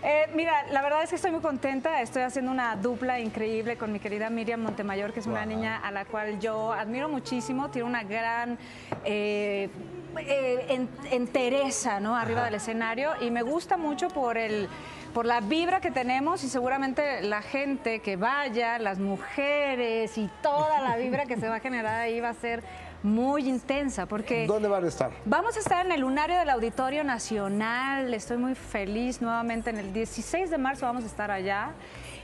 [0.04, 2.02] Eh, mira, la verdad es que estoy muy contenta.
[2.02, 5.92] Estoy haciendo una dupla increíble con mi querida Miriam Montemayor, que es una niña a
[5.92, 7.70] la cual yo admiro muchísimo.
[7.70, 8.58] Tiene una gran
[9.04, 9.70] eh,
[10.20, 12.16] eh, en- entereza ¿no?
[12.16, 14.68] arriba del escenario y me gusta mucho por el
[15.14, 20.80] por la vibra que tenemos y seguramente la gente que vaya, las mujeres y toda
[20.82, 22.62] la vibra que se va a generar ahí va a ser
[23.04, 25.12] muy intensa porque ¿Dónde van a estar?
[25.26, 28.14] Vamos a estar en el lunario del Auditorio Nacional.
[28.14, 29.70] Estoy muy feliz nuevamente.
[29.70, 31.72] En el 16 de marzo vamos a estar allá.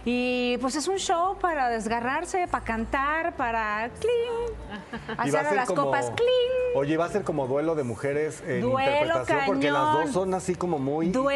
[0.06, 5.84] Y pues es un show para desgarrarse, para cantar, para clean, hacer a las como-
[5.86, 6.54] copas clean.
[6.76, 10.34] Oye, va a ser como duelo de mujeres en Duelo interpretación, porque las dos son
[10.34, 11.32] así como muy Duelo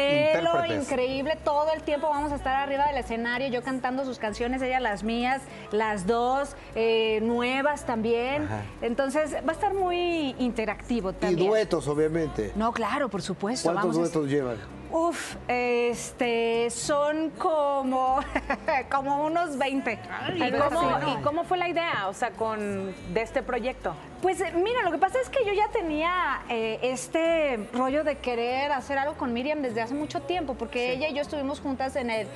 [0.50, 0.82] intérpretes.
[0.82, 4.80] increíble, todo el tiempo vamos a estar arriba del escenario, yo cantando sus canciones, ella
[4.80, 5.40] las mías,
[5.70, 8.42] las dos, eh, nuevas también.
[8.46, 8.62] Ajá.
[8.82, 11.48] Entonces va a estar muy interactivo Y también.
[11.48, 12.52] duetos, obviamente.
[12.56, 13.68] No, claro, por supuesto.
[13.72, 14.56] ¿Cuántos vamos a- duetos llevan?
[14.90, 18.20] Uf, este, son como,
[18.90, 19.98] como unos 20.
[20.34, 23.94] ¿Y cómo, y cómo fue la idea, o sea, con, de este proyecto?
[24.22, 28.72] Pues mira, lo que pasa es que yo ya tenía eh, este rollo de querer
[28.72, 32.08] hacer algo con Miriam desde hace mucho tiempo, porque ella y yo estuvimos juntas en
[32.10, 32.26] el,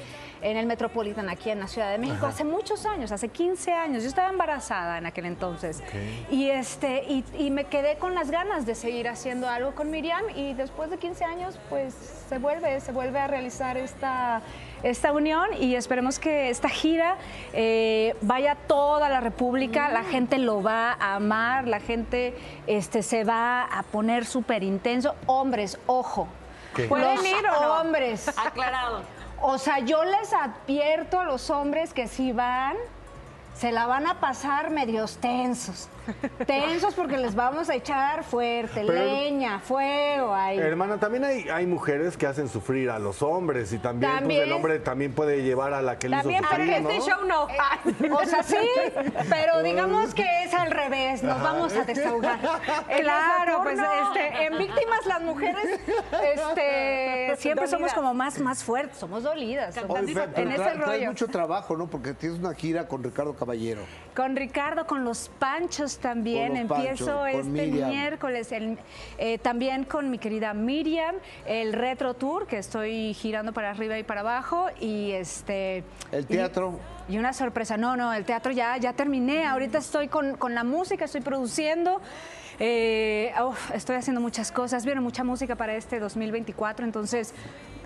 [0.43, 4.02] en el Metropolitan aquí en la Ciudad de México hace muchos años, hace 15 años.
[4.02, 5.82] Yo estaba embarazada en aquel entonces.
[6.31, 10.24] Y, este, y, y me quedé con las ganas de seguir haciendo algo con Miriam
[10.35, 11.94] y después de 15 años pues
[12.28, 14.43] se vuelve, se vuelve a realizar esta,
[14.82, 17.16] esta unión y esperemos que esta gira
[17.52, 22.35] eh, vaya a toda la República, la gente lo va a amar, la gente
[22.66, 25.14] este, se va a poner súper intenso.
[25.27, 26.28] Hombres, ojo.
[26.74, 26.85] ¿Qué?
[26.85, 27.81] ¿Pueden Los ir o no?
[27.81, 28.28] hombres.
[28.28, 29.02] Aclarado.
[29.44, 32.77] O sea, yo les advierto a los hombres que si van,
[33.56, 35.89] se la van a pasar medios tensos.
[36.47, 40.59] Tensos porque les vamos a echar fuerte, Pero- leña, fuego ahí.
[40.59, 44.43] Hermana, también hay, hay mujeres que hacen sufrir a los hombres y también, pues, También.
[44.43, 46.91] el hombre también puede llevar a la que le hizo También, sufrir, pero ¿no?
[46.91, 47.43] este show no.
[48.16, 48.57] o sea, sí,
[49.29, 51.43] pero digamos que es al revés, nos Ajá.
[51.53, 52.39] vamos a desahogar.
[53.01, 55.81] claro, pues este, en víctimas las mujeres
[56.35, 59.74] este, siempre somos como más, más fuertes, somos dolidas.
[59.74, 61.07] somos- Oye, Fer, pero en ese rollo.
[61.09, 61.87] mucho trabajo, ¿no?
[61.87, 63.83] Porque tienes una gira con Ricardo Caballero.
[64.16, 66.56] Con Ricardo, con los Panchos también.
[66.56, 67.90] Empiezo Panchos, este Miriam.
[67.90, 68.52] miércoles.
[68.52, 68.78] el-
[69.19, 71.16] eh, también con mi querida Miriam,
[71.47, 74.66] el Retro Tour, que estoy girando para arriba y para abajo.
[74.81, 75.85] Y este.
[76.10, 76.78] El teatro.
[77.09, 77.77] Y, una sorpresa.
[77.77, 79.44] No, no, el teatro ya, ya terminé.
[79.47, 82.01] Ahorita estoy con, con la música, estoy produciendo.
[82.59, 83.32] Eh,
[83.74, 84.85] estoy haciendo muchas cosas.
[84.85, 86.85] Viene mucha música para este 2024.
[86.85, 87.35] Entonces.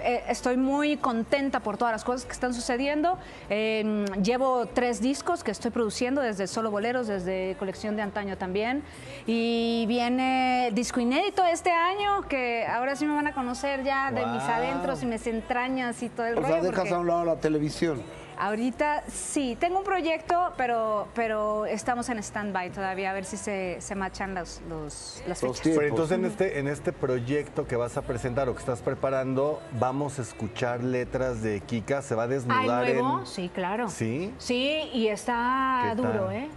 [0.02, 3.18] Eh, estoy muy contenta por todas las cosas que están sucediendo.
[3.51, 8.82] Eh, llevo tres discos que estoy produciendo desde Solo Boleros, desde Colección de Antaño también.
[9.27, 14.24] Y viene disco inédito este año, que ahora sí me van a conocer ya de
[14.27, 16.48] mis adentros y mis entrañas y todo el O rollo.
[16.55, 18.02] sea, dejas porque a un lado la televisión.
[18.38, 23.80] Ahorita sí, tengo un proyecto, pero, pero estamos en stand-by todavía, a ver si se,
[23.80, 25.60] se machan los, los- las fechas.
[25.62, 29.62] Pero entonces en este, en este proyecto que vas a presentar o que estás preparando,
[29.80, 33.20] vamos a escuchar letras de Kika, se va a ¿Hay desnudar nuevo?
[33.20, 33.26] en...
[33.26, 33.88] Sí, claro.
[33.88, 34.34] ¿Sí?
[34.38, 36.32] Sí, y está ¿Qué duro, tal?
[36.36, 36.48] ¿eh?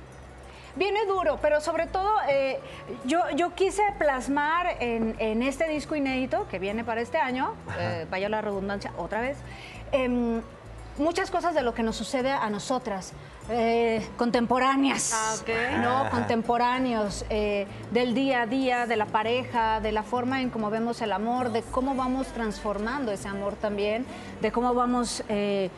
[0.76, 2.60] Viene duro, pero sobre todo eh,
[3.06, 8.06] yo, yo quise plasmar en, en este disco inédito que viene para este año, eh,
[8.12, 9.38] vaya la redundancia otra vez,
[9.92, 10.42] em,
[11.00, 13.14] muchas cosas de lo que nos sucede a nosotras,
[13.50, 15.44] eh, contemporáneas,
[15.82, 15.98] ¿no?
[16.04, 16.10] Ah.
[16.12, 21.02] Contemporáneos, eh, del día a día, de la pareja, de la forma en cómo vemos
[21.02, 24.06] el amor, de cómo vamos transformando ese amor también,
[24.42, 25.24] de cómo vamos...
[25.30, 25.70] eh,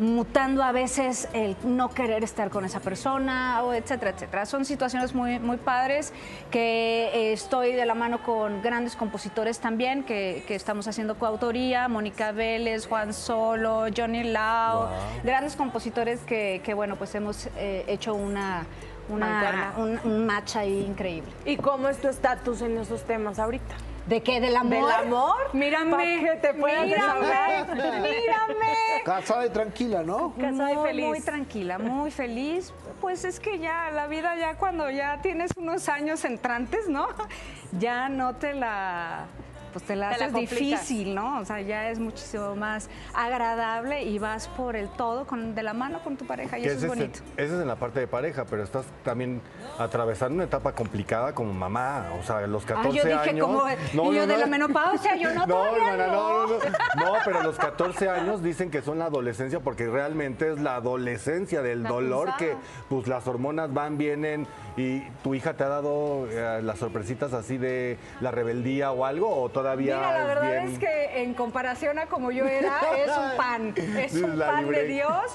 [0.00, 4.46] mutando a veces el no querer estar con esa persona, o etcétera, etcétera.
[4.46, 6.14] Son situaciones muy, muy padres
[6.50, 11.86] que eh, estoy de la mano con grandes compositores también, que, que estamos haciendo coautoría,
[11.88, 14.88] Mónica Vélez, Juan Solo, Johnny Lao,
[15.22, 18.64] grandes compositores que, que, bueno, pues hemos eh, hecho una,
[19.10, 21.30] una, un, un match ahí increíble.
[21.44, 23.74] ¿Y cómo es tu estatus en esos temas ahorita?
[24.10, 24.40] ¿De qué?
[24.40, 24.88] ¿Del amor?
[24.88, 25.36] ¿Del amor?
[25.52, 25.90] Mírame.
[25.92, 27.20] ¿Para que te puedas Mírame.
[27.20, 27.76] desahogar?
[27.76, 29.02] Mírame.
[29.04, 30.34] Casada y tranquila, ¿no?
[30.34, 31.06] Casada y feliz.
[31.06, 32.74] Muy tranquila, muy feliz.
[33.00, 37.06] Pues es que ya la vida ya cuando ya tienes unos años entrantes, ¿no?
[37.78, 39.26] Ya no te la
[39.72, 41.40] pues te la Te haces difícil, ¿no?
[41.40, 45.72] O sea, ya es muchísimo más agradable y vas por el todo con, de la
[45.72, 47.18] mano con tu pareja y eso es bonito.
[47.36, 49.40] es, ese es en la parte de pareja, pero estás también
[49.78, 53.46] atravesando una etapa complicada como mamá, o sea, los 14 Ah, yo dije años.
[53.46, 56.46] como y yo de la menopausia, yo no, No, todavía hermana, no, no.
[56.46, 57.04] no, no.
[57.04, 61.62] No, pero los 14 años dicen que son la adolescencia porque realmente es la adolescencia
[61.62, 62.56] del La dolor que
[62.88, 67.58] pues las hormonas van, vienen y tu hija te ha dado eh, las sorpresitas así
[67.58, 71.98] de la rebeldía o algo o todavía Mira, la verdad bien- es que en comparación
[71.98, 73.74] a como yo era, es un pan.
[73.76, 75.32] Es un La pan de Dios.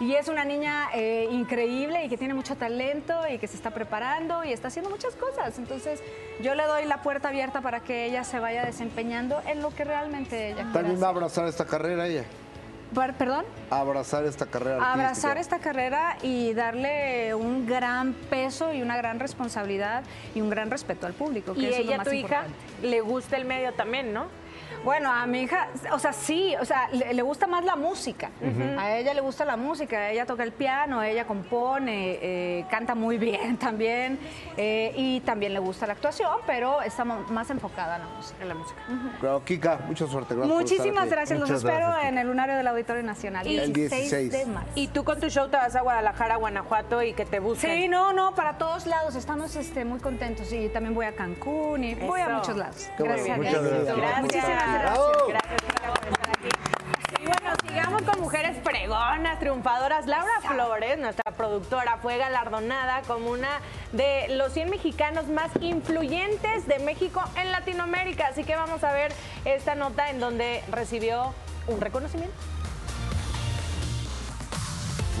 [0.00, 3.72] Y es una niña eh, increíble y que tiene mucho talento y que se está
[3.72, 5.58] preparando y está haciendo muchas cosas.
[5.58, 6.00] Entonces,
[6.40, 9.82] yo le doy la puerta abierta para que ella se vaya desempeñando en lo que
[9.82, 10.68] realmente ella.
[10.72, 11.16] También va a hacer.
[11.16, 12.22] abrazar esta carrera ella.
[12.94, 13.44] ¿Perdón?
[13.70, 14.92] Abrazar esta carrera artística.
[14.92, 20.02] abrazar esta carrera y darle un gran peso y una gran responsabilidad
[20.34, 21.54] y un gran respeto al público.
[21.54, 22.88] Que Y eso es lo ella, más tu hija, importante.
[22.88, 24.26] le gusta el medio también, ¿no?
[24.84, 28.30] Bueno, a mi hija, o sea, sí, o sea, le, le gusta más la música.
[28.78, 33.18] A ella le gusta la música, ella toca el piano, ella compone, eh, canta muy
[33.28, 34.18] bien también,
[34.56, 38.36] eh, y también le gusta la actuación, pero está más enfocada en la música.
[38.42, 38.80] En la música.
[39.20, 40.34] Claro, Kika, mucha suerte.
[40.34, 43.46] Gracias Muchísimas gracias, los espero gracias, en el lunario del Auditorio Nacional.
[43.46, 44.30] Y- El 16.
[44.32, 44.70] de marzo.
[44.74, 47.70] Y tú con tu show te vas a Guadalajara, Guanajuato y que te busquen.
[47.82, 51.84] Sí, no, no, para todos lados, estamos este, muy contentos y también voy a Cancún
[51.84, 52.88] y voy a muchos lados.
[52.96, 53.36] Qué bueno, gracias.
[53.38, 53.96] muchas gracias.
[53.96, 54.20] Gracias.
[54.22, 55.16] Muchísimas gracias.
[55.18, 56.48] Por estar aquí.
[57.20, 60.06] Y bueno, sigamos con mujeres pregonas, triunfadoras.
[60.06, 63.60] Laura Flores, nuestra productora, fue galardonada como una
[63.92, 68.28] de los 100 mexicanos más influyentes de México en Latinoamérica.
[68.28, 69.12] Así que vamos a ver
[69.44, 71.34] esta nota en donde recibió
[71.66, 72.36] un reconocimiento.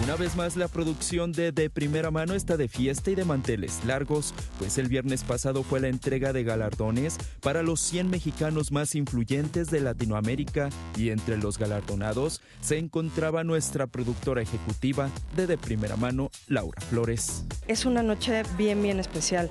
[0.08, 3.84] Una vez más, la producción de De Primera Mano está de fiesta y de manteles
[3.84, 8.94] largos, pues el viernes pasado fue la entrega de galardones para los 100 mexicanos más
[8.94, 15.96] influyentes de Latinoamérica y entre los galardonados se encontraba nuestra productora ejecutiva de De Primera
[15.96, 17.44] Mano, Laura Flores.
[17.66, 19.50] Es una noche bien, bien especial,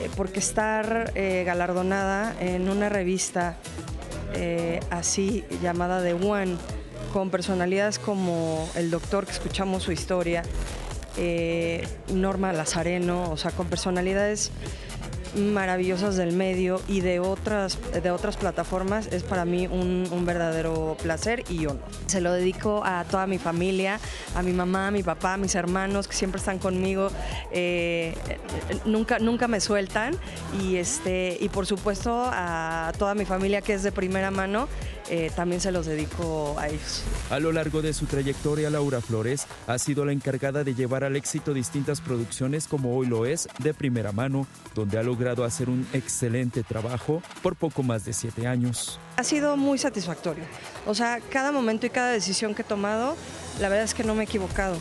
[0.00, 3.56] eh, porque estar eh, galardonada en una revista
[4.34, 6.58] eh, así llamada The One,
[7.12, 10.42] con personalidades como el doctor que escuchamos su historia,
[11.16, 14.50] eh, Norma Lazareno, o sea, con personalidades
[15.34, 20.96] maravillosas del medio y de otras, de otras plataformas es para mí un, un verdadero
[21.02, 21.82] placer y honor.
[22.06, 23.98] Se lo dedico a toda mi familia,
[24.34, 27.10] a mi mamá, a mi papá, a mis hermanos que siempre están conmigo,
[27.50, 28.14] eh,
[28.84, 30.14] nunca, nunca me sueltan
[30.60, 34.68] y, este, y por supuesto a toda mi familia que es de primera mano.
[35.12, 37.02] eh, también se los dedico a ellos.
[37.30, 41.16] A lo largo de su trayectoria, Laura Flores ha sido la encargada de llevar al
[41.16, 45.86] éxito distintas producciones como hoy lo es de primera mano, donde ha logrado hacer un
[45.92, 48.98] excelente trabajo por poco más de siete años.
[49.16, 50.44] Ha sido muy satisfactorio.
[50.86, 53.16] O sea, cada momento y cada decisión que he tomado,
[53.60, 54.76] la verdad es que no me he equivocado.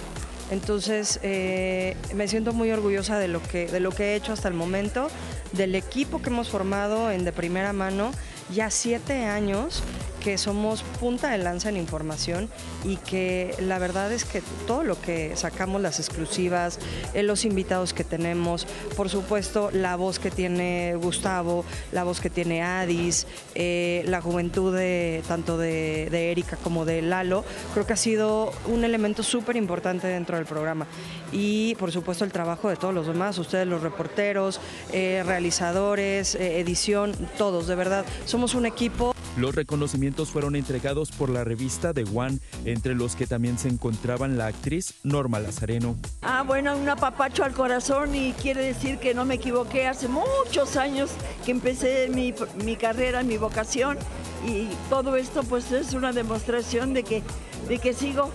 [0.49, 4.49] Entonces, eh, me siento muy orgullosa de lo, que, de lo que he hecho hasta
[4.49, 5.09] el momento,
[5.53, 8.11] del equipo que hemos formado en de primera mano,
[8.53, 9.81] ya siete años
[10.23, 12.49] que somos punta de lanza en información
[12.85, 16.79] y que la verdad es que todo lo que sacamos, las exclusivas,
[17.13, 18.65] eh, los invitados que tenemos,
[18.95, 24.73] por supuesto la voz que tiene Gustavo, la voz que tiene Adis, eh, la juventud
[24.75, 27.43] de, tanto de, de Erika como de Lalo,
[27.73, 30.87] creo que ha sido un elemento súper importante dentro del programa.
[31.31, 34.59] Y por supuesto el trabajo de todos los demás, ustedes los reporteros,
[34.91, 39.13] eh, realizadores, eh, edición, todos, de verdad, somos un equipo.
[39.37, 44.37] Los reconocimientos fueron entregados por la revista The One, entre los que también se encontraban
[44.37, 45.95] la actriz Norma Lazareno.
[46.21, 50.75] Ah, bueno, un apapacho al corazón y quiere decir que no me equivoqué hace muchos
[50.77, 51.11] años
[51.45, 52.33] que empecé mi,
[52.63, 53.97] mi carrera, mi vocación
[54.45, 57.23] y todo esto pues es una demostración de que,
[57.67, 58.31] de que sigo,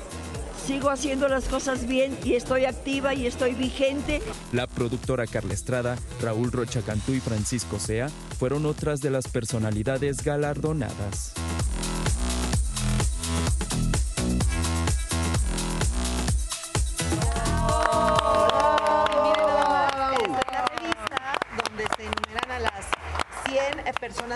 [0.67, 4.21] sigo haciendo las cosas bien y estoy activa y estoy vigente.
[4.53, 10.23] La productora Carla Estrada, Raúl Rocha Cantú y Francisco Sea fueron otras de las personalidades
[10.25, 11.35] galardonadas.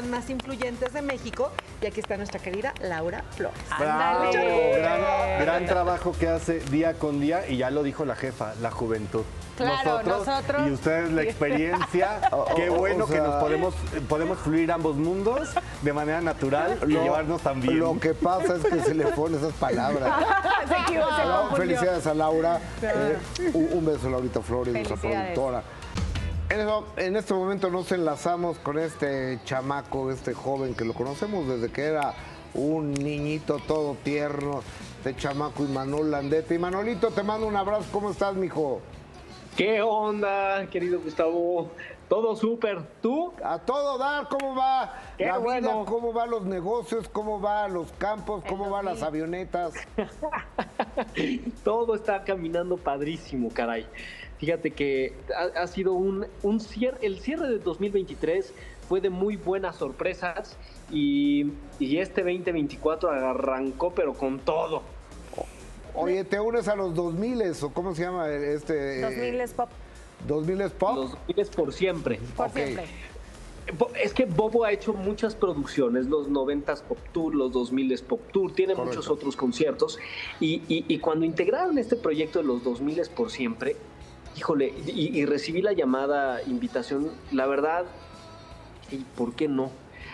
[0.01, 1.51] Personas más influyentes de México
[1.81, 3.59] y aquí está nuestra querida Laura Flores.
[3.79, 8.55] Bravo, gran, gran trabajo que hace día con día y ya lo dijo la jefa,
[8.61, 9.25] la juventud.
[9.57, 10.67] Claro, nosotros.
[10.67, 12.21] y ustedes la experiencia.
[12.57, 13.75] Qué bueno o que nos podemos,
[14.09, 15.51] podemos fluir ambos mundos
[15.83, 17.79] de manera natural y llevarnos tan bien.
[17.79, 20.11] Lo que pasa es que se le ponen esas palabras.
[20.69, 22.61] Se equivocó, felicidades a Laura.
[22.81, 23.01] Claro.
[23.39, 25.63] Eh, un, beso a Laurita Flores, nuestra productora.
[26.51, 31.47] En, eso- en este momento nos enlazamos con este chamaco, este joven que lo conocemos
[31.47, 32.15] desde que era
[32.55, 34.63] un niñito todo tierno,
[34.99, 36.57] este chamaco Imanol Landete.
[36.57, 37.85] Imanolito, te mando un abrazo.
[37.93, 38.81] ¿Cómo estás, mijo?
[39.57, 41.71] ¿Qué onda, querido Gustavo?
[42.09, 42.83] Todo súper.
[43.01, 43.33] ¿Tú?
[43.45, 45.45] A todo dar, ¿cómo va Qué la vida?
[45.45, 45.85] bueno.
[45.87, 47.09] ¿Cómo van los negocios?
[47.09, 48.43] ¿Cómo van los campos?
[48.49, 49.73] ¿Cómo van las avionetas?
[51.65, 53.87] Todo está caminando padrísimo, caray.
[54.41, 58.53] Fíjate que ha, ha sido un, un cierre, el cierre de 2023
[58.89, 60.57] fue de muy buenas sorpresas
[60.91, 64.83] y, y este 2024 arrancó pero con todo.
[65.95, 69.03] Oye, ¿te unes a los 2000 o cómo se llama este?
[69.03, 69.69] 2000 es pop.
[70.27, 70.97] 2000 es pop.
[70.97, 72.21] Los 2000 por siempre.
[72.37, 72.85] Por siempre.
[74.03, 78.53] Es que Bobo ha hecho muchas producciones, los 90s Pop Tour, los 2000s Pop Tour,
[78.53, 78.97] tiene Correcto.
[78.97, 79.99] muchos otros conciertos.
[80.41, 83.77] Y, y- y cuando integraron este proyecto de los 2000s por siempre,
[84.37, 87.85] híjole, y, y recibí la llamada, invitación, la verdad,
[88.91, 89.71] ¿y por qué no?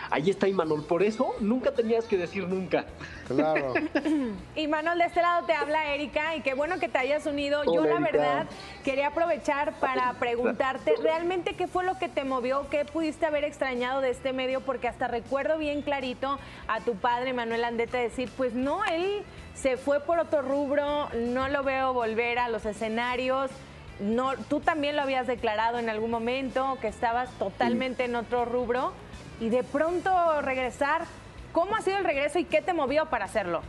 [0.09, 2.85] Ahí está Imanol, por eso nunca tenías que decir nunca.
[3.27, 3.73] Claro.
[4.55, 7.63] Y Manuel, de este lado te habla Erika y qué bueno que te hayas unido.
[7.65, 8.11] Yo la Erika.
[8.11, 8.47] verdad
[8.83, 14.01] quería aprovechar para preguntarte realmente qué fue lo que te movió, qué pudiste haber extrañado
[14.01, 18.53] de este medio, porque hasta recuerdo bien clarito a tu padre Manuel Andete decir, pues
[18.53, 19.23] no, él
[19.53, 23.51] se fue por otro rubro, no lo veo volver a los escenarios.
[23.99, 28.93] No, tú también lo habías declarado en algún momento que estabas totalmente en otro rubro
[29.39, 31.05] y de pronto regresar.
[31.51, 33.61] ¿Cómo ha sido el regreso y qué te movió para hacerlo?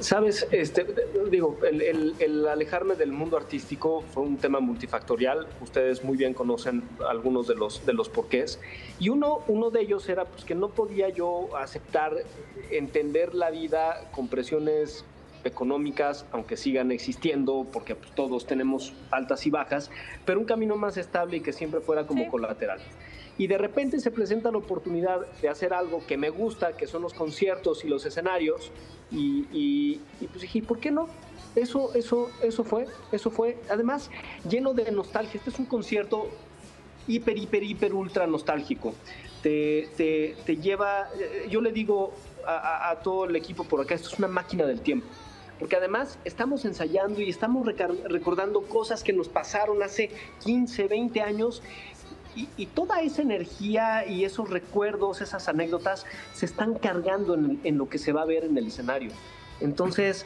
[0.00, 0.86] Sabes, este,
[1.30, 5.46] digo, el, alejarme del mundo artístico fue un tema multifactorial.
[5.60, 8.60] Ustedes muy bien conocen algunos de los, de los porqués.
[8.98, 12.16] Y uno, uno de ellos era pues, que no podía yo aceptar,
[12.70, 15.04] entender la vida con presiones
[15.44, 19.90] económicas, aunque sigan existiendo, porque pues, todos tenemos altas y bajas,
[20.24, 22.80] pero un camino más estable y que siempre fuera como colateral.
[23.38, 27.02] Y de repente se presenta la oportunidad de hacer algo que me gusta, que son
[27.02, 28.70] los conciertos y los escenarios,
[29.10, 31.08] y, y- y pues dije, ¿por qué no?
[31.56, 33.56] Eso, eso, eso fue, eso fue.
[33.70, 34.10] Además,
[34.48, 35.38] lleno de nostalgia.
[35.38, 36.28] Este es un concierto
[37.08, 38.94] hiper, hiper, hiper, ultra nostálgico.
[39.42, 42.12] Te, te- te lleva, eh, yo le digo
[42.46, 45.08] a, a- a todo el equipo por acá, esto es una máquina del tiempo.
[45.60, 50.10] Porque además estamos ensayando y estamos recordando cosas que nos pasaron hace
[50.42, 51.62] 15, 20 años
[52.34, 57.76] y, y toda esa energía y esos recuerdos, esas anécdotas, se están cargando en, en
[57.76, 59.12] lo que se va a ver en el escenario.
[59.60, 60.24] Entonces,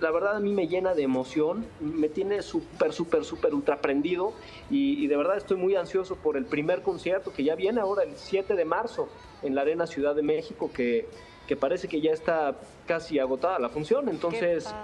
[0.00, 4.32] la verdad a mí me llena de emoción, me tiene súper, súper, súper ultra prendido
[4.70, 8.04] y, y de verdad estoy muy ansioso por el primer concierto que ya viene ahora
[8.04, 9.08] el 7 de marzo
[9.42, 11.06] en la Arena Ciudad de México, que,
[11.52, 12.54] que parece que ya está
[12.86, 14.08] casi agotada la función.
[14.08, 14.74] Entonces,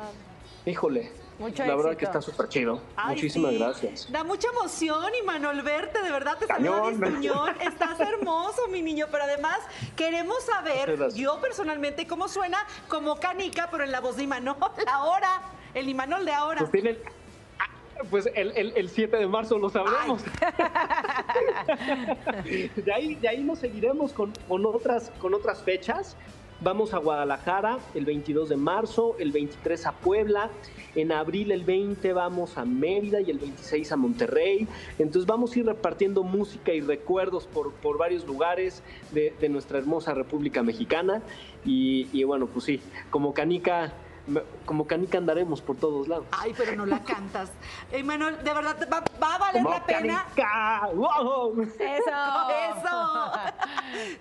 [0.66, 2.82] híjole, Mucho la verdad que está súper chido.
[2.95, 3.59] Ay, Muchísimas sí.
[3.59, 4.12] gracias.
[4.12, 6.90] Da mucha emoción, y Manuel, verte, de verdad te saluda.
[6.90, 7.55] Distuñón.
[7.62, 9.61] Estás hermoso, mi niño, pero además
[9.97, 12.59] queremos saber, yo personalmente, cómo suena
[12.89, 14.57] como canica, pero en la voz de Imanol,
[14.93, 15.40] ahora,
[15.73, 16.59] el Imanol de ahora.
[16.59, 16.99] Pues tiene-
[17.61, 20.23] ah, Pues el, el- el 7 de marzo lo sabremos.
[22.45, 26.15] de, ahí, de ahí nos seguiremos con, con otras, con otras fechas.
[26.60, 30.51] Vamos a Guadalajara el 22 de marzo, el 23 a Puebla,
[30.97, 34.66] en abril el 20 vamos a Mérida y el 26 a Monterrey.
[34.98, 38.82] Entonces vamos a ir repartiendo música y recuerdos por, por varios lugares
[39.12, 41.22] de, nuestra hermosa República Mexicana.
[41.64, 42.80] Y bueno, pues sí,
[43.10, 43.93] como canica,
[44.65, 46.27] como canica andaremos por todos lados.
[46.33, 47.51] Ay, pero no la cantas.
[47.97, 50.25] Imanol, de verdad, va, va a valer Como la pena.
[50.35, 50.91] canica.
[50.95, 51.63] ¡Wow!
[51.63, 51.79] Eso.
[52.79, 53.33] Eso.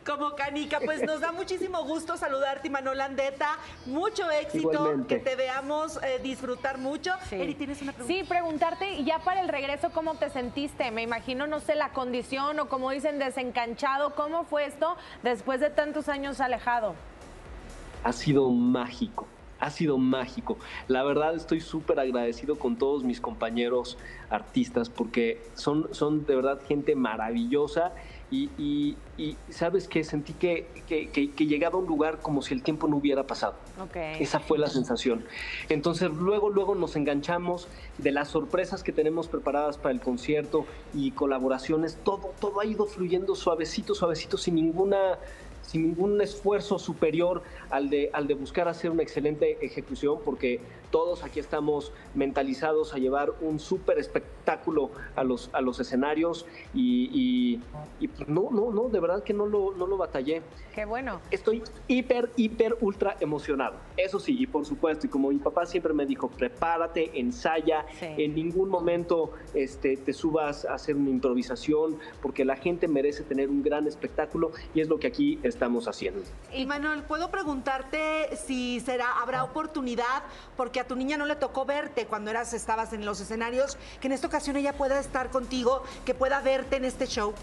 [0.05, 3.57] Como canica, pues nos da muchísimo gusto saludarte, Imanol Andeta.
[3.85, 5.17] Mucho éxito, Igualmente.
[5.17, 7.11] que te veamos eh, disfrutar mucho.
[7.31, 8.13] Eri, ¿tienes una pregunta?
[8.13, 10.89] Sí, preguntarte, y ya para el regreso, ¿cómo te sentiste?
[10.91, 14.15] Me imagino, no sé, la condición o como dicen, desencanchado.
[14.15, 16.95] ¿Cómo fue esto después de tantos años alejado?
[18.03, 19.27] ha sido mágico,
[19.59, 20.57] ha sido mágico.
[20.87, 23.97] La verdad estoy súper agradecido con todos mis compañeros
[24.29, 27.93] artistas porque son, son de verdad gente maravillosa
[28.29, 32.41] y, y- y sabes que sentí que, que, que- que llegaba a un lugar como
[32.41, 33.55] si el tiempo no hubiera pasado.
[33.81, 33.95] Ok.
[34.19, 35.23] Esa fue la sensación.
[35.69, 37.67] Entonces luego, luego nos enganchamos
[37.97, 41.97] de las sorpresas que tenemos preparadas para el concierto y colaboraciones.
[42.03, 45.17] Todo, todo ha ido fluyendo suavecito, suavecito, sin ninguna
[45.67, 50.59] sin ningún esfuerzo superior al de, al de buscar hacer una excelente ejecución, porque
[50.91, 57.09] todos aquí estamos mentalizados a llevar un súper espectáculo a los, a los escenarios y,
[57.13, 57.61] y-
[57.99, 60.41] y pues no, no, no, de verdad que no lo, no lo batallé.
[60.73, 61.19] Qué bueno.
[61.31, 63.75] Estoy hiper, hiper, ultra emocionado.
[63.97, 68.35] Eso sí, y por supuesto, y como mi papá siempre me dijo, prepárate, ensaya, en
[68.35, 73.63] ningún momento este, te subas a hacer una improvisación, porque la gente merece tener un
[73.63, 76.21] gran espectáculo y es lo que aquí estamos haciendo.
[76.53, 80.23] Y Manuel, ¿puedo preguntarte si será, habrá oportunidad,
[80.55, 84.07] porque a tu niña no le tocó verte cuando eras, estabas en los escenarios, que
[84.07, 87.33] en esta ocasión ella pueda estar contigo, que pueda verte en este show?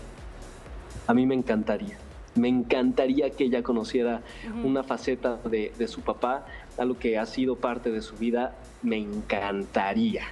[1.06, 1.98] A mí me encantaría.
[2.34, 4.66] Me encantaría que ella conociera Ujú.
[4.66, 6.46] una faceta de, de su papá,
[6.78, 8.54] algo que ha sido parte de su vida.
[8.82, 10.24] Me encantaría.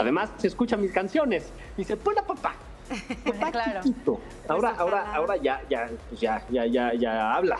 [0.00, 1.50] Además, se escucha mis canciones.
[1.76, 2.54] Dice, ponla papá.
[3.24, 4.20] Papá chiquito.
[4.46, 7.58] Ahora, ahora, ahora ya, ya, pues ya, ya, ya, ya habla.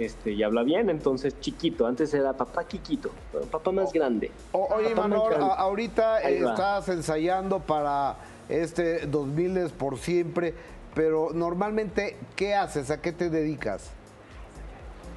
[0.00, 1.86] Este, y habla bien, entonces chiquito.
[1.86, 4.30] Antes era papá chiquito, pero papá más grande.
[4.52, 6.52] O- oye, Papá a- ahorita Ahí va.
[6.52, 8.16] estás ensayando para
[8.48, 10.54] este 2000 es por siempre,
[10.94, 12.90] pero normalmente, ¿qué haces?
[12.90, 13.90] ¿A qué te dedicas?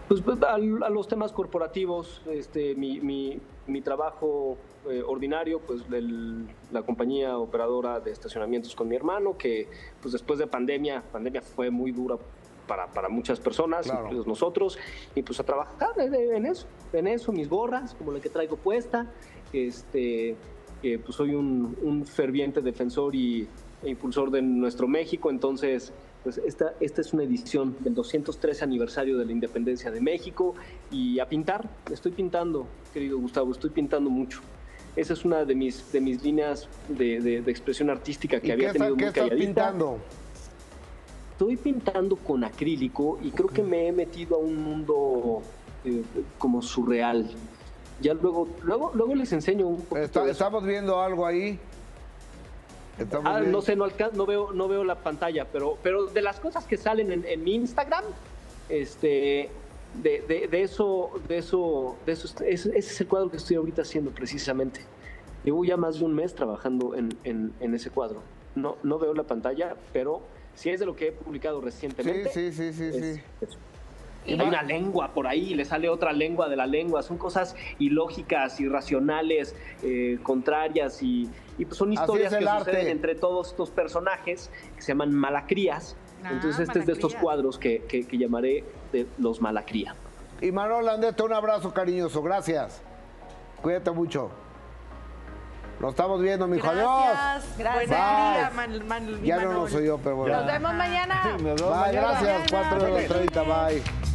[0.09, 4.57] Pues a, a los temas corporativos, este, mi, mi- mi trabajo
[4.89, 9.69] eh, ordinario, pues el- la compañía operadora de estacionamientos con mi hermano, que
[10.01, 12.17] pues después de pandemia, pandemia fue muy dura
[12.67, 14.01] para, para muchas personas, Claro.
[14.03, 14.77] incluidos nosotros,
[15.15, 19.07] y pues a trabajar en, eso, en eso, mis gorras, como la que traigo puesta,
[19.51, 20.35] este,
[20.81, 23.47] eh, pues soy un, un ferviente defensor y,
[23.83, 25.91] e impulsor de nuestro México, entonces
[26.23, 30.55] pues esta, esta es una edición del 213 aniversario de la independencia de México
[30.89, 34.39] y a pintar, estoy pintando, querido Gustavo, estoy pintando mucho.
[34.95, 38.51] Esa es una de mis, de mis líneas de, de- de expresión artística que ¿Y
[38.51, 39.45] había qué, está- tenido qué muy estás calladita.
[39.45, 39.97] pintando?
[41.33, 45.41] Estoy pintando con acrílico y creo que me he metido a un mundo
[45.83, 46.03] eh,
[46.37, 47.27] como surreal.
[48.01, 49.97] Ya luego, luego, luego les enseño un poco.
[49.97, 51.59] Está- estamos viendo algo ahí.
[52.99, 56.21] Estamos Ah, viendo- no sé, no, no veo, no veo la pantalla, pero, pero de
[56.21, 58.03] las cosas que salen en, en mi Instagram,
[58.69, 59.49] este,
[60.03, 63.55] de, de- de eso, de eso, de eso, ese, ese es el cuadro que estoy
[63.55, 64.81] ahorita haciendo precisamente.
[65.43, 68.21] Llevo ya más de un mes trabajando en, en- en ese cuadro.
[68.53, 70.21] No, no veo la pantalla, pero
[70.55, 72.29] si es de lo que he publicado recientemente.
[72.31, 73.21] Sí, sí, sí, sí, es- sí.
[73.41, 73.57] es-
[74.25, 77.03] Hay una lengua por ahí, le sale otra lengua de la lengua.
[77.03, 79.53] Son cosas ilógicas, irracionales,
[79.83, 82.71] eh, contrarias y, y, pues son historias que arte.
[82.71, 85.97] suceden entre todos estos personajes que se llaman malacrías.
[86.23, 88.63] Ah, Entonces este es de estos cuadros que, que- que llamaré
[88.93, 89.93] de los malacría.
[90.39, 92.21] Y Manuel Landete, un abrazo cariñoso.
[92.23, 92.81] Gracias.
[93.61, 94.31] Cuídate mucho.
[95.79, 96.67] Nos estamos viendo, mijo.
[96.69, 96.87] Adiós.
[97.57, 97.57] Gracias.
[97.57, 97.89] Gracias.
[97.89, 97.97] Bye.
[97.97, 99.63] Buen día, Man- Man- mi Ya no Manol.
[99.63, 100.37] lo soy yo, pero bueno.
[100.37, 101.37] Nos vemos mañana.
[101.37, 102.51] Bye, gracias.
[102.51, 104.12] 4.30, bye.